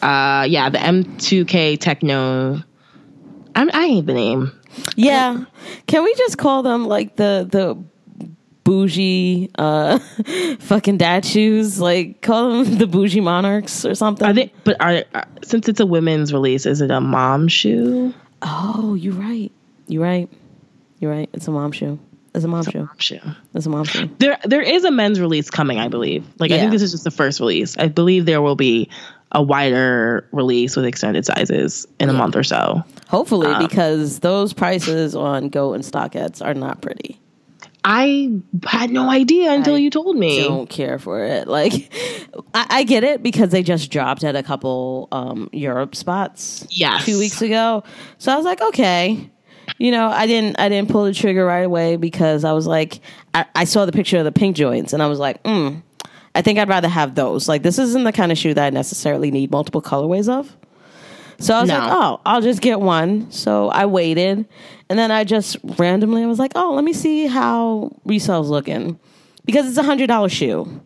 Uh, 0.01 0.43
yeah, 0.43 0.69
the 0.69 0.77
M2K 0.77 1.77
Tekno. 1.77 2.63
I'm, 3.55 3.69
I 3.73 3.87
hate 3.87 4.05
the 4.05 4.13
name. 4.13 4.51
Yeah. 4.95 5.45
Can 5.87 6.03
we 6.03 6.13
just 6.15 6.37
call 6.37 6.63
them 6.63 6.85
like 6.85 7.15
the 7.15 7.47
the 7.49 7.77
bougie 8.63 9.49
uh 9.55 9.99
fucking 10.59 10.95
dad 10.97 11.25
shoes 11.25 11.81
like 11.81 12.21
call 12.21 12.63
them 12.63 12.77
the 12.77 12.87
bougie 12.87 13.19
monarchs 13.19 13.85
or 13.85 13.93
something 13.95 14.25
Are 14.27 14.33
they? 14.33 14.53
But 14.63 14.77
are 14.79 15.03
uh, 15.13 15.25
since 15.43 15.67
it's 15.67 15.79
a 15.81 15.85
women's 15.85 16.31
release, 16.31 16.65
is 16.65 16.81
it 16.81 16.91
a 16.91 17.01
mom 17.01 17.47
shoe? 17.47 18.13
oh 18.45 18.93
you're 18.95 19.13
right 19.13 19.51
you're 19.87 20.03
right 20.03 20.29
you're 20.99 21.09
right 21.11 21.29
it's 21.33 21.47
a 21.47 21.51
mom 21.51 21.71
shoe 21.71 21.97
it's 22.35 22.43
a 22.43 22.47
mom 22.47 22.63
shoe 22.63 22.79
Mom 22.79 22.97
shoe. 22.97 23.19
it's 23.53 23.65
a 23.65 23.69
mom 23.69 23.83
shoe 23.85 24.09
There, 24.19 24.37
there 24.43 24.61
is 24.61 24.83
a 24.85 24.91
men's 24.91 25.19
release 25.21 25.49
coming, 25.49 25.77
I 25.79 25.87
believe. 25.87 26.25
Like 26.39 26.51
I 26.51 26.57
think 26.57 26.71
this 26.71 26.81
is 26.81 26.91
just 26.91 27.03
the 27.03 27.11
first 27.11 27.39
release. 27.39 27.77
I 27.77 27.87
believe 27.89 28.25
there 28.25 28.41
will 28.41 28.55
be 28.55 28.89
a 29.31 29.41
wider 29.41 30.27
release 30.31 30.75
with 30.75 30.85
extended 30.85 31.25
sizes 31.25 31.85
in 31.99 32.09
a 32.09 32.13
month 32.13 32.35
or 32.35 32.43
so. 32.43 32.83
Hopefully 33.13 33.47
Uh, 33.47 33.59
because 33.67 34.19
those 34.19 34.51
prices 34.53 35.15
on 35.15 35.49
GOAT 35.49 35.73
and 35.73 35.83
StockX 35.83 36.43
are 36.43 36.53
not 36.53 36.81
pretty 36.81 37.19
I 37.85 38.31
had 38.65 38.91
no 38.91 39.09
idea 39.09 39.51
until 39.51 39.75
I 39.75 39.79
you 39.79 39.89
told 39.89 40.15
me. 40.15 40.41
don't 40.41 40.69
care 40.69 40.97
for 40.99 41.21
it. 41.25 41.49
Like, 41.49 41.73
I, 42.53 42.65
I 42.69 42.83
get 42.85 43.03
it 43.03 43.21
because 43.21 43.49
they 43.49 43.61
just 43.61 43.91
dropped 43.91 44.23
at 44.23 44.37
a 44.37 44.41
couple 44.43 45.09
um, 45.11 45.49
Europe 45.51 45.93
spots 45.93 46.65
Yes. 46.69 47.03
two 47.05 47.19
weeks 47.19 47.41
ago. 47.41 47.83
So 48.19 48.31
I 48.31 48.37
was 48.37 48.45
like, 48.45 48.61
okay, 48.61 49.29
you 49.79 49.91
know, 49.91 50.07
I 50.07 50.27
didn't 50.27 50.57
I 50.61 50.69
didn't 50.69 50.89
pull 50.91 51.03
the 51.03 51.13
trigger 51.13 51.45
right 51.45 51.65
away 51.65 51.97
because 51.97 52.45
I 52.45 52.53
was 52.53 52.65
like, 52.67 53.01
I, 53.33 53.45
I 53.53 53.63
saw 53.65 53.85
the 53.85 53.91
picture 53.91 54.17
of 54.17 54.23
the 54.23 54.31
pink 54.31 54.55
joints 54.55 54.93
and 54.93 55.03
I 55.03 55.07
was 55.07 55.19
like, 55.19 55.43
mm, 55.43 55.83
I 56.35 56.41
think 56.41 56.59
I'd 56.59 56.69
rather 56.69 56.87
have 56.87 57.15
those. 57.15 57.49
Like, 57.49 57.63
this 57.63 57.77
isn't 57.79 58.05
the 58.05 58.13
kind 58.13 58.31
of 58.31 58.37
shoe 58.37 58.53
that 58.53 58.65
I 58.65 58.69
necessarily 58.69 59.29
need 59.29 59.51
multiple 59.51 59.81
colorways 59.81 60.29
of. 60.29 60.55
So 61.43 61.53
I 61.55 61.59
was 61.61 61.67
No. 61.69 61.77
like, 61.77 61.91
oh, 61.91 62.21
I'll 62.25 62.41
just 62.41 62.61
get 62.61 62.79
one. 62.79 63.29
So 63.31 63.67
I 63.69 63.85
waited. 63.85 64.47
And 64.89 64.97
then 64.99 65.11
I 65.11 65.23
just 65.25 65.57
randomly 65.77 66.23
I 66.23 66.25
was 66.27 66.39
like, 66.39 66.53
oh, 66.55 66.73
let 66.73 66.83
me 66.83 66.93
see 66.93 67.27
how 67.27 67.91
resale's 68.07 68.49
looking. 68.49 68.97
Because 69.45 69.67
it's 69.67 69.77
a 69.77 69.83
hundred 69.83 70.07
dollar 70.07 70.29
shoe. 70.29 70.81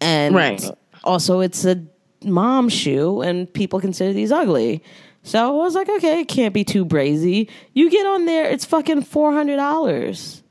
And 0.00 0.34
Right. 0.34 0.62
also 1.02 1.40
it's 1.40 1.64
a 1.64 1.82
mom 2.22 2.68
shoe 2.68 3.20
and 3.20 3.52
people 3.52 3.80
consider 3.80 4.12
these 4.12 4.30
ugly. 4.30 4.82
So 5.24 5.60
I 5.60 5.64
was 5.64 5.74
like, 5.74 5.88
okay, 5.88 6.20
it 6.20 6.28
can't 6.28 6.54
be 6.54 6.64
too 6.64 6.84
brazy. 6.84 7.48
You 7.72 7.90
get 7.90 8.06
on 8.06 8.26
there, 8.26 8.44
it's 8.48 8.64
fucking 8.64 9.02
four 9.02 9.32
hundred 9.32 9.56
dollars. 9.56 10.42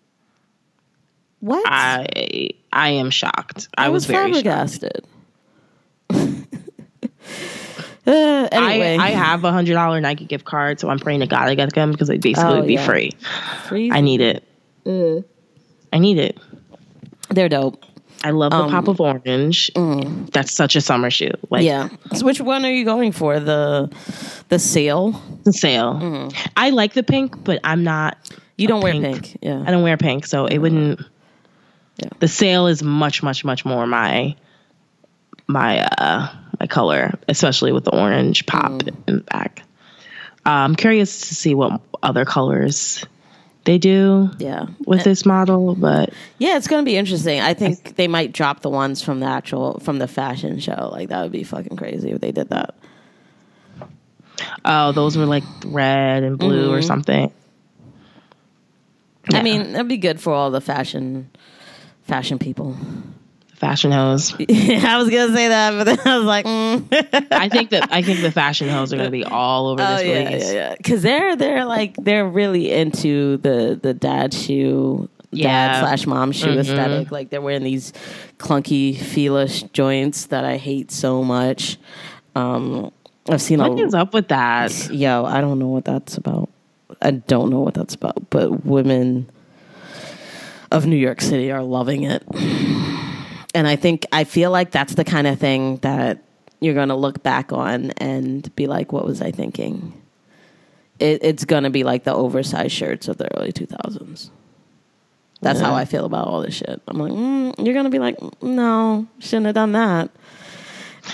What? 1.39 1.63
I 1.65 2.49
I 2.71 2.89
am 2.89 3.09
shocked. 3.09 3.69
I, 3.77 3.89
was, 3.89 4.05
very 4.05 4.33
shocked. 4.33 4.83
Uh, 8.05 8.11
anyway, 8.51 8.97
I, 8.97 9.07
I 9.07 9.09
have 9.11 9.43
a 9.43 9.51
hundred 9.51 9.73
dollar 9.73 9.99
Nike 10.01 10.25
gift 10.25 10.45
card, 10.45 10.79
so 10.79 10.89
I'm 10.89 10.99
praying 10.99 11.21
to 11.21 11.27
God 11.27 11.47
I 11.47 11.55
get 11.55 11.73
them 11.73 11.91
because 11.91 12.07
they 12.07 12.17
basically 12.17 12.53
Oh, 12.53 12.57
would 12.57 12.67
be 12.67 12.73
yeah. 12.73 12.85
free. 12.85 13.11
Freeze. 13.65 13.91
I 13.93 14.01
need 14.01 14.21
it. 14.21 14.43
I 14.85 15.99
need 15.99 16.17
it. 16.17 16.37
They're 17.29 17.49
dope. 17.49 17.83
I 18.25 18.31
love 18.31 18.51
the 18.51 18.67
pop 18.69 18.87
of 18.87 19.01
orange. 19.01 19.69
That's 20.31 20.53
such 20.53 20.75
a 20.77 20.81
summer 20.81 21.09
shoe. 21.09 21.31
Like 21.49 21.69
Um, 21.69 21.89
mm. 21.89 21.91
Yeah. 22.11 22.17
So 22.17 22.25
which 22.25 22.39
one 22.39 22.65
are 22.65 22.71
you 22.71 22.85
going 22.85 23.11
for? 23.11 23.39
The 23.39 23.89
the 24.49 24.59
sail? 24.59 25.21
the 25.43 25.51
sail. 25.53 26.29
I 26.55 26.69
like 26.69 26.93
the 26.93 27.03
pink, 27.03 27.43
but 27.43 27.59
I'm 27.63 27.83
not. 27.83 28.17
You 28.57 28.67
don't 28.67 28.81
wear 28.81 28.93
pink. 28.93 29.23
pink. 29.23 29.37
Yeah. 29.41 29.63
I 29.65 29.71
don't 29.71 29.83
wear 29.83 29.97
pink, 29.97 30.25
so 30.25 30.45
it 30.45 30.57
wouldn't. 30.59 31.01
Yeah. 31.97 32.09
The 32.19 32.27
sail 32.27 32.67
is 32.67 32.81
much, 32.81 33.21
much, 33.23 33.43
much 33.43 33.65
more 33.65 33.85
my 33.87 34.35
my 35.47 35.81
uh 35.85 36.29
color, 36.67 37.13
especially 37.27 37.71
with 37.71 37.83
the 37.85 37.95
orange 37.95 38.45
pop 38.45 38.71
Mm. 38.71 38.93
in 39.07 39.15
the 39.17 39.21
back. 39.21 39.63
Uh, 40.45 40.49
I'm 40.49 40.75
curious 40.75 41.29
to 41.29 41.35
see 41.35 41.55
what 41.55 41.79
other 42.01 42.25
colors 42.25 43.05
they 43.65 43.77
do 43.77 44.29
Yeah. 44.39 44.65
with 44.85 45.03
this 45.05 45.25
model, 45.25 45.73
but 45.75 46.09
Yeah, 46.37 46.57
it's 46.57 46.67
gonna 46.67 46.83
be 46.83 46.97
interesting. 46.97 47.39
I 47.39 47.53
think 47.53 47.95
they 47.95 48.09
might 48.09 48.33
drop 48.33 48.59
the 48.61 48.69
ones 48.69 49.01
from 49.01 49.21
the 49.21 49.25
actual 49.25 49.79
from 49.79 49.99
the 49.99 50.07
fashion 50.07 50.59
show. 50.59 50.89
Like 50.91 51.09
that 51.09 51.23
would 51.23 51.31
be 51.31 51.43
fucking 51.43 51.77
crazy 51.77 52.11
if 52.11 52.19
they 52.19 52.31
did 52.33 52.49
that. 52.49 52.75
oh, 54.65 54.91
those 54.91 55.15
were 55.17 55.25
like 55.25 55.43
red 55.65 56.23
and 56.23 56.37
blue 56.37 56.65
Mm-hmm. 56.65 56.73
or 56.73 56.81
something. 56.81 57.31
I 59.33 59.41
mean, 59.41 59.71
that'd 59.71 59.87
be 59.87 59.95
good 59.97 60.19
for 60.19 60.33
all 60.33 60.51
the 60.51 60.59
fashion 60.59 61.29
fashion 62.03 62.37
people. 62.39 62.75
Fashion 63.63 63.93
hose. 63.93 64.33
I 64.39 64.97
was 64.97 65.09
gonna 65.09 65.33
say 65.33 65.47
that, 65.47 65.71
but 65.71 65.83
then 65.85 65.99
I 66.05 66.17
was 66.17 66.25
like, 66.25 66.45
mm. 66.45 67.27
I 67.31 67.47
think 67.47 67.69
that 67.69 67.93
I 67.93 68.01
think 68.01 68.19
the 68.19 68.29
fashion 68.29 68.67
hoes 68.67 68.91
are 68.91 68.97
going 68.97 69.07
to 69.07 69.11
be 69.11 69.23
all 69.41 69.67
over 69.67 69.81
oh 69.81 69.95
this 69.95 70.05
yeah, 70.05 70.27
release. 70.27 70.47
yeah, 70.47 70.53
yeah. 70.53 70.75
Because 70.75 71.01
they're 71.01 71.37
they're 71.37 71.63
like 71.63 71.95
they're 71.95 72.27
really 72.27 72.69
into 72.73 73.37
the 73.37 73.79
the 73.81 73.93
dad 73.93 74.33
shoe. 74.33 75.07
Yeah. 75.31 75.47
Dad 75.47 75.79
slash 75.79 76.05
mom 76.05 76.33
shoe 76.33 76.47
Mhm. 76.47 76.59
aesthetic. 76.59 77.09
Like 77.11 77.29
they're 77.29 77.41
wearing 77.41 77.63
these 77.63 77.93
clunky 78.37 78.95
feelish 78.97 79.71
joints 79.71 80.25
that 80.25 80.43
I 80.43 80.57
hate 80.57 80.91
so 80.91 81.23
much. 81.23 81.77
Um, 82.35 82.91
I've 83.29 83.41
seen 83.41 83.61
a 83.61 83.69
What 83.69 83.79
is 83.79 83.93
up 83.93 84.13
with 84.13 84.27
that? 84.27 84.89
Yo, 84.91 85.23
I 85.23 85.39
don't 85.39 85.57
know 85.57 85.69
what 85.69 85.85
that's 85.85 86.17
about. 86.17 86.49
I 87.01 87.11
don't 87.11 87.49
know 87.49 87.61
what 87.61 87.75
that's 87.75 87.95
about, 87.95 88.29
but 88.29 88.65
women 88.65 89.29
of 90.69 90.85
New 90.85 90.97
York 90.97 91.21
City 91.21 91.49
are 91.49 91.63
loving 91.63 92.03
it. 92.03 92.23
And 93.53 93.67
I 93.67 93.75
think 93.75 94.05
I 94.11 94.23
feel 94.23 94.51
like 94.51 94.71
that's 94.71 94.95
the 94.95 95.03
kind 95.03 95.27
of 95.27 95.39
thing 95.39 95.77
that 95.77 96.23
you're 96.59 96.73
going 96.73 96.89
to 96.89 96.95
look 96.95 97.21
back 97.21 97.51
on 97.51 97.91
and 97.97 98.53
be 98.55 98.67
like, 98.67 98.91
what 98.91 99.05
was 99.05 99.21
I 99.21 99.31
thinking? 99.31 100.01
It, 100.99 101.23
it's 101.23 101.45
going 101.45 101.63
to 101.63 101.69
be 101.69 101.83
like 101.83 102.03
the 102.03 102.13
oversized 102.13 102.71
shirts 102.71 103.07
of 103.07 103.17
the 103.17 103.35
early 103.37 103.51
2000s. 103.51 104.29
That's 105.41 105.59
how 105.59 105.73
I 105.73 105.83
feel 105.83 106.05
about 106.05 106.27
all 106.27 106.41
this 106.41 106.55
shit. 106.55 106.81
I'm 106.87 106.97
like, 106.97 107.11
mm, 107.11 107.53
you're 107.65 107.73
going 107.73 107.83
to 107.83 107.89
be 107.89 107.99
like, 107.99 108.17
no, 108.41 109.05
shouldn't 109.19 109.47
have 109.47 109.55
done 109.55 109.73
that. 109.73 110.09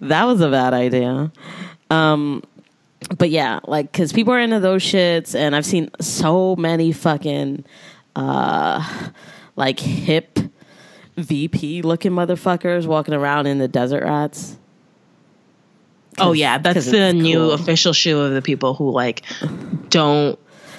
that 0.00 0.24
was 0.24 0.40
a 0.40 0.48
bad 0.48 0.72
idea. 0.72 1.32
Um, 1.90 2.44
but 3.18 3.30
yeah, 3.30 3.58
like, 3.66 3.92
cause 3.92 4.12
people 4.12 4.32
are 4.32 4.38
into 4.38 4.60
those 4.60 4.84
shits, 4.84 5.34
and 5.34 5.56
I've 5.56 5.66
seen 5.66 5.90
so 6.00 6.54
many 6.54 6.92
fucking, 6.92 7.64
uh, 8.14 9.10
like 9.56 9.80
hip 9.80 10.38
VP 11.16 11.82
looking 11.82 12.12
motherfuckers 12.12 12.86
walking 12.86 13.14
around 13.14 13.46
in 13.46 13.58
the 13.58 13.68
desert 13.68 14.04
rats. 14.04 14.56
Oh 16.18 16.32
yeah, 16.32 16.58
that's 16.58 16.86
the 16.86 17.12
new 17.12 17.38
cool. 17.38 17.52
official 17.52 17.92
shoe 17.92 18.20
of 18.20 18.32
the 18.32 18.42
people 18.42 18.74
who 18.74 18.90
like 18.90 19.22
don't 19.88 20.38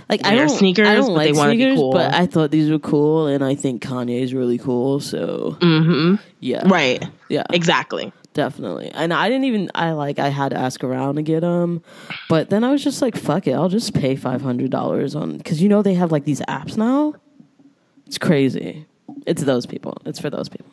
Like 0.09 0.25
I 0.25 0.35
Wear 0.35 0.47
don't 0.47 0.57
sneakers, 0.57 0.87
I 0.87 0.95
don't 0.95 1.07
but 1.07 1.13
like 1.13 1.33
they 1.33 1.37
wanna 1.37 1.51
be 1.53 1.57
sneakers, 1.59 1.77
cool. 1.77 1.93
but 1.93 2.13
I 2.13 2.25
thought 2.25 2.51
these 2.51 2.69
were 2.69 2.79
cool, 2.79 3.27
and 3.27 3.43
I 3.43 3.55
think 3.55 3.81
Kanye 3.81 4.21
is 4.21 4.33
really 4.33 4.57
cool. 4.57 4.99
So 4.99 5.57
mm-hmm. 5.61 6.15
yeah, 6.41 6.67
right. 6.67 7.03
yeah, 7.29 7.43
Exactly. 7.49 8.11
Definitely. 8.33 8.89
And 8.93 9.13
I 9.13 9.27
didn't 9.27 9.43
even 9.45 9.69
I 9.75 9.91
like 9.91 10.17
I 10.19 10.29
had 10.29 10.49
to 10.49 10.57
ask 10.57 10.83
around 10.83 11.15
to 11.15 11.21
get 11.21 11.41
them. 11.41 11.81
But 12.29 12.49
then 12.49 12.63
I 12.63 12.71
was 12.71 12.83
just 12.83 13.01
like 13.01 13.17
fuck 13.17 13.47
it. 13.47 13.53
I'll 13.53 13.69
just 13.69 13.93
pay 13.93 14.15
$500 14.15 15.15
on 15.19 15.39
cuz 15.41 15.61
you 15.61 15.67
know 15.69 15.81
they 15.81 15.95
have 15.95 16.11
like 16.11 16.23
these 16.25 16.39
apps 16.41 16.77
now. 16.77 17.13
It's 18.11 18.17
crazy. 18.17 18.85
It's 19.25 19.41
those 19.41 19.65
people. 19.65 19.97
It's 20.03 20.19
for 20.19 20.29
those 20.29 20.49
people. 20.49 20.69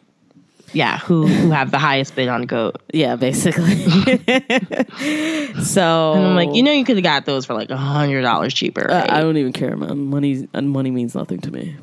Yeah, 0.72 0.98
who 0.98 1.28
who 1.28 1.52
have 1.52 1.70
the 1.70 1.78
highest 1.78 2.16
bid 2.16 2.26
on 2.26 2.46
goat. 2.46 2.82
Yeah, 2.92 3.14
basically. 3.14 3.76
so 5.62 6.14
And 6.14 6.26
I'm 6.26 6.34
like, 6.34 6.56
you 6.56 6.64
know, 6.64 6.72
you 6.72 6.84
could 6.84 6.96
have 6.96 7.04
got 7.04 7.26
those 7.26 7.46
for 7.46 7.54
like 7.54 7.70
a 7.70 7.76
hundred 7.76 8.22
dollars 8.22 8.52
cheaper. 8.54 8.90
Uh, 8.90 9.06
I 9.08 9.20
don't 9.20 9.36
even 9.36 9.52
care, 9.52 9.76
man. 9.76 10.06
Money 10.06 10.48
and 10.52 10.68
money 10.68 10.90
means 10.90 11.14
nothing 11.14 11.40
to 11.42 11.52
me. 11.52 11.76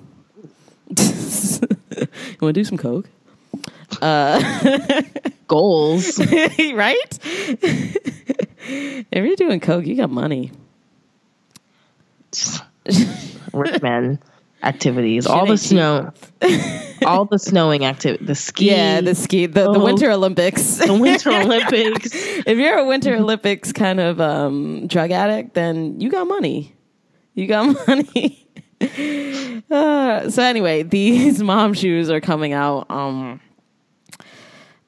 you 1.00 1.68
want 2.42 2.54
to 2.54 2.54
do 2.54 2.66
some 2.66 2.78
coke? 2.78 3.08
Uh, 4.02 5.04
Goals. 5.48 6.20
right? 6.20 7.20
if 7.22 9.10
you're 9.14 9.38
doing 9.38 9.62
coke, 9.62 9.86
you 9.86 9.96
got 9.96 10.10
money. 10.10 10.52
Rich 13.54 13.82
men 13.82 14.20
activities. 14.64 15.28
All 15.28 15.46
the 15.46 15.58
snow. 15.58 16.12
all 17.06 17.26
the 17.26 17.38
snowing 17.40 17.86
activity. 17.86 18.26
The 18.26 18.36
ski. 18.36 18.70
Yeah, 18.72 19.02
the 19.02 19.14
ski, 19.16 19.46
the, 19.46 19.62
the 19.72 19.80
Oh. 19.80 19.84
Winter 19.84 20.10
Olympics. 20.12 20.78
the 20.78 20.94
Winter 20.94 21.30
Olympics. 21.42 22.10
if 22.14 22.58
you're 22.58 22.78
a 22.78 22.86
Winter 22.86 23.16
Olympics 23.16 23.72
kind 23.74 24.00
of 24.00 24.20
um, 24.22 24.88
drug 24.88 25.12
addict, 25.12 25.54
then 25.54 26.00
you 26.02 26.10
got 26.10 26.28
money. 26.28 26.76
You 27.34 27.48
got 27.48 27.88
money. 27.88 28.42
Uh, 29.72 30.30
so 30.30 30.42
anyway, 30.44 30.84
these 30.84 31.42
mom 31.44 31.74
shoes 31.74 32.10
are 32.10 32.22
coming 32.22 32.54
out 32.54 32.90
um, 32.90 33.40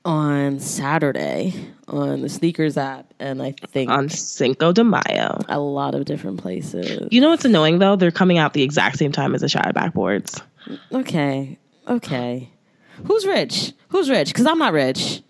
on 0.07 0.57
Saturday 0.61 1.53
on 1.89 2.21
the 2.21 2.29
sneakers 2.29 2.77
app, 2.77 3.13
and 3.19 3.43
I 3.43 3.51
think 3.51 3.91
on 3.91 4.07
Cinco 4.07 4.71
de 4.71 4.83
Mayo. 4.83 5.41
a 5.49 5.59
lot 5.59 5.95
of 5.95 6.05
different 6.05 6.41
places. 6.41 7.09
You 7.11 7.19
know 7.19 7.29
what's 7.29 7.43
annoying 7.43 7.79
though? 7.79 7.97
They're 7.97 8.09
coming 8.09 8.37
out 8.37 8.53
the 8.53 8.63
exact 8.63 8.97
same 8.97 9.11
time 9.11 9.35
as 9.35 9.41
the 9.41 9.49
Shattered 9.49 9.75
backboards. 9.75 10.41
Okay, 10.93 11.59
okay. 11.87 12.49
Who's 13.03 13.25
rich? 13.25 13.73
Who's 13.89 14.09
rich? 14.09 14.29
Because 14.29 14.45
I'm 14.45 14.57
not 14.57 14.71
rich. 14.71 15.21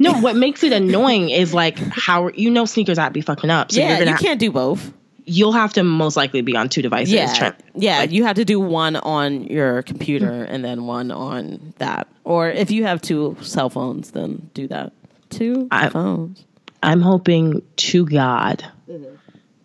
No, 0.00 0.14
what 0.20 0.34
makes 0.34 0.64
it 0.64 0.72
annoying 0.72 1.30
is 1.30 1.54
like 1.54 1.78
how 1.78 2.28
you 2.28 2.50
know 2.50 2.64
sneakers 2.64 2.98
app 2.98 3.12
be 3.12 3.20
fucking 3.20 3.50
up. 3.50 3.70
So 3.70 3.80
yeah, 3.80 4.00
you 4.00 4.16
can't 4.16 4.40
do 4.40 4.50
both. 4.50 4.92
You'll 5.28 5.52
have 5.52 5.72
to 5.74 5.84
most 5.84 6.16
likely 6.16 6.40
be 6.40 6.56
on 6.56 6.68
two 6.68 6.82
devices. 6.82 7.12
Yeah, 7.12 7.32
trying- 7.34 7.54
yeah. 7.74 7.98
like- 7.98 8.12
you 8.12 8.24
have 8.24 8.36
to 8.36 8.44
do 8.44 8.58
one 8.58 8.96
on 8.96 9.44
your 9.44 9.82
computer 9.82 10.44
and 10.48 10.64
then 10.64 10.86
one 10.86 11.10
on 11.10 11.74
that. 11.78 12.08
Or 12.24 12.48
if 12.50 12.70
you 12.70 12.84
have 12.84 13.00
two 13.02 13.36
cell 13.40 13.70
phones, 13.70 14.12
then 14.12 14.50
do 14.54 14.66
that. 14.68 14.92
Two 15.30 15.68
I- 15.70 15.88
phones. 15.90 16.44
I'm 16.82 17.00
hoping 17.00 17.62
to 17.76 18.06
God 18.06 18.64
mm-hmm. 18.88 19.14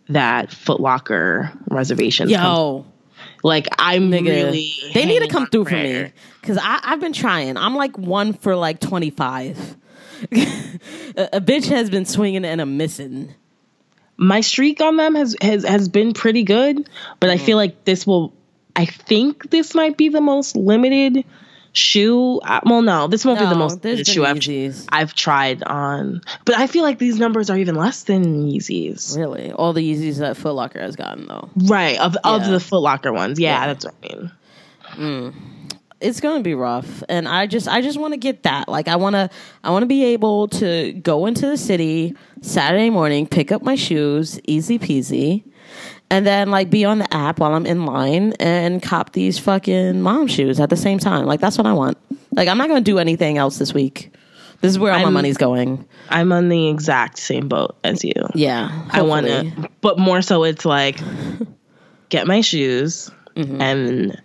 that 0.10 0.52
Foot 0.52 0.80
Locker 0.80 1.52
reservations. 1.70 2.32
come- 2.32 2.44
Yo, 2.44 2.86
like 3.44 3.68
I'm 3.78 4.10
nigga, 4.10 4.26
really. 4.26 4.74
they 4.94 5.06
need 5.06 5.20
to 5.20 5.28
come 5.28 5.46
through 5.48 5.66
for 5.66 5.76
me 5.76 6.12
because 6.42 6.58
I've 6.62 7.00
been 7.00 7.14
trying. 7.14 7.56
I'm 7.58 7.76
like 7.76 7.98
one 7.98 8.34
for 8.34 8.56
like 8.56 8.80
25. 8.80 9.78
a, 10.32 10.36
a 11.34 11.42
bitch 11.42 11.68
has 11.68 11.90
been 11.90 12.06
swinging 12.06 12.46
and 12.46 12.60
I'm 12.62 12.78
missing. 12.78 13.36
My 14.18 14.42
streak 14.42 14.82
on 14.82 14.98
them 14.98 15.16
has 15.16 15.36
has 15.42 15.64
has 15.66 15.90
been 15.90 16.14
pretty 16.14 16.44
good, 16.44 16.90
but 17.20 17.30
I 17.30 17.38
feel 17.38 17.58
like 17.58 17.84
this 17.86 18.06
will. 18.08 18.34
I 18.76 18.86
think 18.86 19.50
this 19.52 19.76
might 19.76 19.98
be 19.98 20.10
the 20.10 20.22
most 20.22 20.56
limited 20.56 21.26
shoe. 21.74 22.40
uh, 22.44 22.60
Well, 22.66 22.82
no, 22.82 23.08
this 23.08 23.24
won't 23.26 23.40
be 23.40 23.46
the 23.46 23.56
most 23.56 23.84
limited 23.84 24.08
shoe 24.08 24.26
I've. 24.26 24.38
I've 24.92 25.14
tried 25.14 25.64
on. 25.64 26.22
But 26.46 26.56
I 26.58 26.68
feel 26.68 26.84
like 26.84 26.98
these 27.00 27.20
numbers 27.20 27.50
are 27.50 27.58
even 27.58 27.76
less 27.76 28.04
than 28.04 28.50
Yeezys. 28.50 29.16
Really, 29.18 29.52
all 29.52 29.74
the 29.74 29.82
Yeezys 29.82 30.20
that 30.20 30.38
Foot 30.38 30.54
Locker 30.54 30.80
has 30.80 30.96
gotten 30.96 31.28
though. 31.28 31.50
Right 31.56 32.00
of 32.00 32.16
of 32.24 32.48
the 32.48 32.60
Foot 32.60 32.80
Locker 32.82 33.12
ones. 33.14 33.40
Yeah, 33.40 33.60
Yeah. 33.62 33.68
that's 33.68 33.86
what 33.86 33.96
I 34.04 34.16
mean. 34.16 35.34
It's 36.04 36.20
gonna 36.20 36.42
be 36.42 36.54
rough 36.54 37.02
and 37.10 37.28
i 37.28 37.48
just 37.48 37.68
i 37.68 37.82
just 37.82 38.00
want 38.00 38.14
to 38.14 38.18
get 38.18 38.44
that 38.44 38.68
like 38.68 38.88
i 38.88 38.96
want 38.96 39.16
to 39.16 39.30
i 39.64 39.70
want 39.72 39.84
to 39.84 39.88
be 39.88 40.04
able 40.06 40.48
to 40.48 40.92
go 40.94 41.26
into 41.26 41.48
the 41.48 41.58
city 41.58 42.16
saturday 42.42 42.90
morning 42.90 43.26
pick 43.28 43.52
up 43.52 43.62
my 43.64 43.76
shoes 43.76 44.40
easy 44.46 44.78
peasy 44.78 45.44
and 46.10 46.28
then 46.28 46.52
like 46.52 46.70
be 46.70 46.86
on 46.86 47.00
the 47.00 47.14
app 47.14 47.40
while 47.40 47.54
i'm 47.54 47.66
in 47.66 47.86
line 47.86 48.34
and 48.40 48.84
cop 48.84 49.14
these 49.14 49.40
fucking 49.40 50.02
mom 50.02 50.28
shoes 50.28 50.60
at 50.60 50.70
the 50.70 50.78
same 50.78 51.00
time 51.00 51.26
like 51.26 51.40
that's 51.40 51.58
what 51.58 51.66
i 51.68 51.74
want 51.74 51.98
like 52.34 52.48
i'm 52.48 52.58
not 52.58 52.68
gonna 52.68 52.82
do 52.82 53.00
anything 53.00 53.38
else 53.38 53.58
this 53.58 53.74
week 53.74 54.12
this 54.62 54.70
is 54.72 54.80
where 54.80 54.92
all 54.94 55.00
my 55.00 55.06
I'm- 55.06 55.14
money's 55.14 55.38
going 55.38 55.86
I'm 56.10 56.32
on 56.32 56.50
the 56.50 56.68
exact 56.68 57.18
same 57.18 57.48
boat 57.48 57.76
as 57.84 58.04
you. 58.04 58.12
yeah 58.36 58.70
I 58.92 59.02
want 59.02 59.28
hopefully. 59.28 59.52
to, 59.64 59.70
but 59.82 59.98
more 59.98 60.22
so, 60.22 60.44
it's 60.44 60.64
like 60.66 61.00
get 62.10 62.28
my 62.28 62.42
shoes 62.42 63.10
Mm-hmm. 63.36 63.62
and 63.62 64.22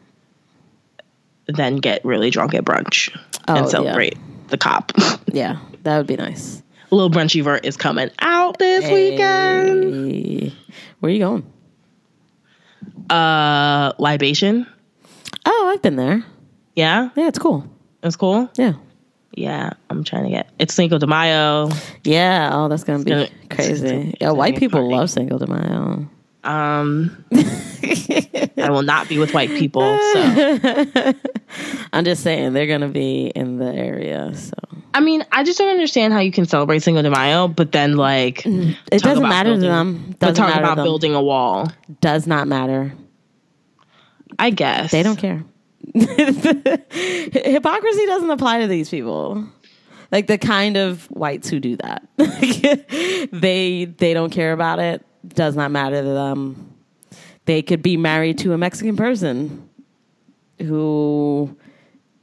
then 1.49 1.76
get 1.76 2.05
really 2.05 2.30
drunk 2.30 2.55
at 2.55 2.64
brunch 2.64 3.11
Oh, 3.49 3.55
and 3.55 3.64
yeah. 3.66 3.70
celebrate 3.70 4.16
the 4.49 4.59
cop. 4.59 4.92
yeah 5.32 5.59
that 5.82 5.96
would 5.99 6.07
be 6.07 6.16
nice 6.16 6.62
Little 6.90 7.11
brunchy 7.11 7.42
vert 7.44 7.66
is 7.66 7.76
coming 7.76 8.11
out 8.18 8.59
this 8.59 8.84
weekend. 8.90 10.53
Where 11.01 11.11
are 11.11 11.12
you 11.12 11.18
going 11.18 11.53
Uh, 13.11 13.92
libation. 13.99 14.66
oh 15.46 15.70
i've 15.72 15.82
been 15.82 15.96
there 15.96 16.24
Yeah, 16.76 17.11
yeah 17.16 17.28
it's 17.28 17.38
cool 17.38 17.64
it's 18.03 18.16
cool. 18.16 18.49
yeah 18.57 18.74
Yeah, 19.34 19.70
I'm 19.90 20.03
trying 20.05 20.24
to 20.24 20.30
get. 20.30 20.51
It's 20.59 20.74
Cinco 20.74 20.99
de 20.99 21.07
Mayo. 21.07 21.68
Yeah, 22.05 22.51
oh, 22.53 22.68
that's 22.68 22.82
gonna 22.84 23.05
be 23.05 23.11
gonna- 23.11 23.28
crazy. 23.51 23.86
it's 23.86 24.16
Yeah, 24.20 24.30
white 24.32 24.57
people 24.57 24.80
party. 24.80 24.94
love 24.94 25.11
Cinco 25.11 25.38
de 25.38 25.46
Mayo. 25.46 26.09
Um, 26.45 27.24
I 27.32 28.68
will 28.70 28.82
not 28.82 29.09
be 29.09 29.18
with 29.18 29.34
white 29.34 29.51
people. 29.51 29.99
So 30.12 30.22
I'm 31.93 32.05
just 32.05 32.22
saying 32.22 32.53
they're 32.53 32.66
gonna 32.66 32.89
be 32.89 33.26
in 33.34 33.59
the 33.59 33.72
area, 33.72 34.34
so 34.34 34.55
I 34.95 35.01
mean, 35.01 35.24
I 35.32 35.45
just 35.45 35.59
don't 35.59 35.70
understand 35.70 36.12
how 36.12 36.20
you 36.20 36.32
can 36.32 36.47
celebrate 36.47 36.80
Cinco 36.82 37.03
de 37.03 37.11
Mayo, 37.11 37.49
but 37.49 37.72
then 37.72 37.97
like 37.97 38.45
it 38.47 38.76
doesn't 39.03 39.18
about 39.18 39.28
matter 39.28 39.55
to 39.55 39.61
them. 39.61 40.14
but 40.18 40.28
Doesn't 40.28 40.34
talk 40.36 40.49
matter 40.51 40.64
about 40.64 40.76
them. 40.76 40.84
building 40.84 41.14
a 41.14 41.22
wall. 41.22 41.70
Does 42.01 42.26
not 42.26 42.49
matter. 42.49 42.93
I 44.39 44.51
guess 44.51 44.91
They 44.93 45.03
don't 45.03 45.16
care. 45.16 45.45
Hypocrisy 45.95 48.07
doesn't 48.07 48.30
apply 48.30 48.61
to 48.61 48.66
these 48.66 48.91
people. 48.91 49.45
Like 50.12 50.26
the 50.26 50.39
kind 50.39 50.76
of 50.76 51.05
whites 51.07 51.49
who 51.49 51.61
do 51.61 51.76
that. 51.76 52.07
they 53.32 53.84
they 53.84 54.14
don't 54.14 54.30
care 54.30 54.53
about 54.53 54.78
it. 54.78 55.05
Does 55.26 55.56
not 55.56 55.70
matter 55.70 56.02
to 56.02 56.08
them. 56.08 56.74
They 57.44 57.62
could 57.62 57.82
be 57.82 57.96
married 57.96 58.38
to 58.38 58.52
a 58.52 58.58
Mexican 58.58 58.96
person 58.96 59.68
who 60.58 61.56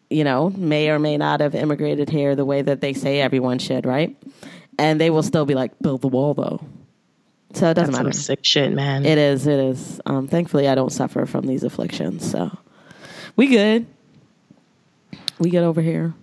you 0.10 0.24
know, 0.24 0.50
may 0.52 0.90
or 0.90 1.00
may 1.00 1.18
not 1.18 1.40
have 1.40 1.56
immigrated 1.56 2.10
here 2.10 2.36
the 2.36 2.46
way 2.46 2.62
that 2.62 2.82
they 2.82 2.94
say 2.94 3.20
everyone 3.22 3.60
should, 3.60 3.86
right? 3.86 4.16
And 4.78 5.00
they 5.00 5.10
will 5.10 5.24
still 5.24 5.46
be 5.46 5.56
like, 5.56 5.78
build 5.80 6.02
the 6.02 6.08
wall 6.08 6.34
though. 6.34 6.62
So 7.54 7.70
it 7.70 7.74
doesn't 7.74 7.92
That's 7.92 7.98
some 7.98 8.06
matter. 8.08 8.18
sick 8.18 8.40
shit, 8.44 8.74
man. 8.74 9.06
It 9.06 9.18
is. 9.18 9.48
It 9.48 9.60
is. 9.60 10.02
Um, 10.06 10.28
thankfully, 10.28 10.68
I 10.68 10.76
don't 10.76 10.92
suffer 10.92 11.26
from 11.26 11.48
these 11.48 11.64
afflictions, 11.64 12.30
so 12.30 12.58
we 13.38 13.48
good. 13.48 13.86
We 15.40 15.50
good 15.50 15.64
over 15.64 15.82
here. 15.82 16.14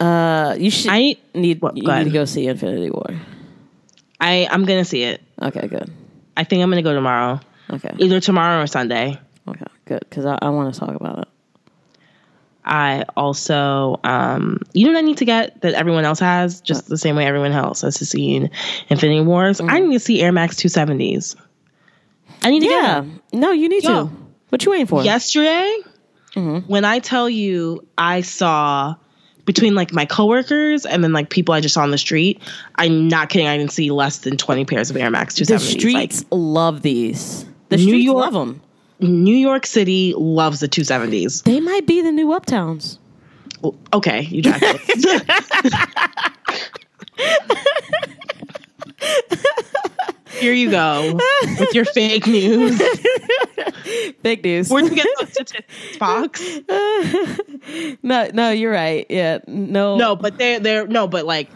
Uh, 0.00 0.56
you 0.58 0.70
should 0.70 0.90
I 0.90 1.16
need 1.34 1.60
What, 1.60 1.76
you 1.76 1.82
need 1.82 2.04
to 2.04 2.10
go 2.10 2.24
see 2.24 2.46
Infinity 2.48 2.90
War. 2.90 3.20
I 4.20 4.46
I'm 4.50 4.64
gonna 4.64 4.84
see 4.84 5.02
it. 5.02 5.22
Okay, 5.40 5.66
good. 5.68 5.90
I 6.36 6.44
think 6.44 6.62
I'm 6.62 6.70
gonna 6.70 6.82
go 6.82 6.94
tomorrow, 6.94 7.40
Okay, 7.70 7.90
either 7.98 8.20
tomorrow 8.20 8.62
or 8.62 8.66
Sunday. 8.66 9.18
okay, 9.48 9.64
good. 9.86 10.00
Because 10.00 10.26
I, 10.26 10.38
I 10.42 10.50
want 10.50 10.72
to 10.74 10.80
talk 10.80 10.94
about 10.94 11.20
it. 11.20 11.28
I 12.64 13.04
also, 13.16 13.98
um, 14.04 14.60
you 14.74 14.86
know 14.86 14.92
what 14.92 14.98
I 14.98 15.02
need 15.02 15.16
to 15.18 15.24
get 15.24 15.62
that 15.62 15.72
everyone 15.74 16.04
else 16.04 16.20
has, 16.20 16.60
just 16.60 16.86
the 16.88 16.98
same 16.98 17.16
way 17.16 17.24
everyone 17.26 17.52
else 17.52 17.80
has 17.80 17.96
to 17.96 18.04
see 18.04 18.34
in 18.36 18.50
Infinity 18.88 19.22
Wars. 19.22 19.60
I 19.60 19.80
need 19.80 19.94
to 19.94 20.00
see 20.00 20.20
Air 20.20 20.30
Max 20.30 20.56
270s. 20.56 21.36
I 22.42 22.50
need 22.50 22.60
to 22.60 22.66
get 22.66 22.82
Yeah. 22.82 22.94
them. 23.00 23.20
No, 23.32 23.50
you 23.52 23.68
need 23.68 23.82
Yo. 23.82 24.06
to. 24.08 24.12
What 24.50 24.64
you 24.64 24.70
waiting 24.72 24.86
for? 24.86 25.02
Yesterday, 25.02 25.78
when 26.34 26.84
I 26.84 26.98
tell 26.98 27.28
you 27.30 27.86
I 27.96 28.20
saw 28.20 28.94
between 29.50 29.74
like 29.74 29.92
my 29.92 30.06
coworkers 30.06 30.86
and 30.86 31.02
then 31.02 31.12
like 31.12 31.28
people 31.28 31.52
I 31.52 31.60
just 31.60 31.74
saw 31.74 31.82
on 31.82 31.90
the 31.90 31.98
street, 31.98 32.40
I'm 32.76 33.08
not 33.08 33.30
kidding. 33.30 33.48
I 33.48 33.56
didn't 33.58 33.72
see 33.72 33.90
less 33.90 34.18
than 34.18 34.36
20 34.36 34.64
pairs 34.64 34.90
of 34.90 34.96
Air 34.96 35.10
Max 35.10 35.34
270s. 35.34 35.46
The 35.48 35.54
Like, 35.54 35.62
streets 35.80 36.24
love 36.30 36.82
these. 36.82 37.44
The 37.68 37.76
New 37.78 37.82
streets 37.82 38.04
York- 38.04 38.24
love 38.24 38.32
them. 38.32 38.62
New 39.00 39.34
York 39.34 39.66
City 39.66 40.14
loves 40.16 40.60
the 40.60 40.68
270s. 40.68 41.42
They 41.42 41.58
might 41.58 41.84
be 41.84 42.00
the 42.00 42.12
new 42.12 42.28
uptowns. 42.28 42.98
Okay, 43.92 44.20
you 44.22 44.40
jacked 44.40 44.62
it. 44.62 45.24
Here 50.40 50.52
you 50.52 50.70
go 50.70 51.18
with 51.58 51.74
your 51.74 51.84
fake 51.84 52.26
news. 52.26 52.80
Big 54.22 54.42
news. 54.44 54.70
Where'd 54.70 54.86
you 54.86 54.94
get 54.94 55.06
those 55.18 55.32
statistics, 55.32 55.96
Fox? 55.96 56.42
no, 58.02 58.30
no, 58.32 58.50
you're 58.50 58.72
right. 58.72 59.06
Yeah, 59.08 59.38
no, 59.46 59.96
No, 59.96 60.16
but 60.16 60.38
they're 60.38 60.60
they're 60.60 60.86
no, 60.86 61.06
but 61.08 61.26
like 61.26 61.48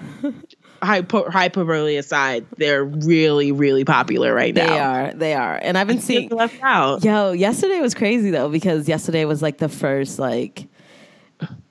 hyper, 0.82 1.30
hyperbole 1.30 1.96
aside, 1.96 2.46
they're 2.56 2.84
really 2.84 3.52
really 3.52 3.84
popular 3.84 4.34
right 4.34 4.54
now. 4.54 4.66
they 4.66 4.78
are. 4.78 5.14
They 5.14 5.34
are. 5.34 5.58
And 5.62 5.78
I've 5.78 5.86
been 5.86 6.00
seeing. 6.00 6.28
Seeing 6.28 6.38
left 6.38 6.56
out. 6.62 7.04
Yo, 7.04 7.32
yesterday 7.32 7.80
was 7.80 7.94
crazy 7.94 8.30
though 8.30 8.48
because 8.48 8.88
yesterday 8.88 9.24
was 9.24 9.42
like 9.42 9.58
the 9.58 9.68
first 9.68 10.18
like 10.18 10.66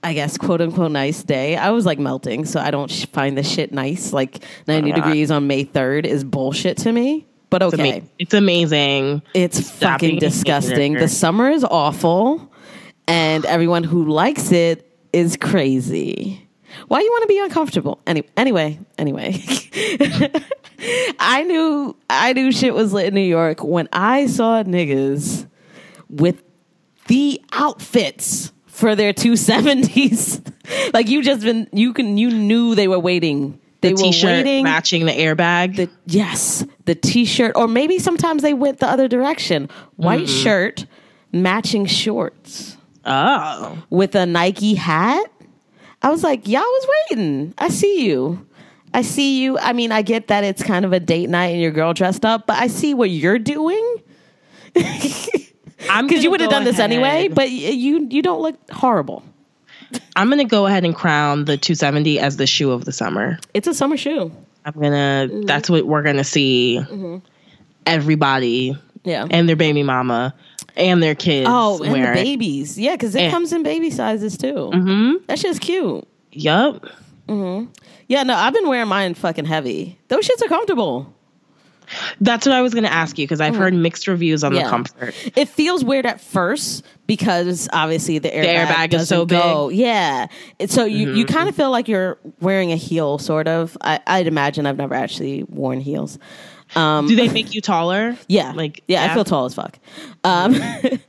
I 0.03 0.13
guess 0.13 0.37
quote 0.37 0.61
unquote 0.61 0.91
nice 0.91 1.23
day. 1.23 1.55
I 1.55 1.71
was 1.71 1.85
like 1.85 1.99
melting, 1.99 2.45
so 2.45 2.59
I 2.59 2.71
don't 2.71 2.91
sh- 2.91 3.05
find 3.07 3.37
this 3.37 3.49
shit 3.49 3.71
nice. 3.71 4.11
Like 4.13 4.43
90 4.67 4.89
Yeah. 4.89 4.95
degrees 4.95 5.31
on 5.31 5.47
May 5.47 5.63
3rd 5.65 6.05
is 6.05 6.23
bullshit 6.23 6.77
to 6.79 6.91
me. 6.91 7.25
But 7.49 7.61
It's, 7.61 7.73
okay. 7.75 7.91
ama- 7.97 8.05
it's 8.19 8.33
amazing. 8.33 9.21
It's 9.33 9.65
Stop 9.65 9.93
fucking 10.01 10.19
disgusting. 10.19 10.93
The 10.95 11.07
summer 11.07 11.49
is 11.49 11.63
awful, 11.63 12.51
and 13.07 13.45
everyone 13.45 13.83
who 13.83 14.07
likes 14.09 14.51
it 14.51 14.89
is 15.13 15.37
crazy. 15.37 16.39
Why 16.87 17.01
you 17.01 17.09
want 17.11 17.21
to 17.21 17.27
be 17.27 17.39
uncomfortable? 17.39 17.99
Any, 18.07 18.23
anyway, 18.35 18.79
anyway. 18.97 19.39
I 21.19 21.43
knew 21.43 21.95
I 22.09 22.33
knew 22.33 22.51
shit 22.51 22.73
was 22.73 22.91
lit 22.93 23.07
in 23.07 23.13
New 23.13 23.21
York 23.21 23.63
when 23.63 23.87
I 23.93 24.25
saw 24.27 24.63
niggas 24.63 25.47
with 26.09 26.41
the 27.07 27.41
outfits 27.51 28.51
for 28.73 28.95
their 28.95 29.13
270s. 29.13 30.41
like 30.93 31.07
you 31.07 31.21
just 31.21 31.43
been 31.43 31.69
you 31.71 31.93
can 31.93 32.17
you 32.17 32.31
knew 32.31 32.73
they 32.73 32.87
were 32.87 32.99
waiting. 32.99 33.59
They 33.81 33.89
The 33.89 33.95
were 33.95 34.11
t-shirt 34.11 34.45
waiting 34.45 34.63
matching 34.63 35.05
the 35.05 35.11
airbag. 35.11 35.75
the 35.75 35.89
yes, 36.07 36.65
the 36.85 36.95
t-shirt, 36.95 37.53
or 37.55 37.67
maybe 37.67 37.99
sometimes 37.99 38.41
they 38.41 38.53
went 38.53 38.79
the 38.79 38.87
other 38.87 39.07
direction. 39.07 39.69
White 39.97 40.21
mm-hmm. 40.21 40.43
shirt, 40.43 40.85
matching 41.31 41.85
shorts 41.85 42.77
oh, 43.05 43.83
with 43.89 44.15
a 44.15 44.25
Nike 44.25 44.73
hat. 44.73 45.31
I 46.01 46.09
was 46.09 46.23
like, 46.23 46.47
y'all 46.47 46.61
was 46.61 46.87
waiting. 47.09 47.53
I 47.57 47.69
see 47.69 48.05
you. 48.05 48.45
I 48.93 49.03
see 49.03 49.41
you. 49.41 49.57
I 49.59 49.73
mean, 49.73 49.91
I 49.91 50.01
get 50.01 50.27
that 50.29 50.43
it's 50.43 50.63
kind 50.63 50.83
of 50.83 50.93
a 50.93 50.99
date 50.99 51.29
night 51.29 51.47
and 51.47 51.61
your 51.61 51.71
girl 51.71 51.93
dressed 51.93 52.25
up, 52.25 52.47
but 52.47 52.57
I 52.57 52.67
see 52.67 52.93
what 52.93 53.09
you're 53.09 53.39
doing 53.39 54.01
because 56.01 56.23
you 56.23 56.31
would 56.31 56.41
have 56.41 56.49
done 56.49 56.63
this 56.63 56.79
anyway. 56.79 57.27
But 57.27 57.51
you 57.51 58.07
you 58.09 58.21
don't 58.21 58.41
look 58.41 58.55
horrible. 58.71 59.23
I'm 60.15 60.29
gonna 60.29 60.45
go 60.45 60.65
ahead 60.65 60.85
and 60.85 60.95
crown 60.95 61.45
the 61.45 61.57
270 61.57 62.19
as 62.19 62.37
the 62.37 62.47
shoe 62.47 62.71
of 62.71 62.85
the 62.85 62.91
summer. 62.91 63.37
It's 63.53 63.67
a 63.67 63.73
summer 63.73 63.97
shoe. 63.97 64.31
I'm 64.65 64.73
gonna. 64.73 65.27
Mm-hmm. 65.29 65.41
That's 65.43 65.69
what 65.69 65.85
we're 65.85 66.03
gonna 66.03 66.23
see 66.23 66.79
everybody 67.85 68.77
Yeah. 69.03 69.27
and 69.29 69.47
their 69.47 69.55
baby 69.55 69.83
mama 69.83 70.33
and 70.75 71.03
their 71.03 71.15
kids 71.15 71.47
oh, 71.51 71.83
and 71.83 71.93
the 71.93 72.11
it. 72.11 72.13
babies. 72.15 72.79
Yeah, 72.79 72.93
because 72.93 73.15
it 73.15 73.23
Yeah. 73.23 73.31
comes 73.31 73.53
in 73.53 73.63
baby 73.63 73.89
sizes 73.89 74.37
too. 74.37 74.71
hmm 74.73 75.13
That 75.27 75.37
shit's 75.39 75.59
cute. 75.59 76.07
Yup. 76.31 76.85
Mhm. 77.27 77.67
Yeah, 78.07 78.23
no, 78.23 78.33
I've 78.35 78.53
been 78.53 78.67
wearing 78.67 78.87
mine 78.87 79.13
fucking 79.13 79.45
heavy. 79.45 79.97
Those 80.07 80.27
shits 80.27 80.43
are 80.43 80.49
comfortable. 80.49 81.13
That's 82.21 82.45
what 82.45 82.53
I 82.55 82.61
was 82.61 82.73
going 82.73 82.83
to 82.85 82.93
ask 82.93 83.17
you 83.17 83.25
because 83.25 83.41
I've 83.41 83.55
heard 83.55 83.73
mixed 83.73 84.07
reviews 84.07 84.43
on. 84.43 84.53
Yeah. 84.53 84.63
the 84.63 84.69
comfort. 84.69 85.15
It 85.37 85.49
feels 85.49 85.83
weird 85.83 86.05
at 86.05 86.21
first 86.21 86.85
because 87.07 87.67
obviously 87.73 88.19
the 88.19 88.29
airbag, 88.29 88.65
airbag 88.67 88.93
is 88.93 89.09
so 89.09 89.25
go. 89.25 89.69
Yeah, 89.69 90.27
so 90.67 90.85
you 90.85 91.07
Mm-hmm. 91.07 91.15
you 91.17 91.25
kind 91.25 91.49
of 91.49 91.55
feel 91.55 91.71
like 91.71 91.87
you're 91.87 92.17
wearing 92.39 92.71
a 92.71 92.75
heel, 92.77 93.17
sort 93.17 93.47
of. 93.47 93.77
I, 93.81 93.99
I'd 94.07 94.27
imagine 94.27 94.65
I've 94.65 94.77
never 94.77 94.93
actually 94.95 95.43
worn 95.43 95.79
heels. 95.79 96.17
Um, 96.75 97.05
Do 97.07 97.15
they 97.15 97.27
make 97.29 97.53
you 97.53 97.61
taller? 97.61 98.17
Yeah, 98.27 98.51
Like, 98.53 98.83
yeah, 98.87 99.03
I 99.05 99.13
feel 99.13 99.23
tall 99.23 99.45
as 99.45 99.53
fuck. 99.53 99.77
Um, 100.23 100.55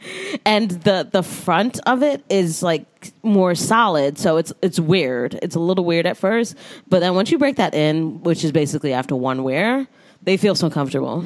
and 0.45 0.71
the 0.71 1.09
the 1.11 1.23
front 1.23 1.81
of 1.87 2.03
it 2.03 2.23
is 2.29 2.63
like 2.63 2.85
more 3.23 3.55
solid, 3.55 4.19
so 4.19 4.37
it's 4.37 4.53
it's 4.63 4.79
weird. 4.79 5.39
It's 5.43 5.55
a 5.57 5.61
little 5.61 5.85
weird 5.85 6.05
at 6.07 6.17
first, 6.19 6.57
but 6.89 7.01
then 7.01 7.15
once 7.15 7.31
you 7.31 7.39
break 7.39 7.57
that 7.57 7.75
in, 7.75 8.23
which 8.23 8.45
is 8.45 8.53
basically 8.53 8.93
after 8.93 9.17
one 9.17 9.43
wear, 9.43 9.87
they 10.25 10.37
feel 10.37 10.55
so 10.55 10.69
comfortable. 10.71 11.25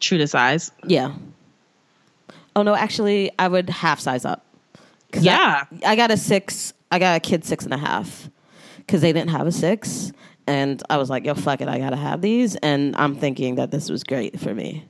True 0.00 0.18
to 0.18 0.26
size. 0.26 0.70
Yeah. 0.84 1.14
Oh 2.54 2.62
no, 2.62 2.74
actually, 2.74 3.30
I 3.38 3.48
would 3.48 3.68
half 3.70 4.00
size 4.00 4.24
up. 4.24 4.44
Yeah. 5.18 5.64
I, 5.84 5.92
I 5.92 5.96
got 5.96 6.10
a 6.10 6.16
six. 6.16 6.72
I 6.90 6.98
got 6.98 7.16
a 7.16 7.20
kid 7.20 7.44
six 7.44 7.64
and 7.64 7.74
a 7.74 7.78
half 7.78 8.28
because 8.78 9.00
they 9.00 9.12
didn't 9.12 9.30
have 9.30 9.46
a 9.46 9.52
six, 9.52 10.12
and 10.46 10.82
I 10.88 10.96
was 10.98 11.10
like, 11.10 11.24
"Yo, 11.24 11.34
fuck 11.34 11.60
it, 11.60 11.68
I 11.68 11.78
gotta 11.78 11.96
have 11.96 12.20
these." 12.22 12.56
And 12.56 12.94
I'm 12.96 13.16
thinking 13.16 13.56
that 13.56 13.70
this 13.70 13.90
was 13.90 14.04
great 14.04 14.38
for 14.38 14.54
me. 14.54 14.84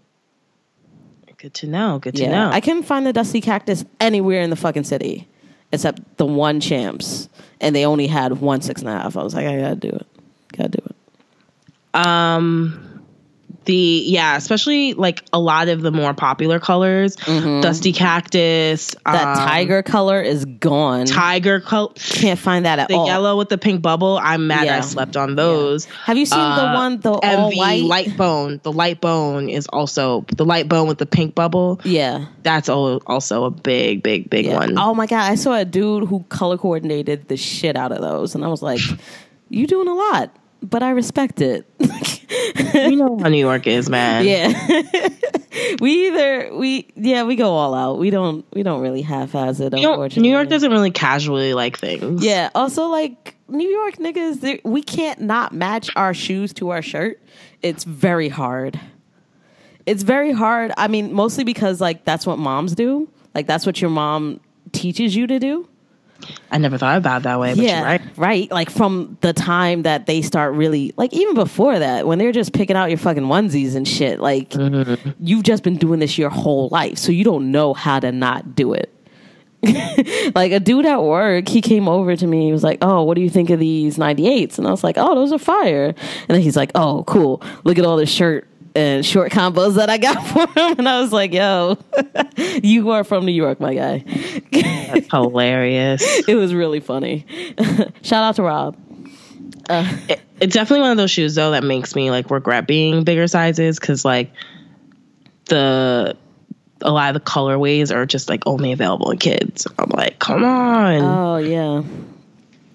Good 1.38 1.54
to 1.54 1.66
know. 1.66 1.98
Good 1.98 2.14
to 2.16 2.22
Yeah, 2.22 2.30
know. 2.30 2.50
I 2.50 2.60
couldn't 2.60 2.84
find 2.84 3.06
the 3.06 3.12
dusty 3.12 3.40
cactus 3.42 3.84
anywhere 4.00 4.40
in 4.42 4.50
the 4.50 4.56
fucking 4.56 4.84
city 4.84 5.28
except 5.72 6.00
the 6.16 6.24
one 6.26 6.60
champs, 6.60 7.28
and 7.60 7.74
they 7.76 7.84
only 7.84 8.06
had 8.06 8.40
one 8.40 8.60
six 8.62 8.80
and 8.80 8.88
a 8.88 8.92
half. 8.92 9.16
I 9.16 9.22
was 9.22 9.34
like, 9.34 9.46
I 9.46 9.60
gotta 9.60 9.74
do 9.76 9.88
it. 9.90 10.06
Gotta 10.56 10.68
do 10.70 10.78
it. 10.86 10.96
um 12.06 12.82
the 13.66 14.02
yeah 14.06 14.36
especially 14.36 14.94
like 14.94 15.22
a 15.32 15.38
lot 15.38 15.68
of 15.68 15.82
the 15.82 15.90
more 15.92 16.14
popular 16.14 16.58
colors 16.58 17.16
dusty 17.16 17.92
cactus 17.92 18.94
Mm-hmm. 19.06 19.12
That 19.12 19.38
um, 19.38 19.48
tiger 19.48 19.82
color 19.82 20.20
is 20.20 20.44
gone. 20.44 21.06
tiger 21.06 21.60
color 21.60 21.92
Can't 21.96 22.38
find 22.38 22.64
that 22.64 22.78
at 22.78 22.88
the 22.88 22.94
all. 22.94 23.04
The 23.06 23.10
yellow 23.12 23.36
with 23.36 23.48
the 23.48 23.58
pink 23.58 23.82
bubble 23.82 24.18
i'm 24.22 24.46
mad 24.46 24.64
Yeah. 24.66 24.78
i 24.78 24.80
slept 24.80 25.16
on 25.16 25.34
those 25.36 25.84
Have 26.06 26.16
you 26.16 26.26
seen 26.26 26.38
the 26.38 26.44
Uh, 26.44 26.74
one 26.74 27.00
the 27.00 27.12
and 27.12 27.40
all 27.40 27.50
the 27.50 27.56
white? 27.56 27.82
light 27.82 28.16
bone 28.16 28.60
the 28.62 28.72
light 28.72 29.00
bone 29.00 29.48
is 29.48 29.66
also 29.68 30.24
the 30.36 30.44
light 30.44 30.68
bone 30.68 30.88
with 30.88 30.98
the 30.98 31.06
pink 31.06 31.34
bubble 31.34 31.80
Yeah. 31.84 32.26
that's 32.42 32.68
al- 32.68 33.02
also 33.06 33.44
a 33.44 33.50
big 33.50 34.02
big 34.02 34.30
big 34.30 34.46
yeah. 34.46 34.54
one 34.56 34.78
Oh 34.78 34.94
my 34.94 35.06
god, 35.06 35.30
I 35.30 35.34
saw 35.34 35.54
a 35.54 35.64
dude 35.64 36.08
who 36.08 36.24
color 36.28 36.56
coordinated 36.58 37.28
the 37.28 37.36
shit 37.36 37.76
out 37.76 37.92
of 37.92 38.00
those, 38.00 38.34
and 38.34 38.44
I 38.44 38.48
was 38.48 38.62
like, 38.62 38.80
"You 39.48 39.66
doing 39.66 39.88
a 39.88 39.94
lot." 39.94 40.34
But 40.62 40.82
I 40.82 40.90
respect 40.90 41.40
it. 41.40 41.66
you 42.74 42.96
know 42.96 43.18
how 43.18 43.28
new 43.28 43.38
york 43.38 43.66
is 43.66 43.88
man 43.88 44.24
Yeah. 44.24 44.48
we 45.80 46.08
either 46.08 46.54
we 46.54 46.88
yeah, 46.96 47.22
we 47.22 47.36
go 47.36 47.52
all 47.52 47.74
out. 47.74 47.98
We 47.98 48.10
don't 48.10 48.44
we 48.52 48.62
don't 48.62 48.80
really 48.80 49.02
half 49.02 49.34
ass 49.34 49.60
it, 49.60 49.72
unfortunately. 49.74 50.22
new 50.22 50.34
york 50.34 50.48
doesn't 50.48 50.70
really 50.70 50.90
casually 50.90 51.54
like 51.54 51.78
things 51.78 52.24
Yeah. 52.24 52.50
Also 52.54 52.86
like 52.86 53.34
New 53.48 53.68
York 53.68 53.94
niggas, 53.98 54.60
we 54.64 54.82
can't 54.82 55.20
not 55.20 55.52
match 55.54 55.88
our 55.94 56.12
shoes 56.12 56.52
to 56.54 56.70
our 56.70 56.82
shirt. 56.82 57.22
It's 57.62 57.84
very 57.84 58.28
hard. 58.28 58.80
It's 59.86 60.02
very 60.02 60.32
hard. 60.32 60.72
I 60.76 60.88
mean, 60.88 61.12
mostly 61.12 61.44
because 61.44 61.80
like 61.80 62.04
that's 62.04 62.26
what 62.26 62.38
moms 62.40 62.74
do. 62.74 63.08
Like 63.36 63.46
that's 63.46 63.64
what 63.64 63.80
your 63.80 63.90
mom 63.90 64.40
teaches 64.72 65.14
you 65.14 65.28
to 65.28 65.38
do. 65.38 65.68
I 66.50 66.58
never 66.58 66.78
thought 66.78 66.96
about 66.96 67.20
it 67.20 67.24
that 67.24 67.38
way 67.38 67.54
but 67.54 67.64
you're 67.64 67.82
right 67.82 68.00
right. 68.16 68.50
Like 68.50 68.70
from 68.70 69.16
the 69.20 69.32
time 69.32 69.82
that 69.82 70.06
they 70.06 70.22
start 70.22 70.54
really, 70.54 70.92
like 70.96 71.12
even 71.12 71.34
before 71.34 71.78
that, 71.78 72.06
when 72.06 72.18
they're 72.18 72.32
just 72.32 72.52
picking 72.52 72.76
out 72.76 72.86
your 72.88 72.98
fucking 72.98 73.22
onesies 73.24 73.74
and 73.76 73.86
shit, 73.86 74.20
like 74.20 74.50
Mm-hmm. 74.50 75.10
you've 75.20 75.42
just 75.42 75.62
been 75.62 75.76
doing 75.76 76.00
this 76.00 76.16
your 76.18 76.30
whole 76.30 76.68
life, 76.70 76.98
so 76.98 77.12
you 77.12 77.24
don't 77.24 77.50
know 77.50 77.74
how 77.74 78.00
to 78.00 78.10
not 78.12 78.54
do 78.54 78.72
it. 78.72 78.90
like 80.34 80.52
a 80.52 80.60
dude 80.60 80.86
at 80.86 81.02
work, 81.02 81.48
he 81.48 81.60
came 81.60 81.88
over 81.88 82.14
to 82.16 82.26
me. 82.26 82.46
He 82.46 82.52
was 82.52 82.62
like, 82.62 82.78
"Oh, 82.82 83.02
what 83.04 83.14
do 83.14 83.20
you 83.20 83.30
think 83.30 83.50
of 83.50 83.58
these 83.58 83.96
98s?" 83.98 84.58
And 84.58 84.66
I 84.66 84.70
was 84.70 84.84
like, 84.84 84.96
"Oh, 84.98 85.14
those 85.14 85.32
are 85.32 85.38
fire." 85.38 85.86
And 85.86 86.28
then 86.28 86.40
he's 86.40 86.56
like, 86.56 86.70
"Oh, 86.74 87.04
cool. 87.06 87.42
Look 87.64 87.78
at 87.78 87.84
all 87.84 87.96
the 87.96 88.06
shirt 88.06 88.46
and 88.76 89.04
short 89.04 89.32
combos 89.32 89.74
that 89.76 89.90
I 89.90 89.98
got 89.98 90.14
for 90.28 90.46
him." 90.58 90.76
And 90.78 90.88
I 90.88 91.00
was 91.00 91.12
like, 91.12 91.32
"Yo, 91.32 91.78
you 92.62 92.90
are 92.90 93.02
from 93.04 93.24
New 93.26 93.32
York, 93.32 93.58
my 93.58 93.74
guy." 93.74 94.04
that's 94.52 95.10
hilarious 95.10 96.02
it 96.28 96.34
was 96.36 96.54
really 96.54 96.80
funny. 96.80 97.24
Shout 98.02 98.22
out 98.22 98.36
to 98.36 98.42
Rob. 98.42 98.76
Uh, 99.68 99.96
it- 100.08 100.20
it's 100.38 100.52
definitely 100.52 100.82
one 100.82 100.90
of 100.90 100.96
those 100.98 101.10
shoes 101.10 101.34
though 101.34 101.52
that 101.52 101.64
makes 101.64 101.94
me 101.94 102.10
like 102.10 102.30
regret 102.30 102.66
being 102.66 103.04
bigger 103.04 103.26
sizes 103.26 103.80
because 103.80 104.04
like 104.04 104.30
the 105.46 106.14
a 106.82 106.90
lot 106.90 107.14
of 107.16 107.22
the 107.24 107.26
colorways 107.30 107.90
are 107.94 108.04
just 108.04 108.28
like 108.28 108.42
only 108.46 108.70
available 108.72 109.10
in 109.10 109.16
kids. 109.18 109.66
I'm 109.78 109.88
like, 109.90 110.18
come 110.18 110.44
on, 110.44 111.00
Oh 111.02 111.36
yeah, 111.38 111.82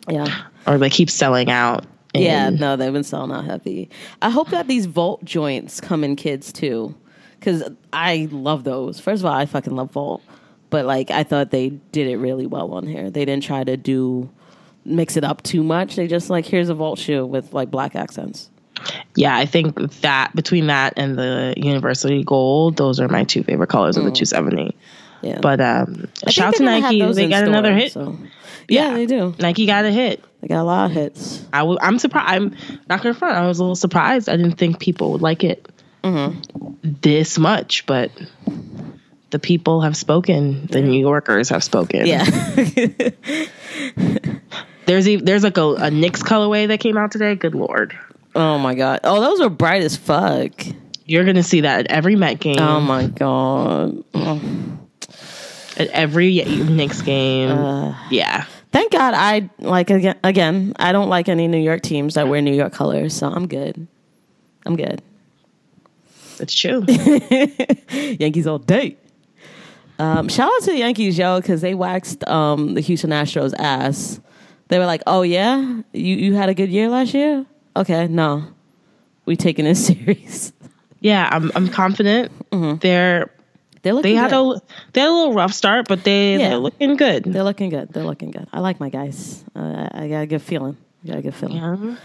yeah, 0.09 0.43
or 0.65 0.77
they 0.79 0.89
keep 0.89 1.09
selling 1.11 1.51
out. 1.51 1.85
In- 2.14 2.22
yeah. 2.24 2.49
No, 2.49 2.76
they've 2.76 2.91
been 2.93 3.03
selling 3.03 3.32
out 3.32 3.45
heavy. 3.45 3.89
I 4.22 4.30
hope 4.30 4.49
that 4.49 4.68
these 4.68 4.86
Volt 4.86 5.24
joints 5.26 5.80
come 5.82 6.03
in 6.03 6.16
kids 6.16 6.51
too, 6.51 6.95
because 7.39 7.64
I 7.93 8.28
love 8.32 8.64
those. 8.64 8.99
First 8.99 9.22
of 9.22 9.26
all, 9.26 9.34
I 9.34 9.45
fucking 9.45 9.76
love 9.76 9.91
Volt, 9.91 10.22
but 10.70 10.86
like 10.86 11.12
I 11.12 11.24
thought 11.24 11.51
they 11.51 11.70
did 11.91 12.07
it 12.07 12.18
really 12.18 12.45
well 12.47 12.74
on 12.74 12.86
here. 12.88 13.09
They 13.09 13.26
didn't 13.26 13.43
try 13.43 13.64
to 13.64 13.78
do 13.78 14.30
mix 14.84 15.16
it 15.16 15.24
up 15.24 15.43
too 15.43 15.64
much. 15.64 15.95
They 15.95 16.07
just 16.07 16.30
like 16.30 16.45
here's 16.45 16.70
a 16.70 16.74
Volt 16.74 16.97
shoe 16.99 17.26
with 17.26 17.53
like 17.53 17.70
black 17.72 17.95
accents. 17.95 18.49
yeah. 19.16 19.38
I 19.38 19.45
think 19.45 19.76
that 20.01 20.36
between 20.36 20.68
that 20.68 20.93
and 20.97 21.18
the 21.18 21.53
University 21.55 22.24
Gold, 22.24 22.78
those 22.78 22.99
are 22.99 23.07
my 23.07 23.24
two 23.24 23.43
favorite 23.43 23.68
colors 23.70 23.95
of 23.95 24.03
the 24.05 24.09
270. 24.12 24.76
Yeah, 25.22 25.38
But 25.39 25.62
um, 25.62 26.07
shout 26.30 26.55
to 26.55 26.64
they're 26.64 26.68
gonna 26.68 26.82
have 26.82 26.91
Nike, 26.95 27.14
they 27.14 27.30
got 27.30 27.38
store, 27.41 27.49
another 27.49 27.76
hit. 27.76 27.91
so- 27.91 28.18
Yeah, 28.68 28.88
Yeah. 28.88 28.93
they 28.95 29.05
do. 29.05 29.36
Nike 29.38 29.68
got 29.68 29.86
a 29.86 29.91
hit. 29.91 30.24
They 30.41 30.47
got 30.47 30.61
a 30.61 30.63
lot 30.63 30.85
of 30.89 30.91
hits. 30.91 31.45
I 31.53 31.59
w- 31.59 31.77
I'm 31.81 31.99
surprised. 31.99 32.27
I'm 32.29 32.55
not 32.89 33.01
gonna 33.03 33.13
front. 33.13 33.37
I 33.37 33.47
was 33.47 33.59
a 33.59 33.63
little 33.63 33.75
surprised. 33.75 34.27
I 34.27 34.35
didn't 34.37 34.57
think 34.57 34.79
people 34.79 35.11
would 35.13 35.21
like 35.21 35.43
it 35.43 35.67
this 36.83 37.37
much, 37.37 37.85
but 37.85 38.11
the 39.29 39.37
people 39.39 39.81
have 39.81 39.95
spoken. 39.95 40.65
The 40.65 40.81
New 40.81 40.99
Yorkers 40.99 41.49
have 41.49 41.63
spoken. 41.63 42.07
Yeah, 42.07 42.25
There's 44.85 45.07
e- 45.07 45.17
there's 45.17 45.43
like 45.43 45.57
a, 45.57 45.73
a 45.75 45.91
Knicks 45.91 46.23
colorway 46.23 46.67
that 46.67 46.79
came 46.79 46.97
out 46.97 47.11
today. 47.11 47.35
Good 47.35 47.55
lord, 47.55 47.97
Oh 48.35 48.57
my 48.57 48.73
god. 48.75 49.01
Oh, 49.03 49.21
those 49.21 49.39
are 49.41 49.49
bright 49.49 49.83
as 49.83 49.95
fuck. 49.95 50.51
you're 51.05 51.23
gonna 51.23 51.43
see 51.43 51.61
that 51.61 51.81
at 51.81 51.87
every 51.91 52.15
Met 52.15 52.39
game, 52.39 52.57
Oh 52.59 52.81
my 52.81 53.05
god. 53.07 54.03
Oh. 54.13 54.41
at 55.77 55.87
every 55.89 56.43
Knicks 56.43 57.01
game. 57.03 57.51
Uh. 57.51 57.95
yeah, 58.09 58.45
Thank 58.72 58.93
God 58.93 59.13
I 59.13 59.49
like 59.59 59.89
again, 59.89 60.17
again, 60.24 60.74
I 60.78 60.91
don't 60.91 61.09
like 61.09 61.28
any 61.28 61.47
New 61.47 61.57
York 61.57 61.82
teams 61.82 62.13
that 62.13 62.28
wear 62.28 62.41
New 62.41 62.53
York 62.53 62.72
colors, 62.74 63.13
so 63.13 63.28
I'm 63.28 63.47
good. 63.47 63.88
I'm 64.65 64.76
good. 64.76 65.01
it's 66.39 66.53
true. 66.53 66.86
Yankees 68.19 68.47
all 68.47 68.59
day. 68.59 68.95
Um, 69.99 70.30
shout 70.30 70.49
out 70.51 70.61
to 70.63 70.72
the 70.72 70.78
Yankees, 70.78 71.17
yo, 71.17 71.39
because 71.41 71.61
they 71.61 71.76
waxed 71.76 72.28
um, 72.28 72.74
the 72.74 72.82
Houston 72.82 73.11
Astros 73.11 73.53
ass. 73.59 74.19
They 74.69 74.80
were 74.80 74.86
like, 74.86 75.03
"Oh 75.05 75.22
yeah, 75.22 75.82
you 75.93 76.15
you 76.15 76.34
had 76.34 76.49
a 76.49 76.53
good 76.53 76.69
year 76.69 76.88
last 76.89 77.13
year? 77.13 77.45
Okay, 77.76 78.07
no, 78.07 78.47
we 79.26 79.36
taking 79.36 79.65
this 79.65 79.86
serious." 79.88 80.53
yeah, 81.01 81.28
I'm 81.32 81.51
I'm 81.55 81.67
confident. 81.67 82.32
Mm-hmm. 82.51 82.78
They're 82.78 83.30
They're 83.84 83.93
looking 83.93 84.11
they 84.13 84.15
had 84.15 84.32
good. 84.32 84.57
a 84.57 84.61
they 84.93 85.01
had 85.01 85.09
a 85.09 85.11
little 85.13 85.34
rough 85.34 85.53
start, 85.53 85.88
but 85.88 86.03
they 86.03 86.34
Yeah. 86.38 86.49
they're 86.49 86.57
looking 86.57 86.95
good. 86.97 87.23
They're 87.25 87.43
looking 87.43 87.69
good. 87.69 87.91
They're 87.93 88.03
looking 88.03 88.32
good. 88.32 88.47
I 88.53 88.59
like 88.59 88.79
my 88.79 88.89
guys. 88.89 89.43
Uh, 89.55 89.88
I 89.91 90.03
I 90.03 90.07
got 90.07 90.19
a 90.21 90.27
good 90.27 90.41
feeling. 90.41 90.77
I 91.03 91.07
got 91.07 91.17
a 91.17 91.21
good 91.21 91.36
feeling. 91.36 91.57
Yeah. 91.57 91.95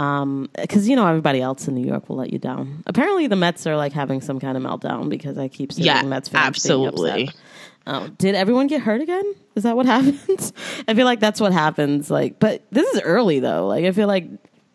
Um, 0.00 0.48
because 0.56 0.88
you 0.88 0.94
know 0.94 1.06
everybody 1.08 1.40
else 1.42 1.66
in 1.66 1.74
New 1.74 1.84
York 1.84 2.08
will 2.08 2.16
let 2.16 2.32
you 2.32 2.38
down. 2.38 2.84
Apparently, 2.86 3.26
the 3.26 3.34
Mets 3.34 3.66
are 3.66 3.76
like 3.76 3.92
having 3.92 4.20
some 4.20 4.38
kind 4.38 4.56
of 4.56 4.62
meltdown 4.62 5.08
because 5.08 5.36
I 5.38 5.48
keep 5.48 5.72
seeing 5.72 5.86
Yeah, 5.86 6.02
Mets 6.02 6.28
fans 6.28 6.46
absolutely. 6.46 7.10
Being 7.12 7.28
upset. 7.28 7.40
Oh, 7.88 8.06
did 8.18 8.34
everyone 8.36 8.68
get 8.68 8.82
hurt 8.82 9.00
again? 9.00 9.24
Is 9.56 9.64
that 9.64 9.74
what 9.76 9.86
happens? 9.96 10.52
I 10.86 10.94
feel 10.94 11.04
like 11.04 11.18
that's 11.18 11.40
what 11.40 11.52
happens. 11.52 12.10
Like, 12.12 12.38
but 12.38 12.62
this 12.70 12.86
is 12.94 13.00
early 13.00 13.40
though. 13.40 13.66
Like, 13.66 13.84
I 13.86 13.90
feel 13.90 14.06
like 14.06 14.28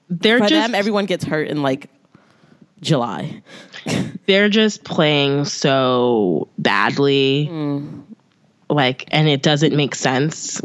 They're 0.10 0.40
for 0.40 0.48
just 0.48 0.68
them, 0.68 0.76
everyone 0.76 1.06
gets 1.06 1.24
hurt 1.24 1.48
in 1.48 1.62
like 1.62 1.90
July. 2.82 3.42
they're 4.26 4.50
just 4.50 4.84
playing 4.84 5.46
so 5.46 6.48
badly 6.58 7.48
Mm. 7.52 8.04
like 8.70 9.06
and 9.12 9.28
it 9.28 9.42
doesn't 9.42 9.76
make 9.76 9.96
sense 9.96 10.62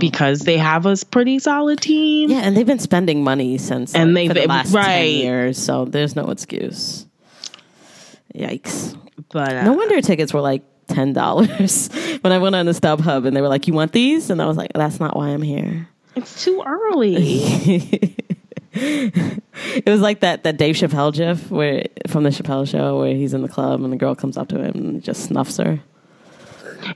because 0.00 0.40
they 0.40 0.56
have 0.56 0.86
a 0.86 0.96
pretty 1.10 1.38
solid 1.38 1.78
team 1.80 2.30
Yeah, 2.30 2.38
and 2.38 2.56
they've 2.56 2.66
been 2.66 2.78
spending 2.78 3.22
money 3.22 3.58
since 3.58 3.94
And 3.94 4.14
like, 4.14 4.28
they've 4.28 4.34
the 4.34 4.40
been- 4.40 4.48
last 4.48 4.72
ten 4.72 4.82
right. 4.82 5.02
years, 5.10 5.58
so 5.58 5.84
there's 5.84 6.16
no 6.16 6.30
excuse. 6.30 7.06
Yikes! 8.34 8.96
But 9.30 9.54
uh, 9.54 9.62
No 9.64 9.74
wonder 9.74 10.00
tickets 10.00 10.32
were 10.32 10.40
like 10.40 10.62
ten 10.88 11.12
dollars 11.12 11.88
when 12.22 12.32
I 12.32 12.38
went 12.38 12.54
on 12.56 12.66
the 12.66 12.72
StubHub 12.72 13.26
and 13.26 13.36
they 13.36 13.40
were 13.42 13.48
like, 13.48 13.66
"You 13.68 13.74
want 13.74 13.92
these?" 13.92 14.30
And 14.30 14.40
I 14.42 14.46
was 14.46 14.56
like, 14.56 14.72
"That's 14.74 14.98
not 15.00 15.16
why 15.16 15.28
I'm 15.28 15.42
here." 15.42 15.88
it's 16.16 16.44
too 16.44 16.62
early. 16.64 18.16
It 19.76 19.86
was 19.88 20.00
like 20.00 20.20
that 20.20 20.42
that 20.44 20.56
Dave 20.56 20.74
Chappelle 20.74 21.12
gif 21.14 21.50
where 21.50 21.84
from 22.08 22.24
the 22.24 22.30
Chappelle 22.30 22.68
show 22.68 22.98
where 23.00 23.14
he's 23.14 23.32
in 23.34 23.42
the 23.42 23.48
club 23.48 23.82
and 23.82 23.92
the 23.92 23.96
girl 23.96 24.14
comes 24.14 24.36
up 24.36 24.48
to 24.48 24.58
him 24.58 24.72
and 24.74 25.02
just 25.02 25.24
snuffs 25.24 25.56
her. 25.58 25.80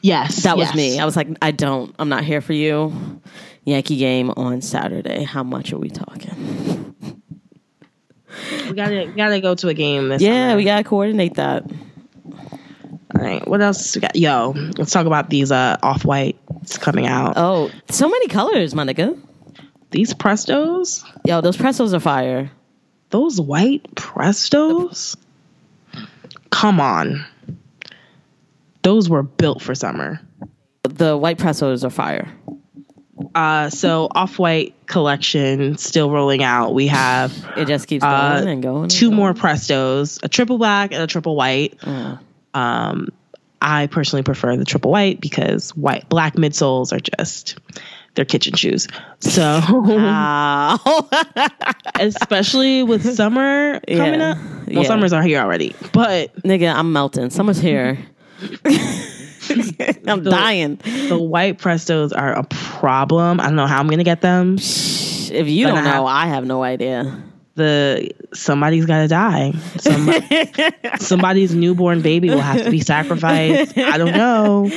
yes, 0.03 0.43
That 0.43 0.57
was 0.57 0.75
me. 0.75 0.99
I 0.99 1.05
was 1.05 1.17
like, 1.17 1.29
I 1.41 1.51
don't. 1.53 1.95
I'm 1.99 2.09
not 2.09 2.25
here 2.25 2.41
for 2.41 2.53
you. 2.53 3.21
Yankee 3.65 3.97
game 3.97 4.31
on 4.37 4.61
Saturday. 4.61 5.23
How 5.25 5.43
much 5.43 5.73
are 5.73 5.79
we 5.79 5.89
talking? 5.89 6.95
We 8.67 8.73
gotta 8.75 9.13
gotta 9.17 9.41
go 9.41 9.55
to 9.55 9.69
a 9.69 9.75
game 9.75 10.09
this 10.09 10.21
Yeah, 10.23 10.49
summer. 10.51 10.57
we 10.57 10.65
gotta 10.65 10.85
coordinate 10.85 11.35
that. 11.35 11.65
All 13.15 13.23
right, 13.25 13.47
what 13.49 13.61
else 13.63 13.95
we 13.95 14.01
got? 14.03 14.15
Yo, 14.17 14.53
let's 14.77 14.93
talk 14.93 15.07
about 15.07 15.31
these 15.31 15.51
uh 15.51 15.77
off 15.83 16.05
whites 16.05 16.77
coming 16.79 17.07
out. 17.07 17.35
Oh, 17.37 17.71
so 17.89 18.09
many 18.09 18.29
colors, 18.29 18.75
my 18.75 18.85
nigga. 18.85 19.19
These 19.91 20.15
Prestos, 20.15 21.05
Yo, 21.25 21.41
those 21.41 21.57
Prestos 21.57 21.95
are 21.95 22.01
fire. 22.01 22.51
those 23.11 23.41
white 23.41 23.83
Prestos. 23.95 25.17
Come 26.51 26.81
on, 26.81 27.25
those 28.83 29.09
were 29.09 29.23
built 29.23 29.63
for 29.63 29.75
summer. 29.75 30.21
The 30.83 31.17
white 31.17 31.39
Prestos 31.39 31.85
are 31.85 31.91
fire. 31.91 32.29
Uh, 33.35 33.69
so 33.69 34.09
off 34.15 34.39
white 34.39 34.75
collection 34.87 35.77
still 35.77 36.11
rolling 36.11 36.43
out. 36.43 36.73
We 36.73 36.87
have 36.89 37.33
It 37.57 37.67
just 37.67 37.87
keeps 37.89 38.05
going 38.05 38.15
uh, 38.15 38.45
and 38.47 38.63
going. 38.63 38.83
and 38.85 38.91
two 38.91 39.07
going. 39.09 39.17
more 39.17 39.35
Prestos, 39.35 40.21
a 40.23 40.29
triple 40.29 40.57
black 40.59 40.93
and 40.93 41.03
a 41.03 41.07
triple 41.07 41.35
white. 41.37 41.77
Mm. 41.79 42.19
Um, 42.55 43.09
I 43.61 43.89
personally 43.89 44.23
prefer 44.23 44.57
the 44.57 44.65
triple 44.65 44.91
white 44.93 45.21
because 45.21 45.71
white 45.71 46.09
black 46.09 46.35
midsoles 46.37 46.93
are 46.93 47.01
just 47.01 47.59
they're 48.19 48.25
kitchen 48.25 48.55
shoes. 48.57 48.89
So 49.21 49.61
especially 52.01 52.83
with 52.83 53.05
summer 53.15 53.79
coming 53.87 54.19
Yeah. 54.21 54.31
up. 54.33 54.39
Well, 54.67 54.83
Yeah. 54.83 54.83
summers 54.83 55.13
are 55.13 55.23
here 55.23 55.41
already, 55.41 55.73
but 55.93 56.35
Nigga, 56.43 56.75
I'm 56.75 56.93
melting. 56.93 57.31
Summer's 57.31 57.61
here. 57.61 57.97
I'm 60.07 60.25
dying. 60.25 60.77
the 61.09 61.17
white 61.19 61.59
Prestos 61.59 62.13
are 62.17 62.33
a 62.37 62.43
problem. 62.45 63.39
I 63.41 63.45
don't 63.45 63.57
know 63.57 63.67
how 63.69 63.79
I'm 63.79 63.87
gonna 63.89 64.03
get 64.05 64.21
them. 64.21 64.57
If 64.59 65.49
you 65.49 65.67
But 65.67 65.71
don't 65.71 65.79
I 65.79 65.85
know, 65.85 65.91
have- 65.93 66.05
I 66.07 66.27
have 66.27 66.45
no 66.45 66.63
idea. 66.65 67.23
The 67.59 68.11
somebody's 68.33 68.87
gotta 68.87 69.09
die. 69.09 69.53
Some, 69.79 70.11
somebody's 71.01 71.55
newborn 71.55 72.03
baby 72.03 72.31
will 72.31 72.39
have 72.41 72.63
to 72.63 72.71
be 72.71 72.81
sacrificed. 72.81 73.77
I 73.77 73.99
don't 73.99 74.13
know, 74.13 74.71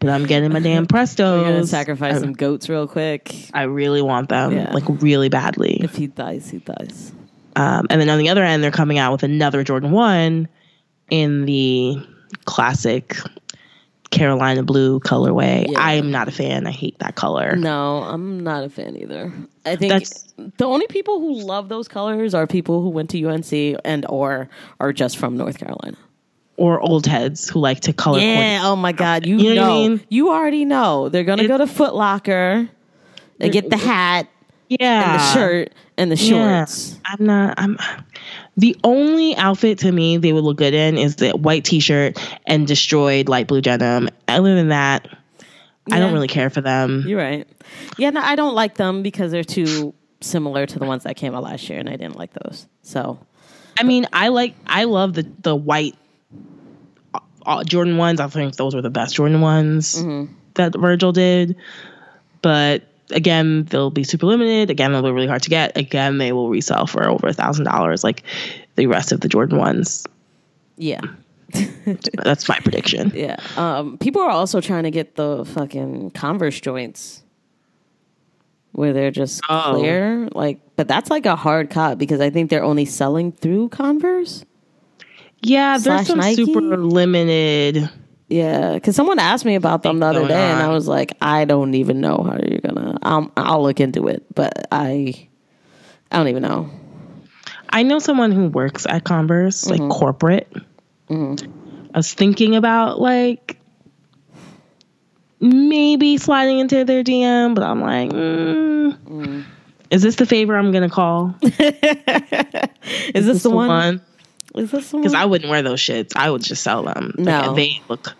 but 0.00 0.10
I'm 0.10 0.26
getting 0.26 0.52
my 0.52 0.58
damn 0.58 0.86
We're 0.86 1.42
gonna 1.44 1.66
sacrifice 1.66 2.18
some 2.18 2.32
goats 2.32 2.68
real 2.68 2.88
quick. 2.88 3.32
I 3.54 3.62
really 3.62 4.02
want 4.02 4.28
them, 4.28 4.52
Yeah. 4.52 4.72
like 4.72 4.84
really 4.88 5.28
badly. 5.28 5.80
If 5.84 5.94
he 5.94 6.08
dies, 6.08 6.50
he 6.50 6.58
dies. 6.58 7.12
Um, 7.54 7.86
and 7.90 8.00
then 8.00 8.08
on 8.10 8.18
the 8.18 8.28
other 8.28 8.42
end, 8.42 8.62
they're 8.62 8.72
coming 8.72 8.98
out 8.98 9.12
with 9.12 9.22
another 9.22 9.62
Jordan 9.62 9.92
1 9.92 10.48
in 11.10 11.46
the 11.46 11.96
classic 12.44 13.16
Carolina 14.16 14.62
blue 14.62 14.98
colorway. 15.00 15.66
Yeah. 15.70 15.78
I'm 15.78 16.10
not 16.10 16.28
a 16.28 16.30
fan. 16.32 16.66
I 16.66 16.70
hate 16.72 16.98
that 16.98 17.14
color. 17.14 17.54
No, 17.56 17.98
I'm 18.02 18.40
not 18.40 18.64
a 18.64 18.68
fan 18.70 18.96
either. 18.96 19.32
I 19.64 19.76
think 19.76 19.92
That's- 19.92 20.32
the 20.58 20.64
only 20.66 20.86
people 20.88 21.20
who 21.20 21.34
love 21.40 21.68
those 21.68 21.88
colors 21.88 22.34
are 22.34 22.46
people 22.46 22.82
who 22.82 22.88
went 22.90 23.10
to 23.10 23.18
UNC 23.24 23.76
and 23.84 24.04
or 24.08 24.48
are 24.80 24.92
just 24.92 25.16
from 25.18 25.36
North 25.36 25.58
Carolina. 25.58 25.96
Or 26.58 26.80
old 26.80 27.06
heads 27.06 27.48
who 27.48 27.60
like 27.60 27.80
to 27.80 27.92
color 27.92 28.18
Yeah. 28.18 28.60
Oh 28.64 28.76
my 28.76 28.92
God. 28.92 29.26
You, 29.26 29.36
You 29.38 29.54
know 29.54 29.66
know. 29.66 29.70
I 29.84 29.88
mean? 29.88 30.00
You 30.08 30.30
already 30.30 30.64
know. 30.64 31.08
They're 31.10 31.24
gonna 31.24 31.42
It- 31.44 31.48
go 31.48 31.58
to 31.58 31.66
Foot 31.66 31.94
Locker. 31.94 32.68
They 33.38 33.50
get 33.50 33.68
the 33.70 33.76
hat. 33.76 34.28
Yeah. 34.68 35.12
and 35.12 35.20
the 35.20 35.24
shirt 35.34 35.72
and 35.96 36.10
the 36.10 36.16
Yeah. 36.16 36.64
shorts. 36.64 36.98
I'm 37.04 37.24
not. 37.26 37.54
I'm. 37.58 37.78
The 38.56 38.76
only 38.82 39.36
outfit 39.36 39.80
to 39.80 39.92
me 39.92 40.16
they 40.16 40.32
would 40.32 40.44
look 40.44 40.56
good 40.56 40.74
in 40.74 40.96
is 40.96 41.16
the 41.16 41.32
white 41.32 41.64
T-shirt 41.64 42.18
and 42.46 42.66
destroyed 42.66 43.28
light 43.28 43.48
blue 43.48 43.60
denim. 43.60 44.08
Other 44.28 44.54
than 44.54 44.68
that, 44.68 45.08
I 45.92 45.98
don't 45.98 46.12
really 46.12 46.28
care 46.28 46.50
for 46.50 46.60
them. 46.60 47.04
You're 47.06 47.20
right. 47.20 47.46
Yeah, 47.98 48.10
no, 48.10 48.20
I 48.20 48.34
don't 48.34 48.54
like 48.54 48.74
them 48.74 49.02
because 49.02 49.30
they're 49.30 49.44
too 49.44 49.94
similar 50.20 50.66
to 50.66 50.78
the 50.78 50.86
ones 50.86 51.04
that 51.04 51.16
came 51.16 51.34
out 51.34 51.42
last 51.42 51.68
year, 51.68 51.78
and 51.78 51.88
I 51.88 51.96
didn't 51.96 52.16
like 52.16 52.32
those. 52.32 52.66
So 52.82 53.18
I 53.78 53.82
mean, 53.82 54.06
I 54.12 54.28
like. 54.28 54.54
I 54.66 54.84
love 54.84 55.14
the 55.14 55.30
the 55.40 55.54
white 55.54 55.94
uh, 57.14 57.20
uh, 57.44 57.64
Jordan 57.64 57.96
ones. 57.98 58.20
I 58.20 58.28
think 58.28 58.56
those 58.56 58.74
were 58.74 58.82
the 58.82 58.90
best 58.90 59.14
Jordan 59.14 59.40
ones 59.40 60.02
that 60.54 60.74
Virgil 60.74 61.12
did. 61.12 61.56
But 62.42 62.84
again, 63.10 63.64
they'll 63.64 63.90
be 63.90 64.04
super 64.04 64.26
limited. 64.26 64.70
Again, 64.70 64.92
they'll 64.92 65.02
be 65.02 65.10
really 65.10 65.26
hard 65.26 65.42
to 65.42 65.50
get. 65.50 65.76
Again, 65.76 66.18
they 66.18 66.32
will 66.32 66.48
resell 66.48 66.86
for 66.86 67.08
over 67.08 67.26
a 67.28 67.32
thousand 67.32 67.64
dollars, 67.64 68.02
like 68.04 68.22
the 68.76 68.86
rest 68.86 69.12
of 69.12 69.20
the 69.20 69.28
Jordan 69.28 69.58
ones. 69.58 70.04
yeah, 70.76 71.00
That's 72.24 72.48
my 72.48 72.58
prediction. 72.60 73.12
yeah. 73.14 73.36
Um, 73.56 73.98
people 73.98 74.20
are 74.22 74.30
also 74.30 74.60
trying 74.60 74.82
to 74.84 74.90
get 74.90 75.14
the 75.16 75.44
fucking 75.44 76.10
Converse 76.10 76.60
joints 76.60 77.22
where 78.72 78.92
they're 78.92 79.10
just 79.10 79.40
Oh. 79.48 79.74
clear, 79.76 80.28
like. 80.32 80.60
But 80.76 80.88
that's 80.88 81.08
like 81.08 81.24
a 81.24 81.36
hard 81.36 81.70
cut 81.70 81.96
because 81.98 82.20
I 82.20 82.28
think 82.30 82.50
they're 82.50 82.62
only 82.64 82.84
selling 82.84 83.32
through 83.32 83.70
Converse. 83.70 84.44
Yeah, 85.42 85.78
there's 85.78 86.06
some 86.08 86.18
Nike? 86.18 86.44
super 86.44 86.76
limited. 86.76 87.88
Yeah, 88.28 88.74
because 88.74 88.96
someone 88.96 89.20
asked 89.20 89.44
me 89.44 89.54
about 89.54 89.84
them 89.84 90.00
the 90.00 90.06
other 90.06 90.26
day, 90.26 90.34
and 90.34 90.60
I 90.60 90.68
was 90.68 90.88
like, 90.88 91.12
I 91.20 91.44
don't 91.44 91.74
even 91.74 92.00
know 92.00 92.16
how 92.24 92.38
you're 92.44 92.60
gonna. 92.60 92.98
I'll, 93.02 93.30
I'll 93.36 93.62
look 93.62 93.78
into 93.78 94.08
it, 94.08 94.24
but 94.34 94.66
I, 94.72 95.28
I 96.10 96.16
don't 96.16 96.28
even 96.28 96.42
know. 96.42 96.68
I 97.70 97.84
know 97.84 98.00
someone 98.00 98.32
who 98.32 98.48
works 98.48 98.84
at 98.88 99.04
Converse, 99.04 99.66
like 99.66 99.80
mm-hmm. 99.80 99.90
corporate. 99.90 100.52
Mm-hmm. 101.08 101.88
I 101.94 101.98
was 101.98 102.12
thinking 102.14 102.56
about 102.56 103.00
like 103.00 103.58
maybe 105.40 106.16
sliding 106.16 106.58
into 106.58 106.84
their 106.84 107.04
DM, 107.04 107.54
but 107.54 107.62
I'm 107.62 107.80
like, 107.80 108.10
mm. 108.10 108.98
mm, 108.98 109.44
is 109.90 110.02
this 110.02 110.16
the 110.16 110.26
favor 110.26 110.56
I'm 110.56 110.72
gonna 110.72 110.90
call? 110.90 111.34
Is 111.42 113.26
this 113.26 113.42
the 113.42 113.50
one? 113.50 114.00
Is 114.56 114.70
this? 114.70 114.92
Because 114.92 115.14
I 115.14 115.24
wouldn't 115.24 115.50
wear 115.50 115.62
those 115.62 115.80
shits. 115.80 116.12
I 116.16 116.30
would 116.30 116.42
just 116.42 116.62
sell 116.62 116.82
them. 116.82 117.12
Like, 117.16 117.44
No. 117.46 117.54
they 117.54 117.80
look. 117.88 118.14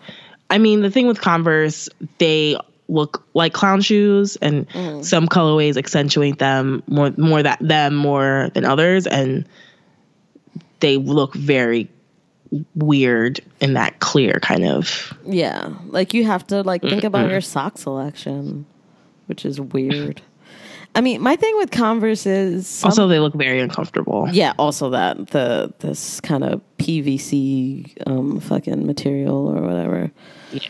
I 0.49 0.57
mean, 0.59 0.81
the 0.81 0.89
thing 0.91 1.07
with 1.07 1.19
Converse, 1.19 1.89
they 2.19 2.57
look 2.87 3.25
like 3.33 3.51
clown 3.53 3.81
shoes, 3.81 4.37
and 4.37 4.69
Mm. 4.69 5.03
some 5.03 5.27
colorways 5.27 5.75
accentuate 5.77 6.37
them 6.39 6.83
more, 6.87 7.11
more 7.17 7.43
that 7.43 7.59
them 7.59 7.95
more 7.95 8.49
than 8.53 8.63
others, 8.63 9.07
and 9.07 9.45
they 10.79 10.97
look 10.97 11.33
very 11.35 11.89
weird 12.75 13.41
in 13.59 13.73
that 13.73 13.99
clear 13.99 14.39
kind 14.41 14.63
of. 14.65 15.13
Yeah, 15.25 15.69
like 15.87 16.13
you 16.13 16.23
have 16.25 16.47
to 16.47 16.61
like 16.61 16.81
think 16.81 17.03
about 17.03 17.23
Mm-hmm. 17.23 17.31
your 17.31 17.41
sock 17.41 17.77
selection, 17.77 18.65
which 19.25 19.43
is 19.45 19.59
weird. 19.59 20.21
I 20.97 21.01
mean, 21.01 21.21
my 21.21 21.35
thing 21.35 21.55
with 21.57 21.69
Converse 21.69 22.25
is 22.25 22.67
some, 22.67 22.89
Also, 22.89 23.07
they 23.07 23.19
look 23.19 23.35
very 23.35 23.59
uncomfortable. 23.61 24.27
yeah, 24.31 24.53
also 24.57 24.89
that 24.89 25.27
the 25.27 25.71
this 25.79 26.19
kind 26.21 26.43
of 26.43 26.59
PVC 26.79 27.93
um 28.07 28.39
fucking 28.39 28.85
material 28.85 29.47
or 29.47 29.61
whatever. 29.61 30.11
Yeah. 30.51 30.61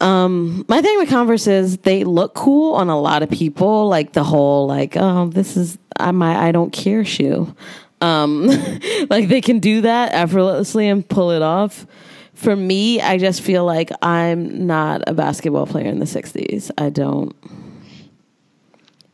Um, 0.00 0.64
my 0.68 0.82
thing 0.82 0.98
with 0.98 1.08
Converse 1.08 1.46
is 1.46 1.78
they 1.78 2.02
look 2.02 2.34
cool 2.34 2.74
on 2.74 2.88
a 2.88 3.00
lot 3.00 3.22
of 3.22 3.30
people, 3.30 3.88
like 3.88 4.12
the 4.14 4.24
whole 4.24 4.66
like, 4.66 4.96
oh, 4.96 5.28
this 5.28 5.56
is 5.56 5.78
I 5.98 6.10
my 6.10 6.48
I 6.48 6.50
don't 6.52 6.72
care 6.72 7.04
shoe. 7.04 7.54
Um, 8.00 8.46
like 9.10 9.28
they 9.28 9.40
can 9.40 9.60
do 9.60 9.82
that 9.82 10.12
effortlessly 10.12 10.88
and 10.88 11.08
pull 11.08 11.30
it 11.30 11.42
off. 11.42 11.86
For 12.34 12.54
me, 12.56 13.00
I 13.00 13.16
just 13.16 13.40
feel 13.42 13.64
like 13.64 13.90
I'm 14.02 14.66
not 14.66 15.02
a 15.06 15.14
basketball 15.14 15.66
player 15.66 15.86
in 15.86 16.00
the 16.00 16.04
'60s. 16.04 16.70
I 16.76 16.90
don't. 16.90 17.34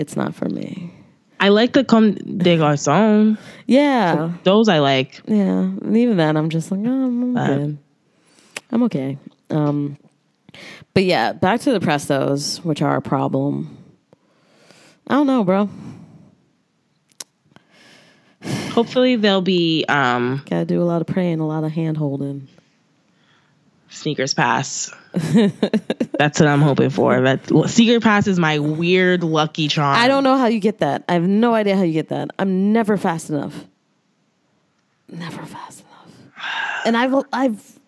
It's 0.02 0.16
not 0.16 0.34
for 0.34 0.48
me. 0.48 0.92
I 1.38 1.50
like 1.50 1.72
the 1.74 1.84
Comme 1.84 2.14
des 2.14 2.56
Garçons. 2.58 3.38
Yeah, 3.66 4.32
Those 4.42 4.68
I 4.68 4.80
like. 4.80 5.22
yeah. 5.26 5.60
And 5.62 5.96
even 5.96 6.16
then, 6.16 6.36
I'm 6.36 6.50
just 6.50 6.72
like, 6.72 6.80
oh, 6.84 7.04
I'm 7.06 7.36
Uh, 7.36 7.46
good. 7.56 7.78
I'm 8.72 8.82
okay. 8.84 9.16
Um, 9.50 9.96
but 10.92 11.04
yeah, 11.04 11.32
back 11.32 11.60
to 11.60 11.72
the 11.72 11.78
Prestos, 11.80 12.64
which 12.64 12.82
are 12.82 12.96
a 12.96 13.00
problem. 13.02 13.76
I 15.06 15.14
don't 15.14 15.26
know, 15.28 15.44
bro. 15.44 15.68
Hopefully, 18.72 19.14
they'll 19.16 19.40
be 19.40 19.84
um, 19.88 20.42
Got 20.50 20.60
to 20.60 20.64
do 20.64 20.82
a 20.82 20.84
lot 20.84 21.00
of 21.00 21.06
praying, 21.06 21.38
a 21.40 21.46
lot 21.46 21.62
of 21.62 21.70
hand 21.70 21.96
holding. 21.96 22.48
Sneakers 23.92 24.34
pass. 24.34 24.90
That's 25.12 26.40
what 26.40 26.46
I'm 26.48 26.60
hoping 26.62 26.90
for. 26.90 27.20
That 27.20 27.46
sneaker 27.68 28.00
pass 28.00 28.26
is 28.26 28.38
my 28.38 28.58
weird 28.58 29.22
lucky 29.24 29.68
charm. 29.68 29.96
I 29.96 30.08
don't 30.08 30.24
know 30.24 30.36
how 30.36 30.46
you 30.46 30.60
get 30.60 30.78
that. 30.78 31.04
I 31.08 31.14
have 31.14 31.26
no 31.28 31.54
idea 31.54 31.76
how 31.76 31.82
you 31.82 31.92
get 31.92 32.08
that. 32.08 32.30
I'm 32.38 32.72
never 32.72 32.96
fast 32.96 33.30
enough. 33.30 33.64
never 35.08 35.42
fast 35.44 35.80
enough. 35.80 36.42
And 36.84 36.96
I've 36.96 37.14
I've 37.32 37.78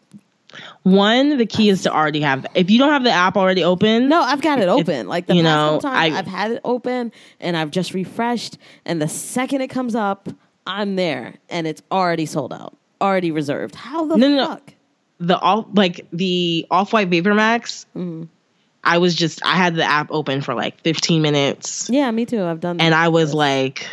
One, 0.83 1.39
the 1.39 1.47
key 1.47 1.69
is 1.71 1.83
to 1.83 1.93
already 1.93 2.21
have. 2.21 2.47
If 2.55 2.71
you 2.71 2.79
don't 2.79 2.91
have 2.93 3.05
the 3.05 3.11
app 3.11 3.37
already 3.37 3.65
open, 3.65 4.09
no, 4.09 4.21
I've 4.21 4.43
got 4.43 4.59
it 4.59 4.69
open. 4.69 5.09
Like 5.09 5.27
the 5.27 5.35
you 5.37 5.43
past 5.43 5.83
know, 5.85 5.91
I- 5.91 6.11
I've 6.19 6.27
had 6.27 6.53
it 6.53 6.61
open 6.65 7.11
and 7.41 7.57
I've 7.57 7.71
just 7.71 7.95
refreshed, 7.95 8.59
and 8.85 9.01
the 9.01 9.09
second 9.09 9.63
it 9.63 9.69
comes 9.69 9.95
up, 9.95 10.29
I'm 10.67 10.97
there, 10.97 11.35
and 11.49 11.67
it's 11.67 11.83
already 11.91 12.27
sold 12.27 12.53
out, 12.53 12.77
already 13.01 13.31
reserved. 13.31 13.75
How 13.75 14.05
the 14.07 14.17
No, 14.17 14.29
no, 14.29 14.37
no. 14.37 14.61
The 15.27 15.39
all 15.39 15.69
like 15.73 16.07
the 16.13 16.67
off 16.71 16.93
white 16.93 17.09
Vapor 17.09 17.35
Max. 17.35 17.87
Mm-hmm. 17.97 18.25
I 18.83 18.99
was 18.99 19.15
just 19.15 19.45
I 19.45 19.55
had 19.57 19.75
the 19.77 19.85
app 19.85 20.09
open 20.11 20.43
for 20.43 20.53
like 20.55 20.79
15 20.83 21.23
minutes, 21.23 21.89
Yeah, 21.91 22.11
me 22.11 22.27
too. 22.27 22.45
I've 22.45 22.61
done. 22.61 22.77
That. 22.77 22.83
And 22.85 22.95
I 22.95 23.09
was 23.09 23.33
like, 23.33 23.87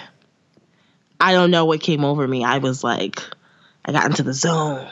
I 1.19 1.31
don't 1.33 1.49
know 1.51 1.65
what 1.65 1.79
came 1.81 2.03
over 2.03 2.27
me. 2.27 2.43
I 2.43 2.57
was 2.57 2.83
like, 2.83 3.21
I 3.85 3.93
got 3.93 4.05
into 4.07 4.23
the 4.23 4.33
zone, 4.33 4.89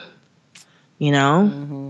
you 0.99 1.11
know. 1.11 1.49
Mm-hmm. 1.53 1.89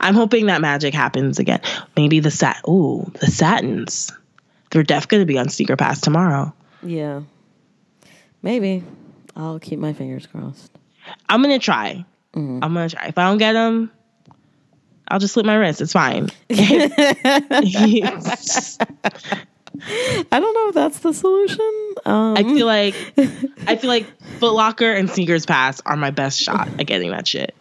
I'm 0.00 0.14
hoping 0.14 0.46
that 0.46 0.60
magic 0.60 0.94
happens 0.94 1.38
again. 1.38 1.60
Maybe 1.96 2.20
the 2.20 2.30
sat. 2.30 2.60
Ooh, 2.66 3.10
the 3.20 3.26
satins. 3.26 4.10
They're 4.70 4.82
def 4.82 5.06
going 5.06 5.20
to 5.20 5.26
be 5.26 5.38
on 5.38 5.48
Sneaker 5.50 5.76
Pass 5.76 6.00
tomorrow. 6.00 6.52
yeah, 6.82 7.20
maybe. 8.42 8.82
I'll 9.36 9.58
keep 9.58 9.78
my 9.78 9.92
fingers 9.92 10.26
crossed. 10.26 10.70
I'm 11.28 11.42
gonna 11.42 11.58
try. 11.58 12.04
Mm-hmm. 12.34 12.60
I'm 12.62 12.74
gonna 12.74 12.88
try. 12.88 13.06
If 13.06 13.18
I 13.18 13.28
don't 13.28 13.38
get 13.38 13.52
them, 13.52 13.90
I'll 15.08 15.18
just 15.18 15.34
slip 15.34 15.46
my 15.46 15.54
wrist. 15.54 15.80
It's 15.80 15.92
fine. 15.92 16.28
I 16.50 16.56
don't 20.30 20.54
know 20.54 20.68
if 20.68 20.74
that's 20.74 20.98
the 21.00 21.12
solution. 21.12 21.94
Um, 22.04 22.36
I 22.36 22.42
feel 22.42 22.66
like 22.66 22.94
I 23.66 23.76
feel 23.76 23.88
like 23.88 24.06
Foot 24.38 24.54
Locker 24.54 24.92
and 24.92 25.10
Sneakers 25.10 25.46
Pass 25.46 25.80
are 25.84 25.96
my 25.96 26.10
best 26.10 26.40
shot 26.40 26.68
at 26.78 26.86
getting 26.86 27.10
that 27.10 27.26
shit. 27.26 27.54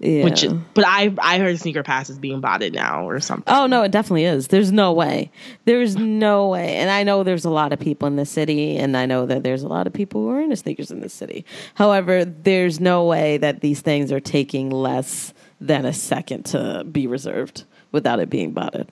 Yeah. 0.00 0.24
Which, 0.24 0.46
but 0.72 0.84
I 0.86 1.14
I 1.18 1.38
heard 1.38 1.58
Sneaker 1.58 1.82
Pass 1.82 2.08
is 2.08 2.18
being 2.18 2.40
botted 2.40 2.72
now 2.72 3.06
or 3.06 3.20
something. 3.20 3.52
Oh 3.52 3.66
no, 3.66 3.82
it 3.82 3.92
definitely 3.92 4.24
is. 4.24 4.48
There's 4.48 4.72
no 4.72 4.94
way. 4.94 5.30
There's 5.66 5.94
no 5.94 6.48
way. 6.48 6.76
And 6.76 6.90
I 6.90 7.02
know 7.02 7.22
there's 7.22 7.44
a 7.44 7.50
lot 7.50 7.74
of 7.74 7.78
people 7.78 8.08
in 8.08 8.16
the 8.16 8.24
city, 8.24 8.78
and 8.78 8.96
I 8.96 9.04
know 9.04 9.26
that 9.26 9.42
there's 9.42 9.62
a 9.62 9.68
lot 9.68 9.86
of 9.86 9.92
people 9.92 10.22
who 10.22 10.30
are 10.30 10.40
into 10.40 10.56
sneakers 10.56 10.90
in 10.90 11.00
the 11.00 11.10
city. 11.10 11.44
However, 11.74 12.24
there's 12.24 12.80
no 12.80 13.04
way 13.04 13.36
that 13.38 13.60
these 13.60 13.82
things 13.82 14.10
are 14.10 14.20
taking 14.20 14.70
less 14.70 15.34
than 15.60 15.84
a 15.84 15.92
second 15.92 16.44
to 16.46 16.82
be 16.90 17.06
reserved 17.06 17.64
without 17.92 18.20
it 18.20 18.30
being 18.30 18.52
botted. 18.52 18.90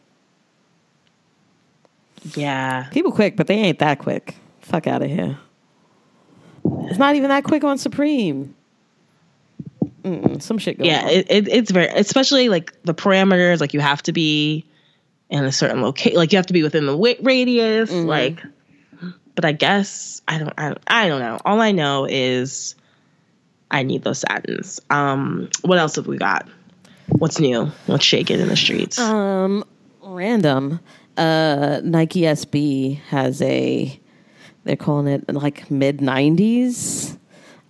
Yeah, 2.35 2.89
People 2.91 3.13
quick, 3.13 3.37
but 3.37 3.47
they 3.47 3.55
ain't 3.55 3.79
that 3.79 3.99
quick. 3.99 4.35
Fuck 4.61 4.87
out 4.87 5.03
of 5.03 5.09
here. 5.09 5.39
It's 6.83 6.99
not 6.99 7.15
even 7.15 7.31
that 7.31 7.45
quick 7.45 7.65
on 7.65 7.79
Supreme. 7.79 8.55
Mm-mm, 10.03 10.41
some 10.41 10.59
shit 10.59 10.79
going 10.79 10.91
yeah. 10.91 11.03
on. 11.03 11.09
It, 11.09 11.31
it 11.31 11.49
it's 11.49 11.71
very 11.71 11.87
especially 11.89 12.49
like 12.49 12.81
the 12.85 12.95
parameters. 12.95 13.61
Like 13.61 13.75
you 13.75 13.81
have 13.81 14.03
to 14.05 14.13
be 14.13 14.65
in 15.29 15.45
a 15.45 15.53
certain 15.53 15.83
location. 15.83 16.17
Like 16.17 16.33
you 16.33 16.39
have 16.39 16.47
to 16.47 16.53
be 16.53 16.63
within 16.63 16.87
the 16.87 16.97
wa- 16.97 17.15
radius. 17.21 17.91
Mm-hmm. 17.91 18.07
Like, 18.07 18.43
but 19.35 19.45
I 19.45 19.53
guess 19.53 20.23
I 20.29 20.39
don't. 20.39 20.55
I, 20.57 20.77
I 20.87 21.09
don't 21.09 21.21
know. 21.21 21.39
All 21.45 21.61
I 21.61 21.73
know 21.73 22.07
is 22.09 22.75
I 23.71 23.83
need 23.83 24.05
those 24.05 24.21
satins. 24.21 24.81
Um, 24.91 25.51
what 25.63 25.79
else 25.79 25.97
have 25.97 26.07
we 26.07 26.17
got? 26.17 26.49
What's 27.09 27.41
new? 27.41 27.67
What's 27.87 28.05
shaking 28.05 28.39
in 28.41 28.49
the 28.49 28.57
streets? 28.57 28.99
Um, 28.99 29.65
random. 30.03 30.81
Uh, 31.17 31.81
Nike 31.83 32.21
SB 32.21 33.01
has 33.09 33.43
a. 33.43 33.99
They're 34.65 34.77
calling 34.77 35.09
it 35.09 35.33
like 35.33 35.71
mid 35.71 35.99
'90s 35.99 37.18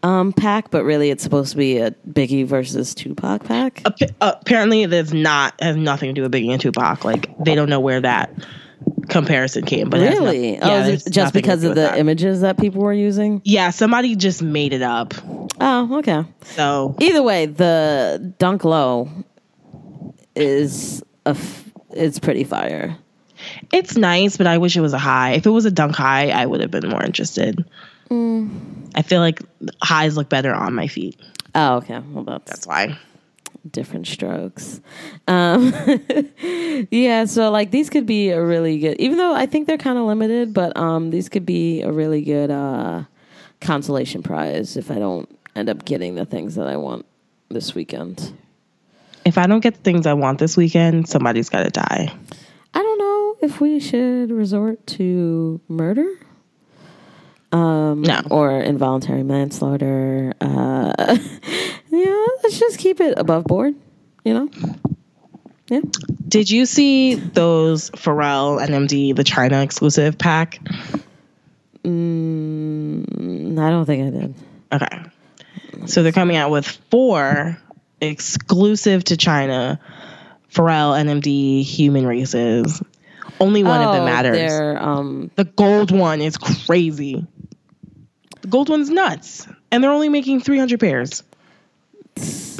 um 0.02 0.32
pack, 0.32 0.70
but 0.70 0.84
really 0.84 1.10
it's 1.10 1.22
supposed 1.22 1.50
to 1.52 1.56
be 1.56 1.78
a 1.78 1.90
Biggie 2.08 2.46
versus 2.46 2.94
Tupac 2.94 3.44
pack. 3.44 3.82
Appa- 3.84 4.14
apparently 4.20 4.86
there's 4.86 5.12
not 5.12 5.54
has 5.60 5.76
nothing 5.76 6.08
to 6.10 6.12
do 6.14 6.22
with 6.22 6.32
Biggie 6.32 6.50
and 6.50 6.60
Tupac. 6.60 7.04
Like 7.04 7.30
they 7.38 7.54
don't 7.54 7.68
know 7.68 7.80
where 7.80 8.00
that 8.00 8.32
comparison 9.08 9.64
came. 9.64 9.90
But 9.90 10.00
it 10.00 10.10
really? 10.10 10.60
oh, 10.60 10.80
is 10.80 10.86
there's 10.86 11.06
it 11.06 11.12
just 11.12 11.34
because 11.34 11.64
of 11.64 11.74
the 11.74 11.80
that. 11.82 11.98
images 11.98 12.42
that 12.42 12.58
people 12.58 12.82
were 12.82 12.92
using? 12.92 13.40
Yeah, 13.44 13.70
somebody 13.70 14.14
just 14.16 14.42
made 14.42 14.72
it 14.72 14.82
up. 14.82 15.14
Oh, 15.60 15.98
okay. 15.98 16.24
So 16.42 16.94
Either 17.00 17.22
way, 17.22 17.46
the 17.46 18.32
Dunk 18.38 18.64
Low 18.64 19.08
is 20.36 21.02
a 21.26 21.30
f- 21.30 21.64
it's 21.90 22.18
pretty 22.18 22.44
fire. 22.44 22.96
it's 23.72 23.96
nice, 23.96 24.36
but 24.36 24.46
I 24.46 24.58
wish 24.58 24.76
it 24.76 24.80
was 24.80 24.92
a 24.92 24.98
high. 24.98 25.32
If 25.32 25.46
it 25.46 25.50
was 25.50 25.64
a 25.64 25.70
dunk 25.70 25.94
high, 25.96 26.30
I 26.30 26.46
would 26.46 26.60
have 26.60 26.70
been 26.70 26.88
more 26.88 27.02
interested. 27.04 27.64
Mm. 28.10 28.50
I 28.94 29.02
feel 29.02 29.20
like 29.20 29.40
highs 29.82 30.16
look 30.16 30.28
better 30.28 30.54
on 30.54 30.74
my 30.74 30.86
feet. 30.86 31.18
Oh, 31.54 31.76
okay. 31.76 31.98
Well, 31.98 32.24
that's 32.24 32.50
That's 32.50 32.66
why. 32.66 32.98
different 33.70 34.06
strokes. 34.06 34.80
Um, 35.26 35.72
yeah, 36.90 37.24
so 37.26 37.50
like 37.50 37.70
these 37.70 37.90
could 37.90 38.06
be 38.06 38.30
a 38.30 38.42
really 38.42 38.78
good, 38.78 38.98
even 39.00 39.18
though 39.18 39.34
I 39.34 39.46
think 39.46 39.66
they're 39.66 39.78
kind 39.78 39.98
of 39.98 40.04
limited, 40.04 40.54
but 40.54 40.76
um, 40.76 41.10
these 41.10 41.28
could 41.28 41.44
be 41.46 41.82
a 41.82 41.92
really 41.92 42.22
good 42.22 42.50
uh, 42.50 43.04
consolation 43.60 44.22
prize 44.22 44.76
if 44.76 44.90
I 44.90 44.98
don't 44.98 45.28
end 45.56 45.68
up 45.68 45.84
getting 45.84 46.14
the 46.14 46.24
things 46.24 46.54
that 46.54 46.66
I 46.68 46.76
want 46.76 47.04
this 47.50 47.74
weekend. 47.74 48.32
If 49.24 49.36
I 49.36 49.46
don't 49.46 49.60
get 49.60 49.74
the 49.74 49.80
things 49.80 50.06
I 50.06 50.14
want 50.14 50.38
this 50.38 50.56
weekend, 50.56 51.08
somebody's 51.08 51.48
got 51.50 51.64
to 51.64 51.70
die. 51.70 52.12
I 52.74 52.82
don't 52.82 52.98
know 52.98 53.36
if 53.42 53.60
we 53.60 53.80
should 53.80 54.30
resort 54.30 54.86
to 54.98 55.60
murder. 55.68 56.06
Um, 57.50 58.02
No. 58.02 58.20
or 58.30 58.60
involuntary 58.60 59.22
manslaughter. 59.22 60.34
Uh, 60.40 60.92
yeah, 61.90 62.26
let's 62.42 62.58
just 62.58 62.78
keep 62.78 63.00
it 63.00 63.14
above 63.16 63.44
board. 63.44 63.74
You 64.24 64.34
know, 64.34 64.50
yeah. 65.68 65.80
Did 66.26 66.50
you 66.50 66.66
see 66.66 67.14
those 67.14 67.90
Pharrell 67.90 68.60
NMD 68.60 69.16
the 69.16 69.24
China 69.24 69.62
exclusive 69.62 70.18
pack? 70.18 70.60
Mm, 71.84 73.58
I 73.58 73.70
don't 73.70 73.86
think 73.86 74.06
I 74.06 74.18
did. 74.18 74.34
Okay. 74.72 75.86
So 75.86 76.02
they're 76.02 76.12
coming 76.12 76.36
out 76.36 76.50
with 76.50 76.66
four 76.90 77.58
exclusive 78.00 79.04
to 79.04 79.16
China 79.16 79.80
Pharrell 80.52 80.98
NMD 81.02 81.62
human 81.62 82.06
races. 82.06 82.82
Only 83.40 83.62
one 83.62 83.80
of 83.80 83.92
them 83.94 84.02
Oh, 84.02 84.06
matters. 84.06 84.52
Um, 84.80 85.30
The 85.36 85.44
gold 85.44 85.90
one 85.90 86.20
is 86.20 86.36
crazy. 86.36 87.26
Gold 88.48 88.68
one's 88.68 88.90
nuts. 88.90 89.46
And 89.70 89.82
they're 89.82 89.90
only 89.90 90.08
making 90.08 90.40
300 90.40 90.80
pairs. 90.80 91.22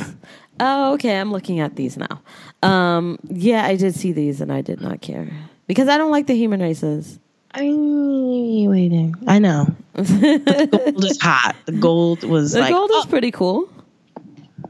oh, 0.61 0.95
okay. 0.95 1.19
I'm 1.19 1.33
looking 1.33 1.61
at 1.61 1.77
these 1.77 1.97
now. 1.97 2.23
Um, 2.63 3.19
yeah, 3.25 3.65
I 3.65 3.77
did 3.77 3.95
see 3.95 4.13
these 4.13 4.41
and 4.41 4.53
I 4.53 4.61
did 4.61 4.81
not 4.81 5.01
care 5.01 5.29
because 5.67 5.89
I 5.89 5.97
don't 5.97 6.11
like 6.11 6.27
the 6.27 6.35
human 6.35 6.61
races. 6.61 7.19
I 7.53 7.63
waiting. 7.63 9.15
I 9.27 9.39
know. 9.39 9.75
the 9.95 10.69
gold 10.71 11.05
is 11.05 11.21
hot. 11.21 11.57
The 11.65 11.73
gold 11.73 12.25
was 12.25 12.53
The 12.53 12.61
like 12.61 12.73
gold 12.73 12.91
is 12.91 13.05
oh, 13.05 13.09
pretty 13.09 13.31
cool. 13.31 13.69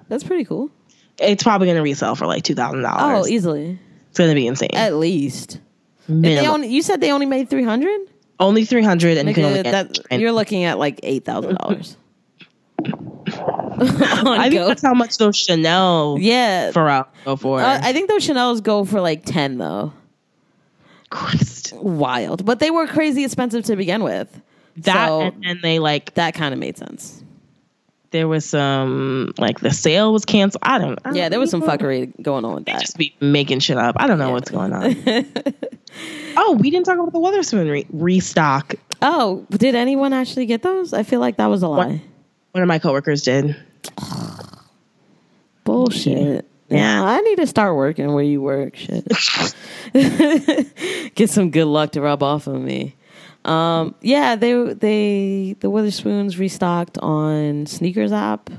That's 0.09 0.25
pretty 0.25 0.45
cool. 0.45 0.71
it's 1.19 1.43
probably 1.43 1.66
gonna 1.66 1.83
resell 1.83 2.14
for 2.14 2.27
like 2.27 2.45
two 2.45 2.55
thousand 2.55 2.83
dollars. 2.83 3.27
Oh, 3.27 3.29
easily. 3.29 3.79
it's 4.11 4.19
gonna 4.19 4.35
be 4.35 4.47
insane. 4.47 4.71
At 4.75 4.95
least. 4.95 5.61
Only, 6.09 6.69
you 6.69 6.83
said 6.83 7.01
they 7.01 7.12
only 7.12 7.27
made 7.27 7.51
300? 7.51 8.01
Only 8.41 8.64
three 8.64 8.82
hundred, 8.82 9.18
and 9.18 9.28
you 9.28 9.34
can 9.34 9.45
only 9.45 9.62
get. 9.62 9.72
that, 9.72 9.99
and 10.11 10.20
you're 10.22 10.32
looking 10.32 10.64
at 10.64 10.78
like 10.78 11.01
$8,000. 11.01 11.97
I 13.80 14.49
think 14.49 14.66
that's 14.66 14.82
how 14.82 14.95
much 14.95 15.18
those 15.18 15.36
Chanel 15.36 16.16
yeah. 16.20 16.70
Pharrell 16.72 17.07
go 17.24 17.36
for. 17.36 17.61
Uh, 17.61 17.80
I 17.82 17.93
think 17.93 18.09
those 18.09 18.24
Chanel's 18.24 18.61
go 18.61 18.84
for 18.84 19.01
like 19.01 19.24
10 19.24 19.59
though. 19.59 19.93
Christ. 21.11 21.72
Wild. 21.74 22.45
But 22.45 22.59
they 22.61 22.70
were 22.70 22.86
crazy 22.86 23.24
expensive 23.24 23.64
to 23.64 23.76
begin 23.76 24.03
with. 24.03 24.41
That 24.78 25.09
So- 25.09 25.20
and, 25.22 25.45
and 25.45 25.62
they 25.62 25.78
like 25.78 26.14
That 26.14 26.34
kind 26.34 26.53
of 26.53 26.61
made 26.61 26.76
sense. 26.78 27.18
There 28.11 28.27
was 28.27 28.45
some 28.47 29.33
like 29.39 29.61
the 29.61 29.71
sale 29.71 30.13
was 30.13 30.25
canceled. 30.25 30.63
I 30.63 30.79
don't. 30.79 30.99
I 31.05 31.11
Yeah, 31.13 31.23
don't 31.25 31.31
there 31.33 31.41
was 31.41 31.51
some 31.51 31.61
fuckery 31.63 32.11
going 32.23 32.45
on 32.45 32.55
with 32.55 32.65
that. 32.67 32.81
Just 32.81 32.97
be 32.97 33.15
making 33.21 33.59
shit 33.61 33.77
up. 33.77 33.97
I 33.99 34.07
don't 34.07 34.19
know 34.19 34.31
what's 34.31 34.51
going 34.51 34.73
on. 34.73 34.97
oh, 36.37 36.57
we 36.59 36.71
didn't 36.71 36.87
talk 36.87 36.99
about 36.99 37.13
the 37.13 37.19
Wotherspoon 37.19 37.69
re- 37.69 37.87
restock. 37.91 38.75
Oh, 39.03 39.47
did 39.51 39.75
anyone 39.75 40.13
actually 40.15 40.47
get 40.47 40.63
those? 40.63 40.93
I 40.95 41.03
feel 41.03 41.21
like 41.21 41.37
that 41.37 41.47
was 41.47 41.63
a 41.63 41.69
lie. 41.69 42.03
One 42.53 42.63
of 42.63 42.69
my 42.69 42.79
coworkers 42.79 43.23
did. 43.23 43.55
Bullshit. 45.65 46.47
Yeah, 46.71 47.03
I 47.03 47.21
need 47.21 47.37
to 47.37 47.47
start 47.47 47.77
working 47.77 48.13
where 48.13 48.25
you 48.25 48.43
work. 48.43 48.77
Shit. 48.77 49.07
Get 51.15 51.31
some 51.31 51.51
good 51.51 51.65
luck 51.67 51.93
to 51.93 52.01
rub 52.03 52.23
off 52.23 52.47
of 52.47 52.61
me. 52.61 52.95
Um, 53.49 53.94
yeah, 54.03 54.36
they 54.36 54.53
they 54.74 55.57
the 55.61 55.70
Wotherspoons 55.70 56.38
restocked 56.38 56.99
on 56.99 57.66
sneakers 57.66 58.12
app. 58.12 58.51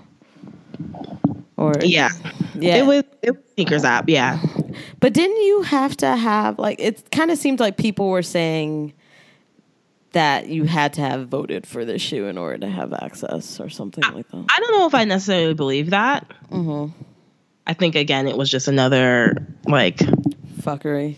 Or 1.58 1.74
Yeah, 1.82 2.10
yeah. 2.56 2.78
it 2.78 2.86
was 2.86 3.04
it 3.22 3.32
was 3.32 3.44
sneakers 3.54 3.84
app. 3.84 4.10
Yeah, 4.10 4.42
But 5.00 5.14
didn't 5.14 5.38
you 5.44 5.62
have 5.64 5.96
to 5.98 6.16
have 6.16 6.58
like 6.58 6.80
it 6.80 7.12
kind 7.12 7.30
of 7.30 7.38
seemed 7.38 7.60
like 7.60 7.78
people 7.78 8.10
were 8.10 8.24
saying 8.24 8.94
that 10.14 10.48
you 10.48 10.64
had 10.64 10.94
to 10.94 11.02
have 11.02 11.28
voted 11.28 11.68
for 11.68 11.86
this 11.86 12.02
shoe 12.02 12.26
in 12.26 12.38
order 12.38 12.58
to 12.58 12.68
have 12.68 12.94
access 12.94 13.60
or 13.60 13.70
something 13.70 14.04
like 14.12 14.28
that. 14.30 14.46
I 14.50 14.60
don't 14.60 14.72
know 14.72 14.88
if 14.88 14.96
I 14.96 15.04
necessarily 15.04 15.54
believe 15.54 15.92
that. 15.92 16.26
Mm-hmm. 16.50 16.92
I 17.68 17.74
think 17.74 17.94
again, 17.94 18.28
it 18.28 18.36
was 18.36 18.50
just 18.50 18.68
another 18.68 19.36
like 19.68 19.98
Fuckery. 20.62 21.18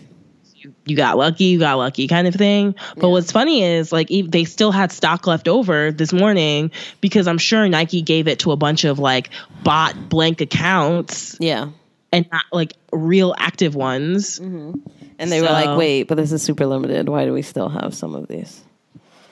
You, 0.84 0.96
got 0.96 1.16
lucky, 1.16 1.44
you 1.44 1.58
got 1.58 1.74
lucky 1.78 2.08
kind 2.08 2.26
of 2.26 2.34
thing. 2.34 2.74
But 2.96 3.04
Yeah. 3.06 3.10
what's 3.12 3.30
funny 3.32 3.62
is 3.62 3.92
like 3.92 4.08
they 4.08 4.44
still 4.44 4.72
had 4.72 4.90
stock 4.92 5.26
left 5.26 5.48
over 5.48 5.92
this 5.92 6.12
morning 6.12 6.70
because 7.00 7.26
I'm 7.28 7.38
sure 7.38 7.68
Nike 7.68 8.02
gave 8.02 8.26
it 8.28 8.40
to 8.40 8.52
a 8.52 8.56
bunch 8.56 8.84
of 8.84 8.98
like 8.98 9.30
bot 9.62 10.08
blank 10.08 10.40
accounts 10.40 11.36
Yeah. 11.40 11.68
and 12.12 12.26
not 12.32 12.44
like 12.52 12.74
real 12.92 13.34
active 13.38 13.74
ones. 13.74 14.38
And 14.38 14.82
they 15.18 15.40
were 15.40 15.46
like, 15.48 15.78
wait, 15.78 16.04
but 16.08 16.16
this 16.16 16.32
is 16.32 16.42
super 16.42 16.66
limited. 16.66 17.08
Why 17.08 17.24
do 17.26 17.32
we 17.32 17.42
still 17.42 17.68
have 17.68 17.94
some 17.94 18.14
of 18.14 18.26
these? 18.28 18.60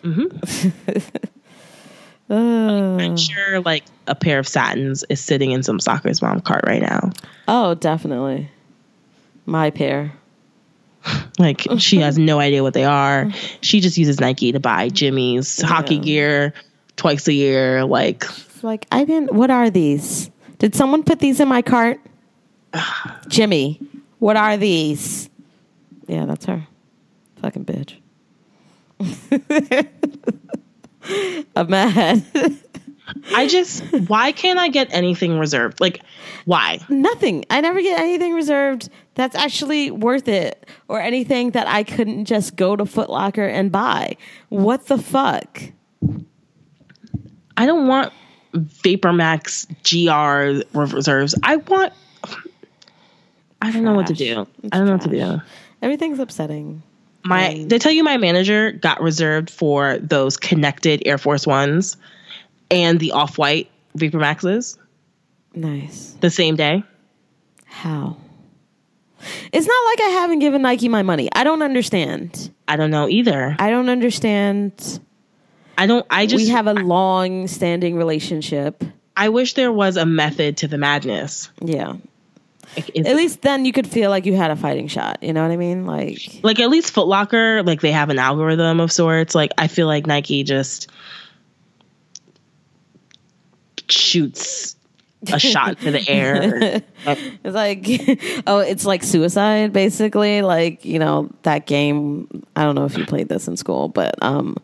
Mm-hmm. 0.04 0.68
I'm 2.32 3.16
sure 3.16 3.60
like 3.60 3.82
a 4.06 4.14
pair 4.14 4.38
of 4.38 4.46
satins 4.46 5.04
is 5.08 5.20
sitting 5.20 5.50
in 5.50 5.62
some 5.62 5.80
soccer's 5.80 6.22
mom 6.22 6.40
cart 6.40 6.62
right 6.66 6.80
now. 6.82 7.10
oh, 7.48 7.74
definitely. 7.74 8.48
My 9.46 9.70
pair. 9.70 10.12
Like 11.38 11.66
she 11.78 11.96
has 11.98 12.18
no 12.18 12.38
idea 12.38 12.62
what 12.62 12.74
they 12.74 12.84
are. 12.84 13.30
She 13.62 13.80
just 13.80 13.96
uses 13.96 14.20
Nike 14.20 14.52
to 14.52 14.60
buy 14.60 14.90
Jimmy's 14.90 15.62
hockey 15.62 15.96
gear 15.96 16.52
twice 16.96 17.26
a 17.28 17.32
year. 17.32 17.86
Like 17.86 18.24
It's 18.24 18.62
like, 18.62 18.86
I 18.92 19.04
didn't, 19.04 19.32
what 19.32 19.50
are 19.50 19.70
these? 19.70 20.30
Did 20.58 20.74
someone 20.74 21.02
put 21.02 21.18
these 21.18 21.40
in 21.40 21.48
my 21.48 21.62
cart? 21.62 21.98
Jimmy, 23.28 23.80
what 24.18 24.36
are 24.36 24.58
these? 24.58 25.30
Yeah, 26.06 26.26
that's 26.26 26.44
her. 26.44 26.66
Fucking 27.40 27.64
bitch. 27.64 27.96
I'm 31.56 31.70
mad. 31.70 32.22
I 33.34 33.46
just 33.46 33.82
why 34.08 34.32
can't 34.32 34.58
I 34.58 34.68
get 34.68 34.88
anything 34.92 35.38
reserved? 35.38 35.80
Like 35.80 36.02
why? 36.44 36.80
Nothing. 36.88 37.44
I 37.50 37.60
never 37.60 37.80
get 37.80 37.98
anything 37.98 38.34
reserved 38.34 38.88
that's 39.20 39.36
actually 39.36 39.90
worth 39.90 40.28
it 40.28 40.66
or 40.88 40.98
anything 40.98 41.50
that 41.50 41.66
I 41.66 41.82
couldn't 41.82 42.24
just 42.24 42.56
go 42.56 42.74
to 42.74 42.86
Foot 42.86 43.10
Locker 43.10 43.44
and 43.46 43.70
buy. 43.70 44.16
What 44.48 44.86
the 44.86 44.96
fuck? 44.96 45.60
I 47.54 47.66
don't 47.66 47.86
want 47.86 48.14
Vapor 48.54 49.12
Max 49.12 49.66
GR 49.84 50.62
reserves. 50.72 51.34
I 51.42 51.56
want 51.56 51.92
I 53.60 53.70
don't 53.70 53.84
know 53.84 53.92
what 53.92 54.06
to 54.06 54.14
do. 54.14 54.46
It's 54.62 54.70
I 54.72 54.78
don't 54.78 54.86
know 54.86 54.92
what 54.94 55.02
to 55.02 55.08
do. 55.10 55.42
Everything's 55.82 56.18
upsetting. 56.18 56.82
My 57.22 57.48
And- 57.48 57.68
they 57.70 57.78
tell 57.78 57.92
you 57.92 58.02
my 58.02 58.16
manager 58.16 58.72
got 58.72 59.02
reserved 59.02 59.50
for 59.50 59.98
those 59.98 60.38
connected 60.38 61.02
Air 61.04 61.18
Force 61.18 61.46
Ones 61.46 61.98
and 62.70 62.98
the 62.98 63.12
off 63.12 63.36
white 63.36 63.70
Vapor 63.96 64.18
Maxes 64.18 64.78
Nice. 65.54 66.16
the 66.20 66.30
same 66.30 66.56
day. 66.56 66.82
How? 67.66 68.16
It's 69.52 69.66
not 69.66 69.84
like 69.86 70.00
I 70.00 70.10
haven't 70.20 70.38
given 70.38 70.62
Nike 70.62 70.88
my 70.88 71.02
money. 71.02 71.28
I 71.32 71.44
don't 71.44 71.62
understand. 71.62 72.50
I 72.66 72.76
don't 72.76 72.90
know 72.90 73.08
either. 73.08 73.56
I 73.58 73.70
don't 73.70 73.88
understand. 73.88 75.00
I 75.76 75.86
don't 75.86 76.06
I 76.10 76.26
just 76.26 76.44
we 76.44 76.50
have 76.50 76.66
a 76.66 76.74
long 76.74 77.46
standing 77.46 77.96
relationship. 77.96 78.82
I 79.16 79.28
wish 79.30 79.54
there 79.54 79.72
was 79.72 79.96
a 79.96 80.06
method 80.06 80.58
to 80.58 80.68
the 80.68 80.78
madness. 80.78 81.50
Yeah. 81.60 81.94
Like, 82.76 82.96
At 82.96 83.16
least 83.16 83.42
then 83.42 83.64
you 83.64 83.72
could 83.72 83.86
feel 83.86 84.10
like 84.10 84.26
you 84.26 84.36
had 84.36 84.50
a 84.50 84.56
fighting 84.56 84.86
shot. 84.88 85.22
You 85.22 85.32
know 85.32 85.42
what 85.42 85.50
I 85.50 85.56
mean? 85.56 85.86
Like, 85.86 86.40
like 86.42 86.60
at 86.60 86.70
least 86.70 86.92
Foot 86.92 87.08
Locker, 87.08 87.62
like 87.62 87.80
they 87.80 87.92
have 87.92 88.10
an 88.10 88.18
algorithm 88.18 88.80
of 88.80 88.92
sorts. 88.92 89.34
Like 89.34 89.50
I 89.58 89.66
feel 89.66 89.86
like 89.86 90.06
Nike 90.06 90.44
just 90.44 90.88
shoots 93.88 94.76
a 95.32 95.38
shot 95.38 95.78
to 95.80 95.90
the 95.90 96.08
air. 96.08 96.82
it's 97.06 97.54
like, 97.54 97.86
oh, 98.46 98.58
it's 98.58 98.84
like 98.84 99.02
suicide, 99.02 99.72
basically. 99.72 100.42
Like, 100.42 100.84
you 100.84 100.98
know, 100.98 101.30
that 101.42 101.66
game. 101.66 102.44
I 102.56 102.62
don't 102.62 102.74
know 102.74 102.84
if 102.84 102.96
you 102.96 103.04
played 103.06 103.28
this 103.28 103.48
in 103.48 103.56
school, 103.56 103.88
but 103.88 104.20
um, 104.22 104.56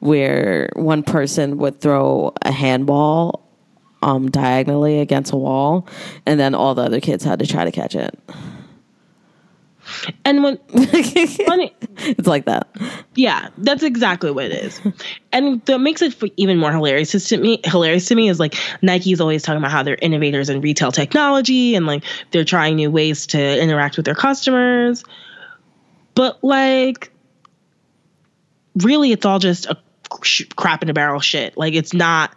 where 0.00 0.70
one 0.74 1.02
person 1.02 1.58
would 1.58 1.80
throw 1.80 2.34
a 2.42 2.52
handball 2.52 3.48
um 4.02 4.28
diagonally 4.30 4.98
against 4.98 5.32
a 5.32 5.36
wall, 5.36 5.86
and 6.26 6.38
then 6.38 6.54
all 6.54 6.74
the 6.74 6.82
other 6.82 7.00
kids 7.00 7.24
had 7.24 7.38
to 7.38 7.46
try 7.46 7.64
to 7.64 7.72
catch 7.72 7.94
it. 7.94 8.18
And 10.24 10.42
when 10.42 10.56
funny, 11.46 11.74
it's 11.98 12.26
like 12.26 12.44
that. 12.46 12.68
yeah, 13.14 13.48
that's 13.58 13.82
exactly 13.82 14.30
what 14.30 14.44
it 14.46 14.52
is. 14.64 14.80
And 15.32 15.64
that 15.66 15.78
makes 15.78 16.02
it 16.02 16.14
even 16.36 16.58
more 16.58 16.72
hilarious 16.72 17.12
to 17.28 17.36
me. 17.38 17.60
Hilarious 17.64 18.06
to 18.08 18.14
me 18.14 18.28
is 18.28 18.38
like 18.40 18.54
Nike's 18.82 19.20
always 19.20 19.42
talking 19.42 19.58
about 19.58 19.70
how 19.70 19.82
they're 19.82 19.98
innovators 20.00 20.48
in 20.48 20.60
retail 20.60 20.92
technology 20.92 21.74
and 21.74 21.86
like 21.86 22.04
they're 22.30 22.44
trying 22.44 22.76
new 22.76 22.90
ways 22.90 23.26
to 23.28 23.60
interact 23.62 23.96
with 23.96 24.06
their 24.06 24.14
customers. 24.14 25.04
But 26.14 26.42
like, 26.44 27.10
really, 28.76 29.12
it's 29.12 29.24
all 29.26 29.38
just 29.38 29.66
a 29.66 29.78
crap 30.56 30.82
in 30.82 30.90
a 30.90 30.94
barrel 30.94 31.20
shit. 31.20 31.56
Like 31.56 31.74
it's 31.74 31.94
not 31.94 32.34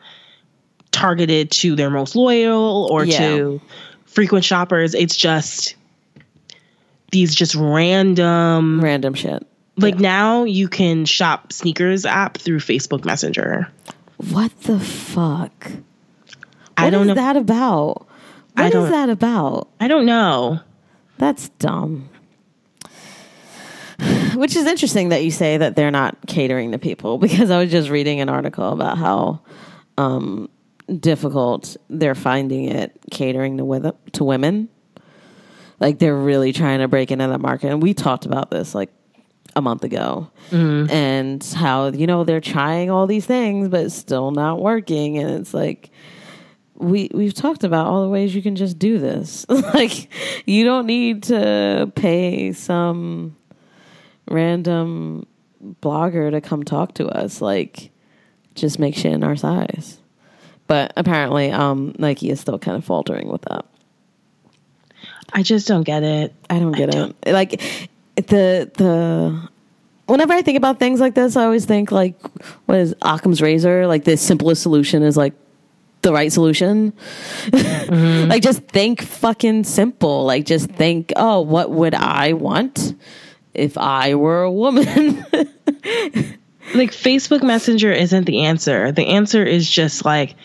targeted 0.92 1.52
to 1.52 1.76
their 1.76 1.90
most 1.90 2.16
loyal 2.16 2.88
or 2.90 3.04
Yeah. 3.06 3.18
to 3.18 3.62
frequent 4.06 4.46
shoppers. 4.46 4.94
It's 4.96 5.16
just 5.16 5.76
these 7.16 7.34
just 7.34 7.56
random 7.56 8.82
Random 8.82 9.14
shit. 9.14 9.48
like 9.78 9.98
now 9.98 10.44
you 10.44 10.68
can 10.68 11.06
shop 11.06 11.54
sneakers 11.54 12.06
app 12.06 12.38
through 12.38 12.60
Facebook 12.60 13.06
Messenger. 13.06 13.70
What 14.18 14.52
the 14.64 14.80
fuck? 14.80 15.72
I 16.76 16.90
don't 16.90 17.04
is 17.04 17.08
know. 17.08 17.14
that 17.16 17.38
about? 17.38 18.06
I 18.58 18.64
What 18.64 18.76
is 18.76 18.90
that 18.90 19.10
about? 19.10 19.70
I 19.80 19.88
don't 19.88 20.06
know. 20.06 20.60
That's 21.18 21.48
dumb. 21.50 22.10
Which 24.36 24.58
is 24.58 24.66
interesting 24.66 25.10
that 25.10 25.24
you 25.24 25.32
say 25.32 25.56
that 25.56 25.78
they're 25.78 25.92
not 25.92 26.18
catering 26.28 26.74
to 26.74 26.78
people 26.80 27.18
because 27.26 27.50
I 27.50 27.60
was 27.60 27.72
just 27.72 27.90
reading 27.90 28.20
an 28.20 28.28
article 28.28 28.74
about 28.74 28.98
how 28.98 29.40
um, 29.98 30.50
difficult 31.00 31.78
they're 31.90 32.14
finding 32.14 32.66
it 32.66 32.92
catering 33.10 33.58
to 33.58 33.64
with 33.64 33.90
to 34.12 34.24
women. 34.26 34.68
Like 35.80 36.00
they're 36.00 36.16
really 36.16 36.54
trying 36.54 36.80
to 36.80 36.88
break 36.88 37.12
into 37.12 37.28
that 37.28 37.42
market, 37.42 37.70
and 37.72 37.82
we 37.82 37.94
talked 37.94 38.26
about 38.26 38.50
this 38.50 38.74
like 38.74 38.92
a 39.56 39.62
month 39.62 39.84
ago, 39.84 40.30
and 40.90 41.44
how 41.44 41.88
you 41.88 42.08
know 42.08 42.24
they're 42.24 42.42
trying 42.42 42.90
all 42.90 43.08
these 43.08 43.26
things, 43.26 43.70
but 43.70 43.92
still 43.92 44.32
not 44.32 44.62
working, 44.62 45.18
and 45.18 45.30
it's 45.32 45.54
like 45.54 45.90
we 46.76 47.10
we've 47.14 47.34
talked 47.34 47.64
about 47.64 47.88
all 47.88 48.04
the 48.04 48.10
ways 48.10 48.36
you 48.36 48.42
can 48.42 48.56
just 48.56 48.78
do 48.80 49.00
this. 49.00 49.46
like 49.50 50.10
you 50.46 50.64
don't 50.66 50.86
need 50.86 51.24
to 51.24 51.92
pay 51.96 52.52
some 52.54 53.36
random 54.30 55.26
blogger 55.82 56.32
to 56.32 56.42
come 56.42 56.64
talk 56.64 56.94
to 56.96 57.08
us. 57.08 57.42
Like 57.42 57.92
just 58.56 58.80
make 58.80 58.96
shit 58.96 59.14
in 59.14 59.24
our 59.24 59.36
size. 59.36 60.00
But 60.68 60.94
apparently, 60.98 61.52
um, 61.52 61.94
Nike 62.00 62.30
is 62.30 62.40
still 62.40 62.58
kind 62.58 62.78
of 62.78 62.84
faltering 62.84 63.28
with 63.30 63.42
that. 63.44 63.66
I 65.36 65.44
just 65.44 65.68
don't 65.68 65.84
get 65.84 66.02
it. 66.04 66.34
I 66.50 66.60
don't 66.60 66.72
get 66.72 66.92
don't. 66.92 67.16
it. 67.24 67.34
Like 67.34 67.62
the 68.16 68.72
the 68.74 69.50
whenever 70.08 70.34
I 70.34 70.42
think 70.42 70.58
about 70.58 70.80
things 70.80 71.00
like 71.00 71.14
this, 71.14 71.36
I 71.36 71.44
always 71.44 71.66
think 71.66 71.92
like 71.92 72.16
what 72.66 72.78
is 72.78 72.96
Occam's 73.02 73.42
razor? 73.42 73.86
Like 73.86 74.06
the 74.06 74.16
simplest 74.16 74.62
solution 74.64 75.04
is 75.04 75.18
like 75.18 75.34
the 76.02 76.14
right 76.14 76.32
solution. 76.32 76.94
Mm-hmm. 77.48 78.30
like 78.30 78.42
just 78.42 78.64
think 78.64 79.02
fucking 79.02 79.66
simple. 79.66 80.24
Like 80.24 80.46
just 80.46 80.70
think, 80.70 81.12
oh, 81.18 81.42
what 81.42 81.70
would 81.70 81.94
I 81.94 82.34
want 82.34 82.96
if 83.54 83.78
I 83.78 84.16
were 84.16 84.44
a 84.44 84.52
woman? 84.52 85.26
Like 86.74 86.92
Facebook 86.92 87.44
Messenger 87.44 87.92
isn't 87.92 88.26
the 88.26 88.42
answer. 88.42 88.92
The 88.92 89.06
answer 89.06 89.44
is 89.44 89.70
just 89.70 90.04
like 90.04 90.36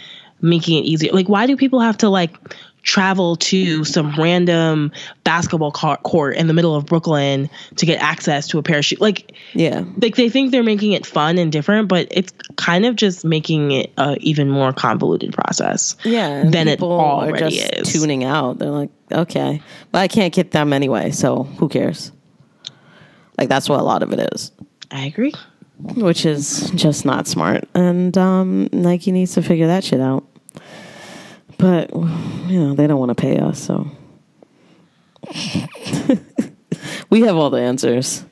making 0.41 0.79
it 0.79 0.87
easier. 0.87 1.13
Like 1.13 1.29
why 1.29 1.47
do 1.47 1.57
people 1.57 1.81
have 1.81 1.99
to 1.99 2.09
like 2.09 2.35
travel 2.83 3.37
to 3.37 3.85
some 3.85 4.15
random 4.17 4.93
basketball 5.25 5.71
court 5.73 6.37
in 6.37 6.47
the 6.47 6.55
middle 6.55 6.75
of 6.75 6.87
Brooklyn 6.87 7.51
to 7.77 7.87
get 7.87 8.01
access 8.03 8.49
to 8.49 8.59
a 8.59 8.63
parachute. 8.63 9.01
Like 9.01 9.33
yeah. 9.53 9.85
like 10.01 10.17
they 10.17 10.29
think 10.29 10.51
they're 10.51 10.63
making 10.63 10.93
it 10.93 11.05
fun 11.07 11.39
and 11.39 11.53
different, 11.53 11.89
but 11.89 12.09
it's 12.11 12.33
kind 12.57 12.87
of 12.87 12.97
just 12.97 13.25
making 13.25 13.73
it 13.73 13.93
a 13.99 14.17
even 14.21 14.49
more 14.49 14.73
convoluted 14.73 15.33
process. 15.33 15.97
Yeah, 16.05 16.45
than 16.45 16.69
it 16.69 16.83
already 16.83 17.45
are 17.45 17.51
just 17.51 17.75
is. 17.75 17.93
tuning 17.93 18.25
out. 18.25 18.59
They're 18.59 18.71
like, 18.71 18.91
okay, 19.13 19.63
but 19.93 19.99
I 19.99 20.09
can't 20.09 20.33
get 20.33 20.51
them 20.51 20.73
anyway, 20.73 21.11
so 21.11 21.45
who 21.45 21.69
cares? 21.69 22.13
Like 23.39 23.49
that's 23.49 23.69
what 23.69 23.81
a 23.81 23.83
lot 23.83 24.03
of 24.03 24.13
it 24.13 24.33
is, 24.33 24.53
I 24.91 25.07
agree. 25.07 25.33
which 25.79 26.27
is 26.27 26.71
just 26.73 27.05
not 27.05 27.27
smart. 27.27 27.69
And 27.75 28.17
um, 28.19 28.69
Nike 28.73 29.13
needs 29.13 29.35
to 29.35 29.43
figure 29.43 29.67
that 29.67 29.85
shit 29.85 30.01
out. 30.01 30.25
But 31.61 31.91
you 31.95 32.61
know 32.61 32.75
they 32.75 32.87
don't 32.87 32.99
want 32.99 33.11
to 33.11 33.15
pay 33.15 33.37
us, 33.39 33.59
so 33.63 33.87
we 37.11 37.21
have 37.23 37.37
all 37.37 37.51
the 37.51 37.61
answers. 37.61 38.25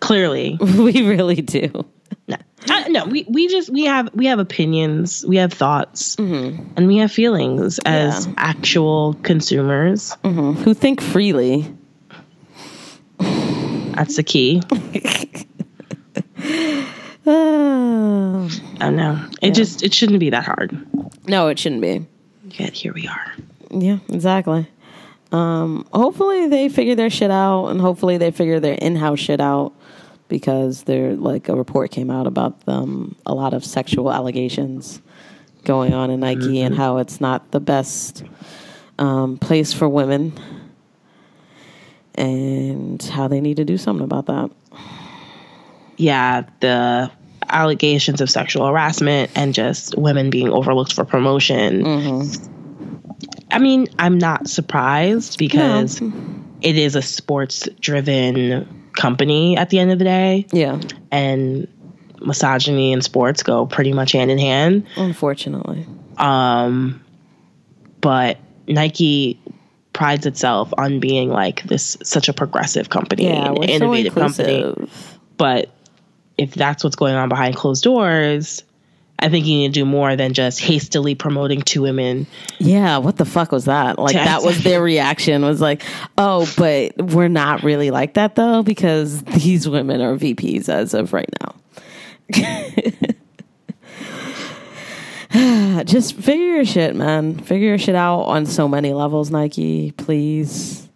Clearly, 0.00 0.58
we 0.60 1.06
really 1.08 1.40
do. 1.40 1.70
no, 2.26 2.36
uh, 2.68 2.84
no. 2.88 3.06
We 3.06 3.24
we 3.28 3.48
just 3.48 3.70
we 3.70 3.86
have 3.86 4.10
we 4.14 4.26
have 4.26 4.38
opinions, 4.38 5.24
we 5.26 5.36
have 5.38 5.52
thoughts, 5.52 6.16
and 6.18 6.86
we 6.86 6.98
have 6.98 7.10
feelings 7.10 7.78
as 7.86 8.26
Yeah. 8.26 8.32
actual 8.36 9.14
consumers. 9.22 10.14
Who 10.24 10.74
think 10.74 11.00
freely. 11.00 11.74
That's 13.18 14.16
the 14.16 14.22
key. 14.22 14.62
I 18.80 18.90
know 18.90 19.28
it 19.42 19.52
just 19.52 19.82
it 19.82 19.92
shouldn't 19.92 20.20
be 20.20 20.30
that 20.30 20.44
hard. 20.44 20.86
no, 21.28 21.48
it 21.48 21.58
shouldn't 21.58 21.82
be. 21.82 22.06
Yet 22.50 22.72
here 22.72 22.92
we 22.94 23.06
are. 23.06 23.34
Yeah, 23.70 23.98
exactly. 24.08 24.66
Um, 25.30 25.86
hopefully 25.92 26.46
they 26.46 26.70
figure 26.70 26.94
their 26.94 27.10
shit 27.10 27.30
out, 27.30 27.66
and 27.66 27.80
hopefully 27.80 28.16
they 28.16 28.30
figure 28.30 28.60
their 28.60 28.74
in-house 28.74 29.18
shit 29.18 29.40
out 29.40 29.74
because 30.28 30.84
there, 30.84 31.16
like, 31.16 31.50
a 31.50 31.54
report 31.54 31.90
came 31.90 32.10
out 32.10 32.26
about 32.26 32.56
um, 32.66 33.14
a 33.26 33.34
lot 33.34 33.52
of 33.52 33.64
sexual 33.64 34.10
allegations 34.10 35.02
going 35.64 35.92
on 35.92 36.10
in 36.10 36.20
Nike 36.20 36.62
and 36.62 36.74
how 36.74 36.96
it's 36.96 37.20
not 37.20 37.50
the 37.50 37.60
best 37.60 38.24
um, 38.98 39.36
place 39.36 39.74
for 39.74 39.86
women, 39.86 40.32
and 42.14 43.02
how 43.02 43.28
they 43.28 43.42
need 43.42 43.58
to 43.58 43.66
do 43.66 43.76
something 43.76 44.04
about 44.04 44.26
that. 44.26 44.50
yeah, 45.98 46.44
the 46.60 47.10
allegations 47.50 48.20
of 48.20 48.30
sexual 48.30 48.66
harassment 48.66 49.30
and 49.34 49.54
just 49.54 49.96
women 49.96 50.30
being 50.30 50.48
overlooked 50.50 50.92
for 50.92 51.04
promotion. 51.04 51.84
I 53.50 53.58
mean, 53.58 53.88
I'm 53.98 54.18
not 54.18 54.48
surprised 54.48 55.38
because 55.38 56.00
it 56.60 56.76
is 56.76 56.94
a 56.94 57.02
sports 57.02 57.68
driven 57.80 58.90
company 58.94 59.56
at 59.56 59.70
the 59.70 59.78
end 59.78 59.90
of 59.90 59.98
the 59.98 60.04
day, 60.04 60.46
Yeah, 60.52 60.80
and 61.10 61.66
misogyny 62.20 62.92
and 62.92 63.02
sports 63.02 63.42
go 63.42 63.64
pretty 63.66 63.92
much 63.92 64.12
hand 64.12 64.30
in 64.30 64.38
hand. 64.38 64.86
unfortunately. 64.96 65.86
Um, 66.16 67.02
but 68.00 68.38
Nike 68.66 69.40
prides 69.92 70.26
itself 70.26 70.72
on 70.76 71.00
being 71.00 71.28
like 71.30 71.62
this 71.64 71.96
such 72.02 72.28
a 72.28 72.32
progressive 72.32 72.90
company, 72.90 73.24
Yeah, 73.26 73.46
an 73.48 73.54
we're 73.54 73.66
so 73.68 73.72
innovative 73.74 74.14
company 74.14 74.88
but 75.38 75.70
if 76.38 76.54
that's 76.54 76.84
what's 76.84 76.96
going 76.96 77.14
on 77.14 77.28
behind 77.28 77.56
closed 77.56 77.84
doors, 77.84 78.62
I 79.18 79.28
think 79.28 79.44
you 79.46 79.56
need 79.56 79.74
to 79.74 79.80
do 79.80 79.84
more 79.84 80.14
than 80.14 80.32
just 80.32 80.60
hastily 80.60 81.16
promoting 81.16 81.62
two 81.62 81.82
women. 81.82 82.28
Yeah, 82.58 82.98
what 82.98 83.16
the 83.16 83.24
fuck 83.24 83.50
was 83.50 83.64
that? 83.64 83.98
Like 83.98 84.14
that 84.14 84.44
was 84.44 84.62
their 84.62 84.80
reaction 84.82 85.44
was 85.44 85.60
like, 85.60 85.82
"Oh, 86.16 86.48
but 86.56 86.96
we're 86.96 87.26
not 87.28 87.64
really 87.64 87.90
like 87.90 88.14
that 88.14 88.36
though 88.36 88.62
because 88.62 89.24
these 89.24 89.68
women 89.68 90.00
are 90.00 90.14
VPs 90.14 90.68
as 90.68 90.94
of 90.94 91.12
right 91.12 91.28
now." 91.40 91.56
Just 95.84 96.14
figure 96.14 96.54
your 96.54 96.64
shit, 96.64 96.94
man. 96.94 97.38
Figure 97.38 97.66
your 97.68 97.78
shit 97.78 97.96
out 97.96 98.22
on 98.22 98.46
so 98.46 98.68
many 98.68 98.92
levels, 98.92 99.30
Nike, 99.30 99.92
please. 99.92 100.88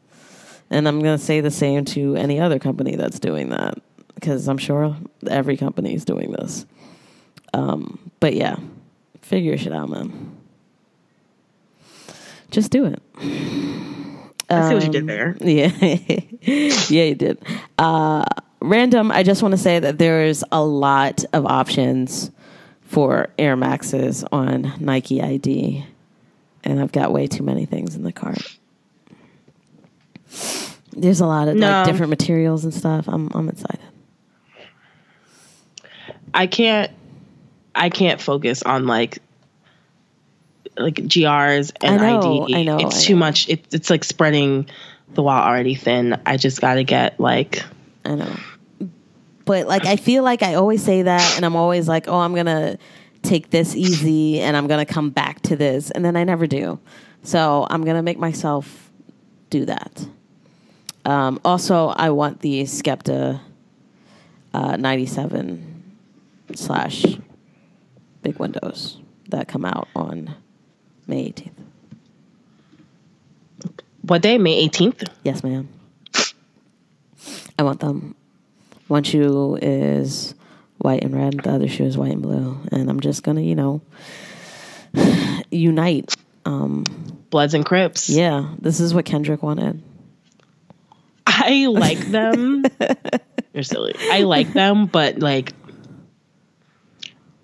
And 0.70 0.88
I'm 0.88 1.00
going 1.00 1.18
to 1.18 1.24
say 1.24 1.40
the 1.40 1.50
same 1.50 1.84
to 1.86 2.14
any 2.16 2.40
other 2.40 2.58
company 2.58 2.96
that's 2.96 3.20
doing 3.20 3.50
that 3.50 3.78
because 4.14 4.48
I'm 4.48 4.58
sure 4.58 4.96
every 5.28 5.56
company 5.56 5.94
is 5.94 6.04
doing 6.04 6.32
this. 6.32 6.66
Um, 7.54 7.98
but 8.20 8.34
yeah, 8.34 8.56
figure 9.20 9.56
shit 9.58 9.72
out, 9.72 9.88
man. 9.90 10.36
Just 12.50 12.70
do 12.70 12.84
it. 12.86 13.02
I 14.50 14.68
see 14.68 14.74
what 14.74 14.84
you 14.84 14.90
did 14.90 15.06
there. 15.06 15.36
Yeah. 15.40 15.70
yeah, 16.90 17.04
you 17.04 17.14
did. 17.14 17.38
Uh, 17.78 18.24
random, 18.60 19.10
I 19.10 19.22
just 19.22 19.42
want 19.42 19.52
to 19.52 19.58
say 19.58 19.78
that 19.78 19.98
there's 19.98 20.44
a 20.52 20.62
lot 20.62 21.24
of 21.32 21.46
options 21.46 22.30
for 22.82 23.28
Air 23.38 23.56
Maxes 23.56 24.24
on 24.32 24.72
Nike 24.80 25.22
ID. 25.22 25.86
And 26.64 26.80
I've 26.80 26.92
got 26.92 27.12
way 27.12 27.26
too 27.26 27.42
many 27.42 27.64
things 27.64 27.94
in 27.96 28.02
the 28.02 28.12
cart. 28.12 28.56
There's 30.94 31.20
a 31.20 31.26
lot 31.26 31.48
of 31.48 31.56
No. 31.56 31.68
like 31.70 31.86
different 31.86 32.10
materials 32.10 32.64
and 32.64 32.72
stuff. 32.74 33.08
I'm 33.08 33.30
I'm 33.34 33.48
excited. 33.48 33.80
I 36.34 36.46
can't 36.46 36.90
I 37.74 37.88
can't 37.90 38.20
focus 38.20 38.62
on 38.62 38.86
like 38.86 39.18
like 40.78 40.94
GRs 40.94 41.72
and 41.82 42.00
I 42.00 42.16
know, 42.20 42.44
ID. 42.44 42.54
I 42.54 42.62
know, 42.64 42.78
It's 42.78 43.02
I 43.04 43.06
too 43.06 43.14
know. 43.14 43.20
much. 43.20 43.48
It's 43.48 43.74
it's 43.74 43.90
like 43.90 44.04
spreading 44.04 44.68
the 45.14 45.22
wall 45.22 45.42
already 45.42 45.74
thin. 45.74 46.20
I 46.24 46.36
just 46.36 46.60
got 46.60 46.74
to 46.74 46.84
get 46.84 47.20
like 47.20 47.62
I 48.04 48.14
know. 48.14 48.36
But 49.44 49.66
like 49.66 49.84
I 49.86 49.96
feel 49.96 50.22
like 50.22 50.42
I 50.42 50.54
always 50.54 50.82
say 50.82 51.02
that 51.02 51.36
and 51.36 51.44
I'm 51.44 51.56
always 51.56 51.88
like, 51.88 52.08
"Oh, 52.08 52.18
I'm 52.18 52.32
going 52.32 52.46
to 52.46 52.78
take 53.22 53.50
this 53.50 53.74
easy 53.74 54.40
and 54.40 54.56
I'm 54.56 54.66
going 54.66 54.84
to 54.84 54.90
come 54.90 55.10
back 55.10 55.40
to 55.42 55.56
this." 55.56 55.90
And 55.90 56.04
then 56.04 56.16
I 56.16 56.24
never 56.24 56.46
do. 56.46 56.78
So, 57.24 57.66
I'm 57.70 57.84
going 57.84 57.96
to 57.96 58.02
make 58.02 58.18
myself 58.18 58.90
do 59.50 59.64
that. 59.66 60.06
Um, 61.04 61.40
also, 61.44 61.88
I 61.88 62.10
want 62.10 62.40
the 62.40 62.62
Skepta 62.62 63.40
uh, 64.54 64.76
97 64.76 65.71
slash 66.58 67.04
big 68.22 68.38
windows 68.38 69.00
that 69.28 69.48
come 69.48 69.64
out 69.64 69.88
on 69.94 70.34
May 71.06 71.30
18th. 71.30 71.52
what 74.02 74.22
day? 74.22 74.38
May 74.38 74.68
18th. 74.68 75.08
Yes, 75.24 75.42
ma'am. 75.42 75.68
I 77.58 77.62
want 77.62 77.80
them. 77.80 78.14
One 78.88 79.04
shoe 79.04 79.58
is 79.60 80.34
white 80.78 81.04
and 81.04 81.14
red, 81.14 81.34
the 81.40 81.50
other 81.50 81.68
shoe 81.68 81.84
is 81.84 81.96
white 81.96 82.12
and 82.12 82.22
blue. 82.22 82.58
And 82.70 82.90
I'm 82.90 83.00
just 83.00 83.22
going 83.22 83.36
to, 83.36 83.42
you 83.42 83.54
know, 83.54 83.80
unite. 85.50 86.14
Um, 86.44 86.84
Bloods 87.30 87.54
and 87.54 87.64
Crips. 87.64 88.10
Yeah, 88.10 88.48
this 88.58 88.80
is 88.80 88.92
what 88.92 89.04
Kendrick 89.04 89.42
wanted. 89.42 89.82
I 91.26 91.66
like 91.66 91.98
them. 91.98 92.64
You're 93.54 93.62
silly. 93.62 93.94
I 93.98 94.22
like 94.22 94.52
them, 94.52 94.86
but 94.86 95.18
like 95.18 95.52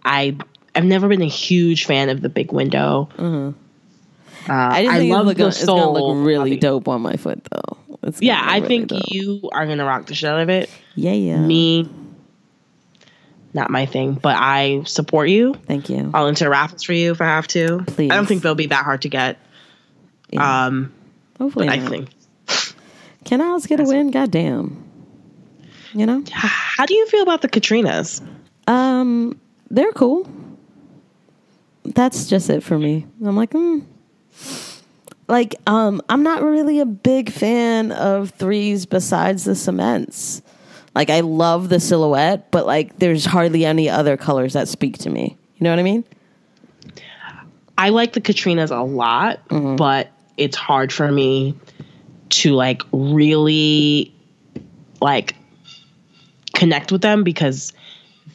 I 0.09 0.37
I've 0.75 0.85
never 0.85 1.09
been 1.09 1.23
a 1.23 1.27
huge 1.29 1.85
fan 1.87 2.09
of 2.09 2.21
the 2.21 2.29
big 2.29 2.53
window. 2.53 3.09
Uh, 3.17 3.23
Mm-hmm. 3.23 4.51
I 4.51 4.83
just 4.85 4.95
I 4.95 4.99
think 5.01 5.13
love 5.13 5.29
it's, 5.29 5.37
the 5.39 5.45
look, 5.45 5.49
it's 5.55 5.67
going 5.67 5.79
to 5.79 5.83
soul 5.85 6.17
look 6.19 6.27
really 6.27 6.57
dope 6.57 6.89
on 6.89 7.03
my 7.03 7.17
foot, 7.17 7.45
though. 7.51 7.77
It's 8.05 8.23
Yeah, 8.23 8.41
I 8.43 8.57
really 8.57 8.69
think 8.69 8.89
dope. 8.89 9.03
you 9.09 9.49
are 9.53 9.67
gonna 9.67 9.85
rock 9.85 10.07
the 10.07 10.15
shit 10.15 10.31
out 10.31 10.41
of 10.41 10.49
it. 10.49 10.71
Yeah, 10.95 11.13
yeah. 11.13 11.37
Me, 11.39 11.87
not 13.53 13.71
my 13.71 13.85
thing, 13.87 14.15
but 14.15 14.37
I 14.39 14.83
support 14.85 15.29
you. 15.29 15.53
Thank 15.67 15.91
you. 15.91 16.11
I'll 16.15 16.29
enter 16.29 16.49
raffles 16.49 16.83
for 16.83 16.93
you 16.95 17.11
if 17.11 17.21
I 17.21 17.27
have 17.27 17.47
to. 17.49 17.83
Please. 17.89 18.11
I 18.11 18.17
don't 18.17 18.25
think 18.27 18.43
they'll 18.43 18.55
be 18.55 18.67
that 18.67 18.85
hard 18.85 19.03
to 19.03 19.09
get. 19.11 19.39
Yeah. 20.31 20.67
Um, 20.67 20.93
Hopefully, 21.39 21.67
but 21.67 21.73
I 21.75 21.77
not. 21.81 21.91
think. 21.91 22.09
Can 23.25 23.41
Owls 23.43 23.67
get 23.67 23.81
a 23.81 23.85
win? 23.85 24.11
Goddamn. 24.11 24.83
You 25.93 26.07
know? 26.07 26.23
How 26.33 26.87
do 26.87 26.95
you 26.95 27.07
feel 27.09 27.23
about 27.23 27.43
the 27.43 27.49
Katrinas? 27.49 28.23
Um, 28.67 29.39
they're 29.71 29.93
cool. 29.93 30.29
That's 31.85 32.29
just 32.29 32.51
it 32.51 32.63
for 32.63 32.79
me. 32.79 33.07
I'm 33.25 33.37
like, 33.37 33.53
hmm. 33.53 33.81
Like, 35.27 35.57
um, 35.67 36.01
I'm 36.09 36.23
not 36.23 36.43
really 36.43 36.81
a 36.81 36.87
big 36.87 37.31
fan 37.31 37.93
of 37.93 38.31
threes 38.31 38.87
besides 38.87 39.45
the 39.45 39.55
cements. 39.55 40.43
Like, 40.95 41.11
I 41.11 41.21
love 41.21 41.69
the 41.69 41.81
silhouette, 41.81 42.51
but 42.51 42.67
like, 42.67 42.99
there's 42.99 43.25
hardly 43.27 43.65
any 43.65 43.89
other 43.91 44.17
colors 44.17 44.55
that 44.55 44.69
speak 44.69 44.99
to 44.99 45.11
me. 45.11 45.37
You 45.57 45.65
know 45.65 45.71
what 45.71 45.79
I 45.79 45.83
mean? 45.83 46.05
I 47.77 47.91
like 47.91 48.13
the 48.15 48.21
Katrinas 48.21 48.71
a 48.77 48.83
lot, 48.83 49.47
Mm-hmm. 49.49 49.77
but 49.77 50.11
it's 50.37 50.57
hard 50.57 50.93
for 50.93 51.11
me 51.11 51.55
to 52.31 52.53
like 52.55 52.83
really 52.93 54.15
like 55.01 55.35
connect 56.55 56.91
with 56.93 57.03
them 57.03 57.23
because 57.25 57.73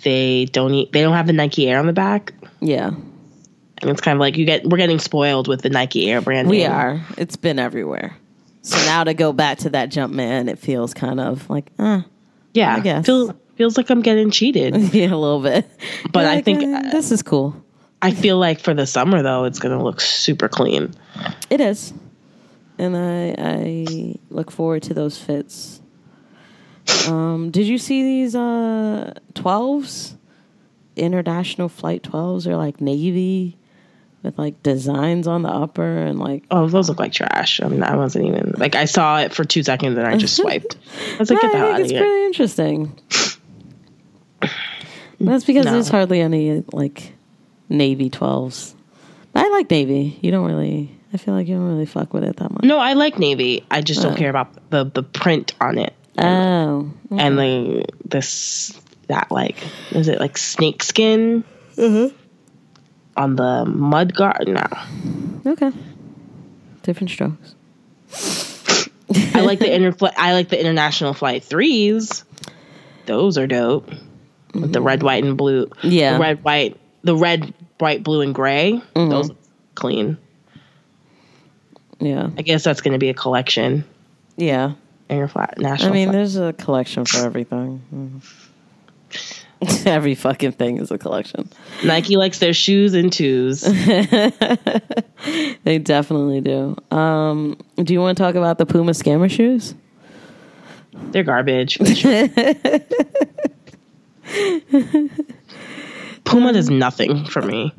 they 0.04 0.46
don't 0.46 0.74
eat, 0.74 0.92
they 0.92 1.02
don't 1.02 1.14
have 1.14 1.28
the 1.28 1.34
Nike 1.34 1.68
Air 1.70 1.80
on 1.80 1.86
the 1.88 1.94
back. 1.94 2.34
Yeah, 2.60 2.88
And 2.88 3.90
it's 3.90 4.02
kind 4.02 4.16
of 4.16 4.20
like 4.20 4.38
you 4.38 4.46
get 4.46 4.66
we're 4.66 4.78
getting 4.78 5.00
spoiled 5.00 5.48
with 5.48 5.62
the 5.62 5.70
Nike 5.70 6.10
Air 6.12 6.22
brand. 6.22 6.50
we 6.50 6.66
are. 6.66 7.02
It's 7.18 7.36
been 7.36 7.60
everywhere. 7.60 8.16
So 8.62 8.78
now 8.86 9.04
to 9.04 9.14
go 9.14 9.34
back 9.34 9.60
to 9.60 9.70
that 9.72 9.90
jump 9.90 10.14
man, 10.14 10.48
it 10.48 10.58
feels 10.58 10.94
kind 10.94 11.20
of 11.20 11.50
like, 11.50 11.70
uh, 11.78 12.02
Yeah, 12.54 12.76
I 12.76 12.80
guess. 12.80 13.06
Feel, 13.06 13.38
feels 13.58 13.76
like 13.76 13.90
I'm 13.90 14.02
getting 14.02 14.32
cheated. 14.32 14.76
yeah, 14.94 15.14
a 15.14 15.18
little 15.18 15.42
bit. 15.42 15.70
But 16.14 16.22
You're 16.22 16.30
I 16.30 16.36
like, 16.36 16.46
think- 16.46 16.64
eh, 16.64 16.90
this 16.92 17.12
is 17.12 17.22
cool. 17.22 17.56
I 18.02 18.12
feel 18.12 18.38
like 18.38 18.60
for 18.60 18.74
the 18.74 18.86
summer 18.86 19.22
though, 19.22 19.44
it's 19.46 19.60
gonna 19.60 19.82
look 19.84 20.00
super 20.02 20.48
clean. 20.50 20.94
It 21.50 21.60
is. 21.62 21.94
And 22.78 22.98
I 22.98 23.36
I 23.38 24.16
look 24.30 24.50
forward 24.52 24.84
to 24.84 24.94
those 24.94 25.18
fits. 25.18 25.80
Um, 27.08 27.50
did 27.52 27.66
you 27.68 27.78
see 27.78 28.04
these 28.04 28.36
uh 28.36 29.14
12s? 29.34 30.16
International 30.96 31.70
flight 31.70 32.04
12s 32.04 32.46
are 32.46 32.56
like 32.56 32.80
navy 32.80 33.58
with 34.22 34.38
like 34.38 34.62
designs 34.64 35.28
on 35.28 35.42
the 35.42 35.50
upper 35.50 35.98
and 35.98 36.20
like 36.20 36.44
Oh, 36.52 36.68
those 36.68 36.88
look 36.88 37.00
like 37.00 37.12
trash. 37.14 37.62
I 37.62 37.68
mean, 37.68 37.82
I 37.84 37.96
wasn't 37.96 38.26
even 38.26 38.54
like 38.58 38.76
I 38.76 38.86
saw 38.86 39.20
it 39.20 39.34
for 39.34 39.44
two 39.44 39.64
seconds 39.64 39.98
and 39.98 40.06
I 40.06 40.18
just 40.18 40.36
swiped. 40.38 40.78
I 41.16 41.18
was 41.18 41.32
like, 41.32 41.42
get 41.42 41.52
the 41.52 41.58
hell 41.58 41.68
out 41.70 41.76
of 41.76 41.82
it's 41.82 41.92
here. 41.92 42.02
pretty 42.02 42.26
interesting. 42.26 43.00
That's 45.20 45.46
because 45.46 45.66
No. 45.66 45.72
there's 45.74 45.90
hardly 45.90 46.20
any 46.22 46.64
like 46.74 47.14
navy 47.70 48.10
twelves. 48.10 48.76
I 49.36 49.50
like 49.50 49.70
navy. 49.72 50.20
You 50.22 50.32
don't 50.32 50.46
really. 50.46 50.92
I 51.14 51.18
feel 51.18 51.34
like 51.34 51.48
you 51.48 51.56
don't 51.56 51.68
really 51.68 51.86
fuck 51.86 52.14
with 52.14 52.24
it 52.24 52.36
that 52.38 52.52
much. 52.52 52.64
No, 52.64 52.78
I 52.80 52.94
like 52.94 53.20
navy. 53.20 53.66
I 53.72 53.82
just 53.82 54.02
don't 54.02 54.14
Uh. 54.14 54.18
care 54.18 54.30
about 54.30 54.70
the 54.70 54.84
the 54.86 55.04
print 55.04 55.54
on 55.62 55.78
it 55.78 55.94
Oh, 56.18 56.92
and 57.12 57.38
the 57.38 57.86
this 58.06 58.80
that 59.08 59.32
like 59.32 59.58
is 59.92 60.08
it 60.08 60.20
like 60.20 60.38
snake 60.38 60.84
skin 60.84 61.44
mm-hmm. 61.76 62.16
on 63.18 63.36
the 63.36 63.66
mud 63.66 64.14
guard? 64.16 64.48
now. 64.48 64.86
okay. 65.46 65.72
Different 66.84 67.10
strokes. 67.10 67.56
I 69.36 69.42
like 69.42 69.60
the 69.60 69.74
inter 69.74 69.96
I 70.18 70.34
like 70.34 70.50
the 70.50 70.60
international 70.60 71.14
flight 71.14 71.44
threes. 71.44 72.24
Those 73.06 73.38
are 73.38 73.48
dope. 73.48 73.90
With 74.54 74.72
the 74.72 74.80
mm-hmm. 74.80 74.88
red, 74.88 75.04
white, 75.04 75.24
and 75.24 75.36
blue. 75.36 75.72
Yeah. 75.82 76.14
The 76.14 76.20
red, 76.20 76.44
white, 76.44 76.80
the 77.02 77.16
red, 77.16 77.54
white, 77.80 78.04
blue, 78.04 78.22
and 78.22 78.36
gray. 78.36 78.82
Mm-hmm. 78.96 79.10
Those 79.10 79.32
clean. 79.74 80.18
Yeah, 82.00 82.30
I 82.38 82.42
guess 82.42 82.64
that's 82.64 82.82
going 82.82 82.92
to 82.92 83.00
be 83.00 83.10
a 83.10 83.14
collection. 83.14 83.86
yeah. 84.36 84.74
Interflight 85.20 85.54
I 85.58 85.62
national. 85.62 85.94
mean, 85.94 86.08
flight. 86.08 86.14
there's 86.14 86.36
a 86.38 86.54
collection 86.54 87.06
for 87.06 87.26
everything. 87.26 87.82
Mhm. 87.94 88.22
Every 89.88 90.16
fucking 90.16 90.54
thing 90.54 90.78
is 90.78 90.92
a 90.92 90.98
collection. 90.98 91.48
Nike 91.86 92.18
likes 92.18 92.40
their 92.40 92.54
shoes 92.54 92.94
and 92.94 93.12
twos. 93.14 93.64
They 95.64 95.78
definitely 95.80 96.42
do. 96.42 96.76
Um, 96.92 97.58
do 97.78 97.94
you 97.94 98.02
want 98.02 98.18
to 98.18 98.24
talk 98.24 98.36
about 98.36 98.58
the 98.58 98.66
Puma 98.66 98.92
scammer 98.92 99.32
shoes? 99.32 99.74
They're 101.12 101.24
garbage. 101.24 101.78
Puma 106.26 106.54
does 106.54 106.70
nothing 106.70 107.26
for 107.26 107.42
me. 107.42 107.74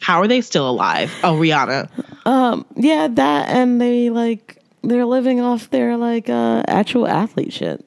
How 0.00 0.20
are 0.20 0.28
they 0.28 0.40
still 0.40 0.68
alive? 0.68 1.12
Oh, 1.22 1.34
Rihanna. 1.34 1.88
Um, 2.26 2.64
Yeah, 2.76 3.08
that 3.08 3.48
and 3.48 3.80
they 3.80 4.10
like 4.10 4.61
they're 4.82 5.06
living 5.06 5.40
off 5.40 5.70
their 5.70 5.96
like 5.96 6.28
uh 6.28 6.62
actual 6.68 7.06
athlete 7.06 7.52
shit. 7.52 7.84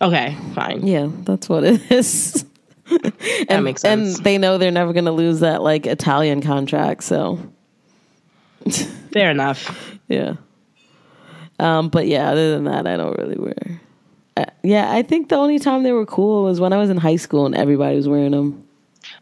Okay, 0.00 0.36
fine. 0.54 0.86
Yeah, 0.86 1.08
that's 1.24 1.48
what 1.48 1.64
it 1.64 1.90
is. 1.90 2.44
and, 3.48 3.64
makes 3.64 3.80
sense. 3.82 4.16
And 4.16 4.24
they 4.24 4.38
know 4.38 4.58
they're 4.58 4.70
never 4.70 4.92
gonna 4.92 5.12
lose 5.12 5.40
that 5.40 5.62
like 5.62 5.86
Italian 5.86 6.42
contract, 6.42 7.04
so 7.04 7.38
Fair 9.12 9.30
enough. 9.30 9.98
yeah. 10.08 10.34
Um, 11.58 11.88
but 11.88 12.06
yeah, 12.08 12.30
other 12.30 12.50
than 12.52 12.64
that, 12.64 12.86
I 12.86 12.96
don't 12.96 13.16
really 13.18 13.36
wear. 13.36 13.80
Uh, 14.36 14.44
yeah, 14.64 14.90
I 14.92 15.02
think 15.02 15.28
the 15.28 15.36
only 15.36 15.58
time 15.60 15.82
they 15.84 15.92
were 15.92 16.06
cool 16.06 16.42
was 16.44 16.60
when 16.60 16.72
I 16.72 16.78
was 16.78 16.90
in 16.90 16.96
high 16.96 17.16
school 17.16 17.46
and 17.46 17.54
everybody 17.54 17.94
was 17.96 18.08
wearing 18.08 18.32
them. 18.32 18.66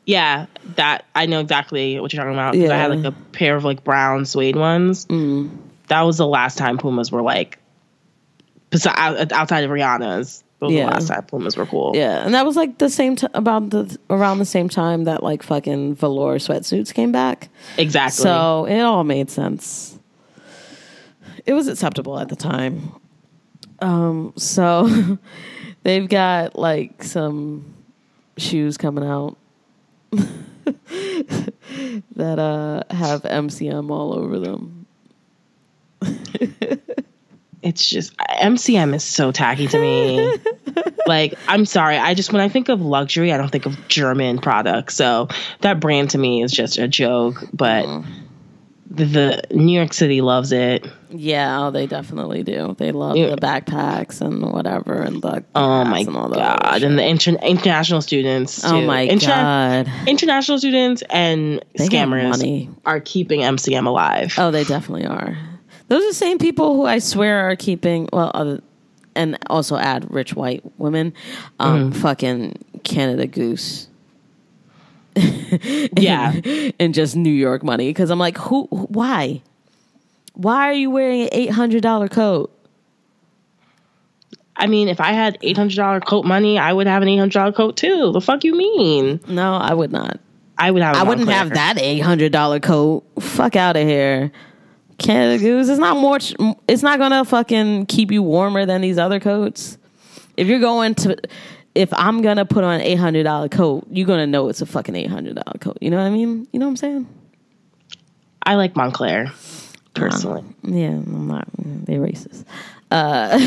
Yeah, 0.06 0.46
that 0.76 1.04
I 1.14 1.26
know 1.26 1.40
exactly 1.40 2.00
what 2.00 2.12
you're 2.12 2.22
talking 2.22 2.34
about. 2.34 2.54
'cause 2.54 2.70
I 2.70 2.76
had 2.76 2.90
like 2.90 3.04
a 3.04 3.12
pair 3.32 3.54
of 3.56 3.64
like 3.64 3.84
brown 3.84 4.24
suede 4.24 4.56
ones. 4.56 5.06
That 5.92 6.02
was 6.02 6.16
the 6.16 6.26
last 6.26 6.56
time 6.56 6.78
Pumas 6.78 7.12
were 7.12 7.20
like, 7.20 7.58
outside 8.72 9.64
of 9.64 9.70
Rihanna's. 9.70 10.42
Yeah. 10.62 10.86
the 10.86 10.92
last 10.92 11.08
time 11.08 11.24
Pumas 11.24 11.54
were 11.54 11.66
cool. 11.66 11.92
Yeah, 11.94 12.24
and 12.24 12.32
that 12.32 12.46
was 12.46 12.56
like 12.56 12.78
the 12.78 12.88
same 12.88 13.16
t- 13.16 13.26
about 13.34 13.68
the 13.68 13.98
around 14.08 14.38
the 14.38 14.46
same 14.46 14.70
time 14.70 15.04
that 15.04 15.22
like 15.22 15.42
fucking 15.42 15.96
velour 15.96 16.38
sweatsuits 16.38 16.94
came 16.94 17.12
back. 17.12 17.50
Exactly. 17.76 18.22
So 18.22 18.64
it 18.64 18.80
all 18.80 19.04
made 19.04 19.28
sense. 19.28 19.98
It 21.44 21.52
was 21.52 21.68
acceptable 21.68 22.18
at 22.18 22.30
the 22.30 22.36
time. 22.36 22.92
Um, 23.80 24.32
so 24.36 25.18
they've 25.82 26.08
got 26.08 26.56
like 26.56 27.04
some 27.04 27.74
shoes 28.38 28.78
coming 28.78 29.04
out 29.04 29.36
that 30.12 30.28
uh 32.38 32.82
have 32.94 33.24
MCM 33.24 33.90
all 33.90 34.14
over 34.14 34.38
them. 34.38 34.81
it's 37.62 37.88
just 37.88 38.16
MCM 38.16 38.94
is 38.94 39.04
so 39.04 39.32
tacky 39.32 39.68
to 39.68 39.78
me. 39.78 40.36
like, 41.06 41.34
I'm 41.46 41.64
sorry. 41.64 41.96
I 41.96 42.14
just 42.14 42.32
when 42.32 42.42
I 42.42 42.48
think 42.48 42.68
of 42.68 42.80
luxury, 42.80 43.32
I 43.32 43.36
don't 43.36 43.50
think 43.50 43.66
of 43.66 43.88
German 43.88 44.38
products. 44.38 44.96
So 44.96 45.28
that 45.60 45.80
brand 45.80 46.10
to 46.10 46.18
me 46.18 46.42
is 46.42 46.52
just 46.52 46.78
a 46.78 46.88
joke. 46.88 47.44
But 47.52 47.84
mm-hmm. 47.84 48.10
the, 48.90 49.04
the 49.04 49.42
New 49.52 49.76
York 49.76 49.92
City 49.92 50.20
loves 50.20 50.50
it. 50.50 50.86
Yeah, 51.10 51.66
oh, 51.66 51.70
they 51.70 51.86
definitely 51.86 52.42
do. 52.42 52.74
They 52.78 52.90
love 52.90 53.16
Yeah. 53.16 53.28
the 53.28 53.36
backpacks 53.36 54.20
and 54.20 54.50
whatever 54.50 55.00
and 55.00 55.22
the 55.22 55.44
Oh 55.54 55.84
my 55.84 56.00
and 56.00 56.12
god! 56.12 56.82
And 56.82 56.98
the 56.98 57.06
inter- 57.06 57.36
international 57.42 58.00
students. 58.00 58.64
Oh 58.64 58.70
too. 58.70 58.76
Oh 58.78 58.86
my 58.86 59.02
Inter- 59.02 59.26
god. 59.28 59.92
International 60.08 60.58
students 60.58 61.02
and 61.10 61.62
They 61.76 61.86
scammers 61.86 62.74
are 62.86 62.98
keeping 62.98 63.40
MCM 63.40 63.86
alive. 63.86 64.34
Oh, 64.38 64.50
they 64.50 64.64
definitely 64.64 65.06
are. 65.06 65.36
Those 65.92 66.04
are 66.04 66.08
the 66.08 66.14
same 66.14 66.38
people 66.38 66.74
who 66.74 66.86
I 66.86 67.00
swear 67.00 67.50
are 67.50 67.54
keeping 67.54 68.08
well, 68.14 68.30
other, 68.32 68.62
and 69.14 69.36
also 69.50 69.76
add 69.76 70.10
rich 70.10 70.34
white 70.34 70.62
women, 70.78 71.12
um, 71.60 71.92
fucking 71.92 72.64
Canada 72.82 73.26
Goose. 73.26 73.88
Yeah. 75.94 76.32
and 76.80 76.94
just 76.94 77.14
New 77.14 77.28
York 77.28 77.62
money 77.62 77.90
because 77.90 78.08
I'm 78.08 78.18
like, 78.18 78.38
who? 78.38 78.68
Why? 78.70 79.42
Why 80.32 80.70
are 80.70 80.72
you 80.72 80.88
wearing 80.90 81.24
an 81.24 81.28
eight 81.30 81.50
hundred 81.50 81.82
dollar 81.82 82.08
coat? 82.08 82.50
I 84.56 84.68
mean, 84.68 84.88
if 84.88 84.98
I 84.98 85.12
had 85.12 85.36
eight 85.42 85.58
hundred 85.58 85.76
dollar 85.76 86.00
coat 86.00 86.24
money, 86.24 86.58
I 86.58 86.72
would 86.72 86.86
have 86.86 87.02
an 87.02 87.08
eight 87.08 87.18
hundred 87.18 87.34
dollar 87.34 87.52
coat 87.52 87.76
too. 87.76 88.12
The 88.12 88.20
fuck 88.22 88.44
you 88.44 88.56
mean? 88.56 89.20
No, 89.28 89.56
I 89.56 89.74
would 89.74 89.92
not. 89.92 90.20
I 90.56 90.70
would 90.70 90.82
have. 90.82 90.96
I 90.96 91.00
I 91.00 91.02
wouldn't 91.02 91.28
have 91.28 91.50
that 91.50 91.78
eight 91.78 91.98
hundred 91.98 92.32
dollar 92.32 92.60
coat. 92.60 93.04
Fuck 93.20 93.56
out 93.56 93.76
of 93.76 93.86
here. 93.86 94.32
Canada 94.98 95.42
Goose. 95.42 95.68
It's 95.68 95.78
not 95.78 95.96
more. 95.96 96.18
It's 96.68 96.82
not 96.82 96.98
gonna 96.98 97.24
fucking 97.24 97.86
keep 97.86 98.10
you 98.10 98.22
warmer 98.22 98.66
than 98.66 98.80
these 98.80 98.98
other 98.98 99.20
coats. 99.20 99.78
If 100.36 100.46
you're 100.48 100.60
going 100.60 100.94
to, 100.96 101.16
if 101.74 101.92
I'm 101.92 102.22
gonna 102.22 102.44
put 102.44 102.64
on 102.64 102.74
an 102.74 102.80
eight 102.82 102.98
hundred 102.98 103.24
dollar 103.24 103.48
coat, 103.48 103.86
you're 103.90 104.06
gonna 104.06 104.26
know 104.26 104.48
it's 104.48 104.60
a 104.60 104.66
fucking 104.66 104.94
eight 104.94 105.10
hundred 105.10 105.36
dollar 105.36 105.58
coat. 105.60 105.78
You 105.80 105.90
know 105.90 105.98
what 105.98 106.06
I 106.06 106.10
mean? 106.10 106.46
You 106.52 106.58
know 106.58 106.66
what 106.66 106.70
I'm 106.70 106.76
saying? 106.76 107.08
I 108.44 108.54
like 108.54 108.74
Moncler 108.74 109.28
um, 109.28 109.34
personally. 109.94 110.44
Yeah, 110.62 110.88
I'm 110.88 111.28
not. 111.28 111.48
They're 111.56 112.00
racist. 112.00 112.44
Uh, 112.90 113.38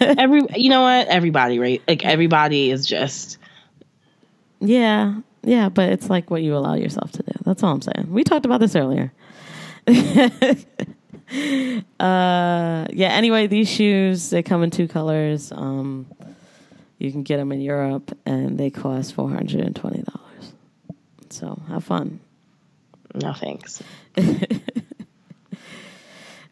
Every, 0.00 0.42
you 0.56 0.70
know 0.70 0.82
what? 0.82 1.08
Everybody, 1.08 1.58
right? 1.58 1.82
Like 1.86 2.04
everybody 2.04 2.70
is 2.70 2.86
just. 2.86 3.38
Yeah, 4.60 5.20
yeah, 5.42 5.68
but 5.68 5.90
it's 5.90 6.08
like 6.08 6.30
what 6.30 6.42
you 6.42 6.56
allow 6.56 6.74
yourself 6.74 7.12
to 7.12 7.22
do. 7.22 7.32
That's 7.44 7.62
all 7.62 7.72
I'm 7.72 7.82
saying. 7.82 8.06
We 8.08 8.24
talked 8.24 8.46
about 8.46 8.60
this 8.60 8.74
earlier. 8.74 9.12
uh, 12.00 12.86
yeah. 12.90 13.10
Anyway, 13.12 13.46
these 13.46 13.68
shoes 13.68 14.30
they 14.30 14.42
come 14.42 14.62
in 14.62 14.70
two 14.70 14.88
colors. 14.88 15.52
Um, 15.52 16.06
you 16.98 17.12
can 17.12 17.22
get 17.22 17.36
them 17.36 17.52
in 17.52 17.60
Europe, 17.60 18.16
and 18.24 18.58
they 18.58 18.70
cost 18.70 19.14
four 19.14 19.28
hundred 19.28 19.60
and 19.60 19.76
twenty 19.76 20.02
dollars. 20.02 20.52
So 21.30 21.60
have 21.68 21.84
fun. 21.84 22.20
No 23.14 23.32
thanks. 23.32 23.82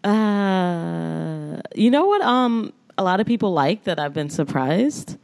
Uh, 0.04 1.60
you 1.74 1.90
know 1.90 2.06
what? 2.06 2.20
Um, 2.22 2.72
a 2.98 3.04
lot 3.04 3.20
of 3.20 3.26
people 3.26 3.52
like 3.52 3.84
that. 3.84 3.98
I've 3.98 4.14
been 4.14 4.30
surprised. 4.30 5.16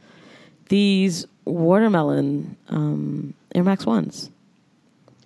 These 0.69 1.25
watermelon 1.45 2.55
um, 2.69 3.33
Air 3.53 3.63
Max 3.63 3.85
ones. 3.85 4.29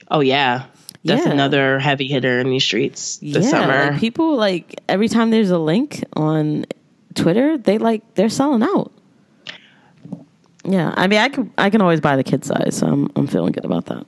Oh 0.10 0.22
yeah, 0.22 0.66
that's 1.04 1.26
Yeah. 1.26 1.32
another 1.32 1.80
heavy 1.80 2.08
hitter 2.08 2.40
in 2.40 2.50
these 2.50 2.64
streets 2.64 3.18
this 3.22 3.50
summer. 3.50 3.92
like, 3.92 4.00
people 4.00 4.36
like 4.36 4.82
every 4.88 5.08
time 5.10 5.32
there's 5.32 5.52
a 5.52 5.60
link 5.60 6.04
on 6.14 6.66
Twitter, 7.16 7.58
they 7.58 7.78
like 7.78 8.02
they're 8.16 8.30
selling 8.30 8.64
out. 8.64 8.92
Yeah, 10.66 10.94
I 10.96 11.08
mean, 11.08 11.20
I 11.20 11.30
can 11.30 11.52
I 11.58 11.70
can 11.70 11.82
always 11.82 12.00
buy 12.02 12.16
the 12.16 12.24
kid 12.24 12.46
size, 12.46 12.78
so 12.78 12.88
I'm 12.88 13.12
I'm 13.16 13.28
feeling 13.28 13.52
good 13.52 13.66
about 13.66 13.86
that. 13.88 14.06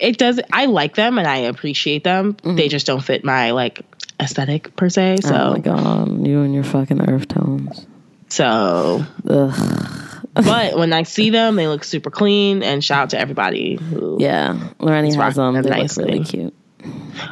it 0.00 0.18
does. 0.18 0.38
I 0.52 0.66
like 0.66 0.94
them 0.94 1.18
and 1.18 1.26
I 1.26 1.38
appreciate 1.38 2.04
them. 2.04 2.34
Mm-hmm. 2.34 2.56
They 2.56 2.68
just 2.68 2.86
don't 2.86 3.00
fit 3.02 3.24
my 3.24 3.52
like 3.52 3.80
aesthetic 4.20 4.76
per 4.76 4.88
se. 4.90 5.18
So 5.22 5.34
oh 5.34 5.50
my 5.52 5.58
god, 5.60 6.26
you 6.26 6.42
and 6.42 6.52
your 6.54 6.64
fucking 6.64 7.08
earth 7.08 7.28
tones. 7.28 7.86
so. 8.28 9.04
Ugh. 9.28 10.02
But 10.44 10.76
when 10.78 10.92
I 10.92 11.02
see 11.04 11.30
them, 11.30 11.56
they 11.56 11.66
look 11.66 11.82
super 11.82 12.10
clean. 12.10 12.62
And 12.62 12.84
shout 12.84 13.02
out 13.04 13.10
to 13.10 13.18
everybody 13.18 13.76
who. 13.76 14.18
Yeah, 14.20 14.68
Lorraine 14.78 15.12
has 15.12 15.34
them. 15.34 15.54
them 15.54 15.62
They 15.62 15.70
nicely. 15.70 16.04
look 16.04 16.12
really 16.12 16.24
cute. 16.24 16.54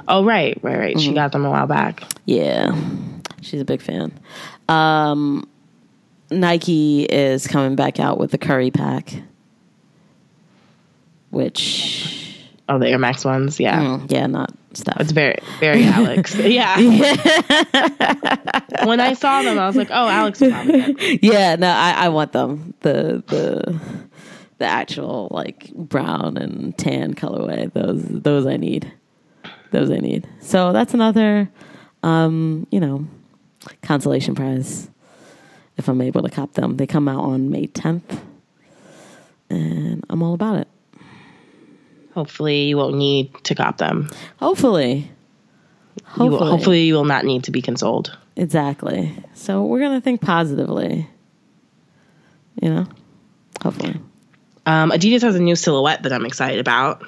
Oh 0.09 0.25
right, 0.25 0.59
right, 0.63 0.79
right. 0.79 1.01
She 1.01 1.13
got 1.13 1.31
them 1.33 1.45
a 1.45 1.51
while 1.51 1.67
back. 1.67 2.03
Yeah, 2.25 2.75
she's 3.43 3.61
a 3.61 3.65
big 3.65 3.83
fan. 3.83 4.19
Um, 4.69 5.47
Nike 6.31 7.05
is 7.05 7.47
coming 7.47 7.77
back 7.77 8.01
out 8.01 8.19
with 8.19 8.31
the 8.33 8.39
Curry 8.39 8.71
Pack, 8.71 9.15
which 11.31 12.41
Oh, 12.69 12.79
the 12.79 12.89
Air 12.89 12.99
Max 12.99 13.25
ones. 13.25 13.61
Yeah. 13.61 13.79
mm, 13.81 14.11
yeah, 14.11 14.27
not 14.27 14.53
stuff. 14.77 14.97
It's 15.01 15.13
very, 15.13 15.39
very 15.61 15.85
Alex. 15.85 16.35
yeah. 16.37 16.77
when 18.85 19.01
I 19.01 19.15
saw 19.15 19.43
them, 19.43 19.59
I 19.59 19.67
was 19.67 19.77
like, 19.77 19.91
oh, 19.91 20.09
Alex 20.09 20.43
is 20.43 20.53
probably 20.53 20.93
good. 20.95 21.19
yeah, 21.23 21.57
no, 21.57 21.69
I, 21.69 21.93
I 21.93 22.09
want 22.09 22.33
them. 22.33 22.75
The 22.81 23.23
the 23.27 23.81
the 24.59 24.67
actual 24.67 25.29
like 25.31 25.73
brown 25.75 26.37
and 26.37 26.77
tan 26.77 27.15
colorway. 27.15 27.73
Those 27.73 28.03
those 28.05 28.47
I 28.47 28.57
need. 28.57 28.93
Those 29.71 29.91
I 29.91 29.97
need. 29.97 30.29
So 30.41 30.73
that's 30.73 30.95
another 30.95 31.51
um, 32.05 32.67
you 32.71 32.81
know, 32.81 33.07
consolation 33.83 34.35
prize 34.35 34.91
if 35.77 35.89
I'm 35.89 36.01
able 36.01 36.23
to 36.23 36.29
cop 36.29 36.53
them. 36.53 36.77
They 36.77 36.87
come 36.87 37.09
out 37.09 37.25
on 37.25 37.51
May 37.51 37.67
10th. 37.67 38.21
And 39.51 40.05
I'm 40.09 40.23
all 40.23 40.35
about 40.35 40.59
it. 40.59 40.69
Hopefully, 42.15 42.65
you 42.65 42.77
won't 42.77 42.97
need 42.97 43.33
to 43.45 43.55
cop 43.55 43.79
them. 43.79 44.11
Hopefully. 44.39 45.11
You 46.17 46.27
will, 46.27 46.45
hopefully, 46.45 46.83
you 46.85 46.95
will 46.95 47.05
not 47.05 47.25
need 47.25 47.45
to 47.45 47.51
be 47.51 47.61
consoled. 47.61 48.17
Exactly. 48.37 49.17
So 49.35 49.65
we're 49.65 49.81
going 49.81 49.95
to 49.95 50.01
think 50.01 50.21
positively. 50.21 51.09
You 52.61 52.71
know? 52.71 52.87
Hopefully. 53.63 54.01
Um, 54.67 54.91
Adidas 54.91 55.23
has 55.23 55.35
a 55.35 55.41
new 55.41 55.57
silhouette 55.57 56.05
that 56.05 56.13
I'm 56.13 56.25
excited 56.25 56.61
about. 56.61 57.05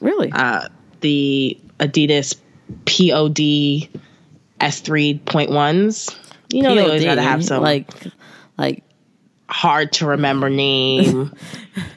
Really? 0.00 0.30
Uh, 0.32 0.68
the 1.00 1.58
Adidas 1.78 2.36
POD 2.84 3.88
S3.1s. 4.60 6.16
You 6.52 6.62
know, 6.62 6.74
they 6.74 6.82
always 6.82 7.04
gotta 7.04 7.22
have 7.22 7.44
some 7.44 7.62
like 7.62 7.90
like 8.56 8.84
hard 9.48 9.92
to 9.94 10.06
remember 10.06 10.48
name. 10.48 11.32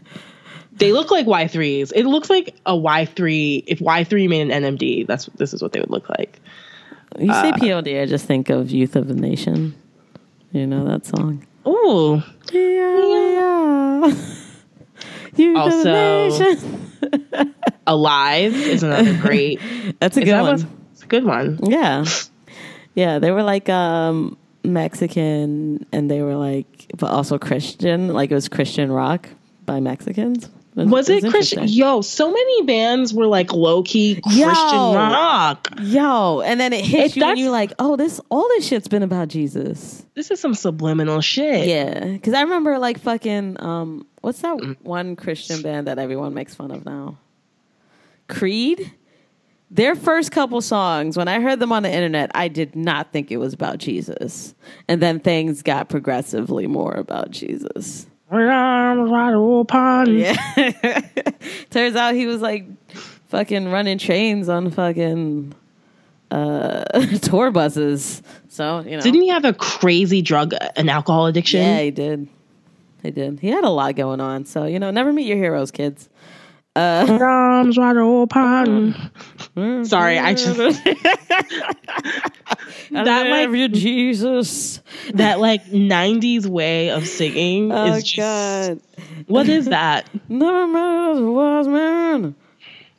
they 0.80 0.92
look 0.94 1.12
like 1.12 1.26
Y3s. 1.26 1.92
It 1.96 2.06
looks 2.06 2.30
like 2.30 2.56
a 2.66 2.74
Y3. 2.74 3.64
If 3.68 3.80
Y3 3.80 4.30
made 4.30 4.50
an 4.52 4.64
NMD, 4.64 5.06
that's 5.08 5.28
this 5.38 5.54
is 5.54 5.62
what 5.62 5.72
they 5.74 5.80
would 5.80 5.90
look 5.92 6.10
like. 6.10 6.40
you 7.20 7.34
say 7.34 7.52
POD, 7.52 7.88
I 7.90 8.06
just 8.06 8.26
think 8.26 8.50
of 8.50 8.72
Youth 8.72 8.96
of 8.96 9.08
the 9.08 9.14
Nation. 9.16 9.76
You 10.52 10.66
know 10.66 10.86
that 10.86 11.06
song? 11.06 11.46
Oh. 11.66 12.24
Yeah, 12.52 14.08
yeah. 14.08 14.16
Youth 15.36 15.58
Also- 15.58 15.78
of 15.78 15.84
the 15.84 16.56
Nation. 16.56 17.56
Alive 17.88 18.54
is 18.56 18.84
another 18.84 19.16
great. 19.18 19.60
That's 20.00 20.18
a 20.18 20.22
good 20.22 20.34
that 20.34 20.42
one. 20.42 20.58
one? 20.58 20.78
It's 20.94 21.04
a 21.04 21.08
good 21.08 21.24
one. 21.24 21.60
Yeah. 21.64 22.06
Yeah, 22.94 23.20
they 23.20 23.32
were 23.32 23.44
like 23.44 23.70
um 23.70 24.38
Mexican 24.64 25.86
and 25.92 26.12
they 26.12 26.22
were 26.22 26.36
like 26.36 26.92
but 26.98 27.10
also 27.12 27.38
Christian, 27.40 28.10
like 28.10 28.32
it 28.32 28.36
was 28.36 28.50
Christian 28.50 28.92
rock 28.92 29.30
by 29.66 29.80
Mexicans. 29.80 30.50
Was 30.76 31.10
it 31.10 31.26
Christian? 31.30 31.68
Yo, 31.68 32.02
so 32.02 32.32
many 32.32 32.64
bands 32.64 33.14
were 33.14 33.26
like 33.28 33.52
low 33.54 33.84
key 33.84 34.22
Christian 34.22 34.38
Yo. 34.80 34.94
rock. 34.94 35.68
Yo, 35.82 36.42
and 36.42 36.60
then 36.60 36.74
it 36.74 36.86
hits 36.86 37.12
If 37.12 37.18
you 37.18 37.26
and 37.26 37.40
you're 37.40 37.52
like, 37.52 37.74
"Oh, 37.80 37.96
this 37.96 38.22
all 38.30 38.48
this 38.50 38.68
shit's 38.68 38.88
been 38.88 39.04
about 39.04 39.28
Jesus." 39.30 40.06
This 40.16 40.32
is 40.32 40.40
some 40.40 40.54
subliminal 40.54 41.22
shit. 41.22 41.68
Yeah, 41.68 42.18
cuz 42.20 42.34
I 42.34 42.42
remember 42.44 42.78
like 42.80 43.00
fucking 43.00 43.58
um 43.60 44.06
what's 44.22 44.40
that 44.42 44.58
Mm. 44.58 44.78
one 44.84 45.16
Christian 45.16 45.62
band 45.62 45.88
that 45.88 45.98
everyone 46.00 46.34
makes 46.34 46.54
fun 46.56 46.72
of 46.72 46.86
now? 46.86 47.18
Creed? 48.28 48.92
Their 49.72 49.96
first 49.96 50.32
couple 50.32 50.62
songs, 50.62 51.16
when 51.16 51.28
I 51.28 51.40
heard 51.42 51.60
them 51.60 51.72
on 51.72 51.84
the 51.84 51.92
internet, 51.94 52.32
I 52.34 52.48
did 52.48 52.76
not 52.76 53.12
think 53.12 53.32
it 53.32 53.38
was 53.38 53.54
about 53.54 53.78
Jesus. 53.78 54.56
And 54.88 55.00
then 55.02 55.20
things 55.20 55.62
got 55.62 55.90
progressively 55.90 56.66
more 56.66 56.94
about 56.94 57.30
Jesus. 57.30 58.08
Around 58.32 59.10
right 59.10 59.62
upon. 59.62 60.16
Yeah. 60.16 60.36
Turns 61.72 61.96
out 61.96 62.14
he 62.14 62.28
was 62.28 62.42
like 62.42 62.66
fucking 63.30 63.72
running 63.72 63.98
trains 63.98 64.50
on 64.50 64.70
fucking 64.72 65.54
uh 66.30 66.84
tour 67.22 67.52
buses. 67.52 68.22
So, 68.50 68.82
you 68.82 68.98
know. 68.98 69.02
Didn't 69.02 69.22
he 69.22 69.30
have 69.30 69.46
a 69.46 69.54
crazy 69.54 70.22
drug 70.22 70.54
and 70.76 70.90
alcohol 70.90 71.26
addiction? 71.26 71.62
Yeah, 71.62 71.82
he 71.82 71.92
did. 71.92 72.28
He 73.02 73.12
did. 73.12 73.40
He 73.40 73.50
had 73.50 73.64
a 73.64 73.70
lot 73.70 73.96
going 73.96 74.20
on. 74.20 74.46
So, 74.46 74.66
you 74.66 74.80
know, 74.80 74.92
never 74.92 75.14
meet 75.14 75.26
your 75.26 75.38
heroes, 75.38 75.72
kids. 75.72 76.10
Uh, 76.80 78.24
Upon. 78.24 78.96
Sorry, 79.86 80.18
I 80.18 80.34
just 80.34 80.58
that 82.92 83.28
like 83.30 83.50
you, 83.50 83.68
Jesus. 83.70 84.82
that 85.14 85.40
like 85.40 85.66
'90s 85.66 86.46
way 86.46 86.92
of 86.92 87.08
singing 87.08 87.72
Oh 87.72 87.96
is 87.96 88.04
just 88.04 88.18
God! 88.18 88.80
what 89.28 89.48
is 89.50 89.66
that? 89.68 90.10
Never 90.30 90.68
met 90.68 91.22
a 91.22 91.32
wise 91.32 91.68
man. 91.68 92.36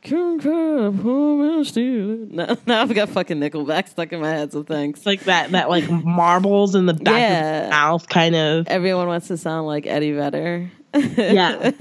Couldn't 0.03 0.41
cut 0.41 0.51
a 0.51 0.93
poor 0.93 1.37
man 1.45 1.65
steal 1.65 2.23
it. 2.23 2.33
Now, 2.33 2.57
now 2.67 2.83
I've 2.83 2.95
got 2.95 3.11
fucking 3.11 3.39
Nickelback 3.39 3.89
stuck 3.89 4.13
in 4.13 4.21
my 4.21 4.31
head. 4.31 4.53
So 4.53 4.63
thanks. 4.63 5.01
It's 5.01 5.07
like 5.07 5.25
that 5.25 5.51
that 5.53 5.69
like 5.69 5.91
marbles 5.91 6.75
in 6.75 6.87
the 6.87 6.95
back 6.95 7.15
Yeah. 7.19 7.59
of 7.59 7.65
the 7.65 7.71
mouth 7.71 8.09
kind 8.09 8.35
of. 8.35 8.67
Everyone 8.69 9.09
wants 9.09 9.29
to 9.29 9.37
sound 9.37 9.67
like 9.67 9.87
Eddie 9.87 10.13
Vedder. 10.13 10.71
Yeah. 10.95 11.71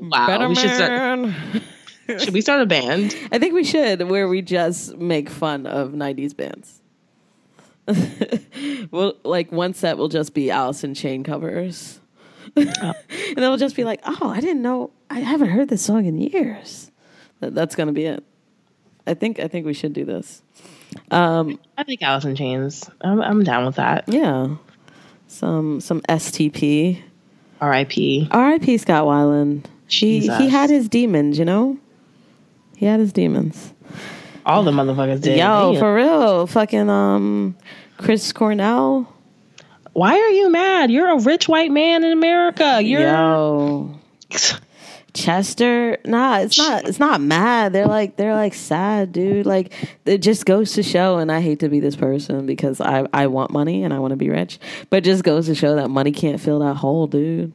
wow. 0.00 0.26
Better 0.26 0.48
We 0.48 0.54
should 0.54 0.70
start. 0.70 1.30
Should 2.20 2.34
we 2.34 2.40
start 2.40 2.60
a 2.60 2.66
band? 2.66 3.16
I 3.30 3.38
think 3.38 3.54
we 3.54 3.64
should, 3.64 4.02
where 4.02 4.28
we 4.28 4.42
just 4.42 4.98
make 4.98 5.30
fun 5.30 5.66
of 5.66 5.92
'90s 5.92 6.36
bands. 6.36 6.82
well, 8.90 9.14
like 9.24 9.50
one 9.50 9.72
set 9.72 9.96
will 9.96 10.08
just 10.08 10.34
be 10.34 10.50
Alice 10.50 10.84
in 10.84 10.94
Chain 10.94 11.24
covers, 11.24 12.00
oh. 12.56 12.94
and 13.28 13.36
they'll 13.36 13.56
just 13.56 13.76
be 13.76 13.84
like, 13.84 14.00
"Oh, 14.04 14.28
I 14.28 14.40
didn't 14.40 14.62
know. 14.62 14.90
I 15.08 15.20
haven't 15.20 15.50
heard 15.50 15.68
this 15.68 15.82
song 15.82 16.04
in 16.04 16.18
years." 16.18 16.90
That's 17.40 17.76
gonna 17.76 17.92
be 17.92 18.04
it. 18.04 18.24
I 19.06 19.14
think. 19.14 19.38
I 19.38 19.48
think 19.48 19.64
we 19.64 19.72
should 19.72 19.92
do 19.92 20.04
this. 20.04 20.42
I 21.10 21.84
think 21.84 22.02
Alice 22.02 22.24
in 22.24 22.36
Chains. 22.36 22.88
I'm, 23.00 23.20
I'm 23.20 23.42
down 23.44 23.66
with 23.66 23.76
that. 23.76 24.04
Yeah, 24.08 24.56
some 25.26 25.80
some 25.80 26.00
STP. 26.02 27.02
R.I.P. 27.60 28.28
R.I.P. 28.30 28.78
Scott 28.78 29.04
Weiland. 29.04 29.66
He 29.86 30.20
Jesus. 30.20 30.38
he 30.38 30.48
had 30.48 30.68
his 30.70 30.88
demons, 30.88 31.38
you 31.38 31.44
know. 31.44 31.78
He 32.76 32.86
had 32.86 32.98
his 32.98 33.12
demons. 33.12 33.72
All 34.44 34.64
the 34.64 34.72
motherfuckers 34.72 35.20
did. 35.20 35.38
Yo, 35.38 35.72
Damn. 35.72 35.80
for 35.80 35.94
real, 35.94 36.46
fucking 36.48 36.90
um, 36.90 37.56
Chris 37.98 38.32
Cornell. 38.32 39.06
Why 39.92 40.14
are 40.18 40.30
you 40.30 40.50
mad? 40.50 40.90
You're 40.90 41.10
a 41.10 41.20
rich 41.20 41.48
white 41.48 41.70
man 41.70 42.02
in 42.02 42.12
America. 42.12 42.80
You're 42.82 43.02
Yo, 43.02 43.94
Chester. 45.14 45.98
Nah, 46.06 46.38
it's 46.38 46.56
not. 46.56 46.88
It's 46.88 46.98
not 46.98 47.20
mad. 47.20 47.72
They're 47.72 47.86
like 47.86 48.16
they're 48.16 48.34
like 48.34 48.54
sad, 48.54 49.12
dude. 49.12 49.44
Like 49.46 49.72
it 50.06 50.18
just 50.18 50.46
goes 50.46 50.72
to 50.74 50.82
show. 50.82 51.18
And 51.18 51.30
I 51.30 51.40
hate 51.40 51.60
to 51.60 51.68
be 51.68 51.80
this 51.80 51.96
person 51.96 52.46
because 52.46 52.80
I 52.80 53.06
I 53.12 53.26
want 53.26 53.50
money 53.50 53.84
and 53.84 53.92
I 53.92 53.98
want 53.98 54.12
to 54.12 54.16
be 54.16 54.30
rich, 54.30 54.58
but 54.90 54.98
it 54.98 55.04
just 55.04 55.22
goes 55.24 55.46
to 55.46 55.54
show 55.54 55.74
that 55.76 55.90
money 55.90 56.12
can't 56.12 56.40
fill 56.40 56.60
that 56.60 56.74
hole, 56.76 57.06
dude. 57.06 57.52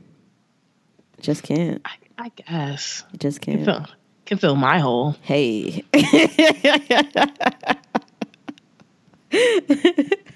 Just 1.19 1.41
can't. 1.43 1.81
I, 1.83 1.91
I 2.19 2.29
guess 2.35 3.03
It 3.13 3.19
just 3.19 3.41
can 3.41 3.63
can't. 3.63 3.65
fill, 3.65 3.95
can 4.25 4.37
fill 4.37 4.55
my 4.55 4.77
hole. 4.79 5.15
Hey. 5.21 5.83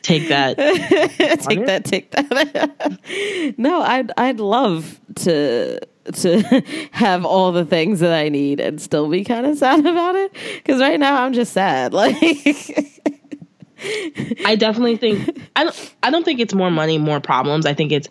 Take 0.02 0.28
that. 0.30 0.58
take 0.58 1.66
that, 1.66 1.86
take 1.86 2.12
that. 2.12 3.54
no, 3.58 3.82
I'd 3.82 4.12
I'd 4.18 4.40
love 4.40 5.00
to 5.18 5.80
to 6.14 6.42
have 6.92 7.26
all 7.26 7.52
the 7.52 7.66
things 7.66 8.00
that 8.00 8.12
I 8.14 8.30
need 8.30 8.60
and 8.60 8.82
still 8.82 9.10
be 9.10 9.24
kind 9.24 9.46
of 9.46 9.58
sad 9.58 9.80
about 9.86 10.16
it. 10.16 10.34
Because 10.58 10.80
right 10.82 11.00
now 11.00 11.24
I'm 11.24 11.34
just 11.34 11.54
sad. 11.54 11.94
Like, 12.02 12.16
I 14.46 14.56
definitely 14.56 14.98
think 14.98 15.42
I 15.56 15.64
don't. 15.64 15.96
I 16.04 16.12
don't 16.12 16.24
think 16.24 16.40
it's 16.40 16.54
more 16.54 16.70
money, 16.70 17.00
more 17.00 17.20
problems. 17.20 17.66
I 17.66 17.74
think 17.74 17.92
it's 17.92 18.08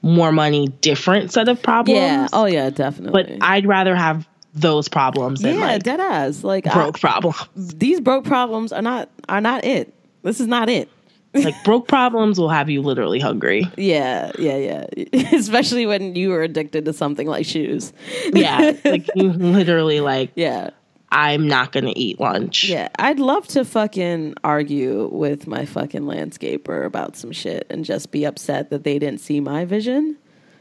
more 0.00 0.32
money, 0.32 0.68
different 0.80 1.30
set 1.32 1.48
of 1.48 1.62
problems. 1.62 1.98
yeah, 1.98 2.28
oh 2.32 2.46
yeah, 2.46 2.70
definitely. 2.70 3.22
but 3.22 3.42
I'd 3.42 3.66
rather 3.66 3.94
have 3.94 4.26
those 4.54 4.88
problems 4.88 5.40
than 5.42 5.56
yeah, 5.56 5.60
like 5.60 5.82
dead 5.82 6.00
ass. 6.00 6.42
Like 6.44 6.66
I- 6.66 6.72
broke 6.72 6.98
problems. 6.98 7.46
these 7.54 8.00
broke 8.00 8.24
problems 8.24 8.72
are 8.72 8.80
not 8.82 9.10
are 9.28 9.40
not 9.42 9.64
it. 9.64 9.92
This 10.22 10.40
is 10.40 10.46
not 10.46 10.70
it. 10.70 10.88
Like 11.34 11.54
broke 11.64 11.88
problems 11.88 12.38
will 12.38 12.48
have 12.48 12.68
you 12.68 12.82
literally 12.82 13.18
hungry. 13.18 13.64
Yeah, 13.76 14.32
yeah, 14.38 14.86
yeah. 14.96 15.30
Especially 15.32 15.86
when 15.86 16.14
you 16.14 16.32
are 16.32 16.42
addicted 16.42 16.84
to 16.84 16.92
something 16.92 17.26
like 17.26 17.46
shoes. 17.46 17.92
Yeah, 18.32 18.72
like 18.84 19.08
you 19.14 19.30
literally 19.32 20.00
like 20.00 20.32
Yeah. 20.34 20.70
I'm 21.10 21.46
not 21.46 21.72
gonna 21.72 21.92
eat 21.94 22.18
lunch. 22.20 22.64
Yeah, 22.64 22.88
I'd 22.98 23.18
love 23.18 23.46
to 23.48 23.66
fucking 23.66 24.34
argue 24.42 25.10
with 25.12 25.46
my 25.46 25.66
fucking 25.66 26.02
landscaper 26.02 26.86
about 26.86 27.16
some 27.16 27.32
shit 27.32 27.66
and 27.68 27.84
just 27.84 28.10
be 28.10 28.24
upset 28.24 28.70
that 28.70 28.84
they 28.84 28.98
didn't 28.98 29.20
see 29.20 29.38
my 29.38 29.66
vision, 29.66 30.16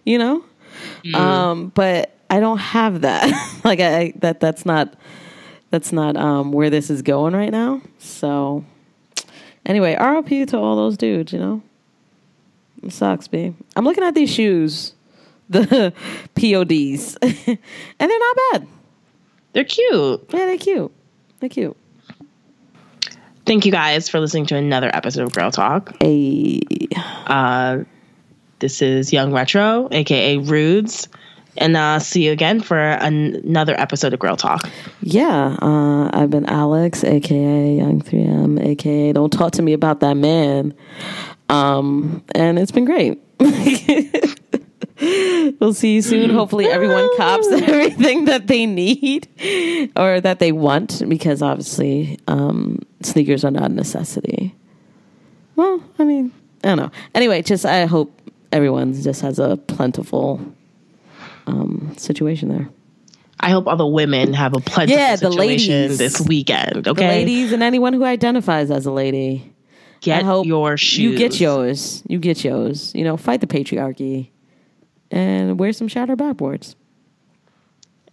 you 0.05 0.17
know? 0.17 0.43
Um, 1.13 1.69
but 1.73 2.13
I 2.29 2.41
don't 2.41 2.57
have 2.57 3.01
that. 3.01 3.29
like 3.63 3.79
I 3.79 4.11
that 4.17 4.39
that's 4.41 4.65
not 4.65 4.93
that's 5.69 5.93
not 5.93 6.17
um 6.17 6.51
where 6.51 6.69
this 6.69 6.89
is 6.89 7.01
going 7.01 7.33
right 7.33 7.51
now. 7.51 7.81
So 7.99 8.65
anyway, 9.65 9.95
ROP 9.95 10.47
to 10.47 10.57
all 10.57 10.75
those 10.75 10.97
dudes, 10.97 11.33
you 11.33 11.39
know? 11.39 11.61
It 12.83 12.91
sucks, 12.91 13.27
B. 13.27 13.53
I'm 13.75 13.83
looking 13.85 14.03
at 14.03 14.15
these 14.15 14.31
shoes, 14.33 14.93
the 15.49 15.93
PODs, 16.35 17.17
and 17.21 17.57
they're 17.99 18.19
not 18.19 18.37
bad. 18.51 18.67
They're 19.53 19.63
cute. 19.63 20.25
Yeah, 20.29 20.45
they're 20.45 20.57
cute. 20.57 20.91
They're 21.39 21.49
cute. 21.49 21.77
Thank 23.45 23.65
you 23.65 23.71
guys 23.71 24.07
for 24.07 24.19
listening 24.19 24.45
to 24.47 24.55
another 24.55 24.89
episode 24.93 25.23
of 25.23 25.33
Girl 25.33 25.51
Talk. 25.51 25.95
A 26.01 26.61
Uh, 27.27 27.79
this 28.59 28.81
is 28.81 29.11
Young 29.11 29.33
Retro, 29.33 29.89
aka 29.91 30.37
Rudes, 30.37 31.07
and 31.57 31.75
uh, 31.77 31.99
see 31.99 32.25
you 32.25 32.31
again 32.31 32.61
for 32.61 32.77
an- 32.77 33.35
another 33.43 33.79
episode 33.79 34.13
of 34.13 34.19
Girl 34.19 34.35
Talk. 34.35 34.69
yeah. 35.01 35.57
Uh, 35.61 36.09
I've 36.13 36.29
been 36.29 36.45
Alex, 36.45 37.03
aka 37.03 37.75
Young 37.75 38.01
3M, 38.01 38.63
aka 38.65 39.13
Don't 39.13 39.31
Talk 39.31 39.53
to 39.53 39.61
Me 39.61 39.73
About 39.73 39.99
That 39.99 40.15
Man. 40.15 40.73
Um, 41.49 42.23
and 42.33 42.57
it's 42.57 42.71
been 42.71 42.85
great. 42.85 43.21
we'll 45.59 45.73
see 45.73 45.95
you 45.95 46.01
soon. 46.01 46.29
Hopefully, 46.29 46.67
everyone 46.67 47.09
cops 47.17 47.47
everything 47.51 48.25
that 48.25 48.47
they 48.47 48.65
need 48.65 49.27
or 49.95 50.21
that 50.21 50.39
they 50.39 50.51
want, 50.51 51.03
because 51.07 51.41
obviously, 51.41 52.19
um, 52.27 52.79
sneakers 53.01 53.43
are 53.43 53.51
not 53.51 53.71
a 53.71 53.73
necessity. 53.73 54.55
Well, 55.55 55.83
I 55.99 56.03
mean, 56.03 56.31
I 56.63 56.67
don't 56.69 56.77
know. 56.77 56.91
Anyway, 57.13 57.41
just 57.41 57.65
I 57.65 57.85
hope 57.85 58.17
everyone 58.51 58.93
just 58.93 59.21
has 59.21 59.39
a 59.39 59.57
plentiful 59.57 60.39
um, 61.51 61.93
situation 61.97 62.49
there. 62.49 62.69
I 63.39 63.49
hope 63.51 63.67
all 63.67 63.75
the 63.77 63.87
women 63.87 64.33
have 64.33 64.53
a 64.55 64.59
pleasant 64.59 64.97
Yeah, 64.97 65.15
the 65.15 65.29
ladies. 65.31 65.97
this 65.97 66.21
weekend. 66.21 66.83
The 66.83 66.91
Okay, 66.91 67.07
ladies 67.07 67.51
and 67.51 67.63
anyone 67.63 67.93
who 67.93 68.03
identifies 68.03 68.69
as 68.69 68.85
a 68.85 68.91
lady. 68.91 69.51
get 70.01 70.23
your 70.45 70.77
shoes. 70.77 70.99
You 70.99 71.17
get 71.17 71.39
yours. 71.39 72.03
You 72.07 72.19
get 72.19 72.43
yours. 72.43 72.93
You 72.93 73.03
know, 73.03 73.17
fight 73.17 73.41
the 73.41 73.47
patriarchy 73.47 74.29
and 75.09 75.59
wear 75.59 75.73
some 75.73 75.87
Shattered 75.87 76.19
backboards. 76.19 76.75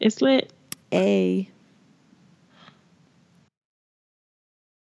It's 0.00 0.22
lit. 0.22 0.52
A. 0.92 1.48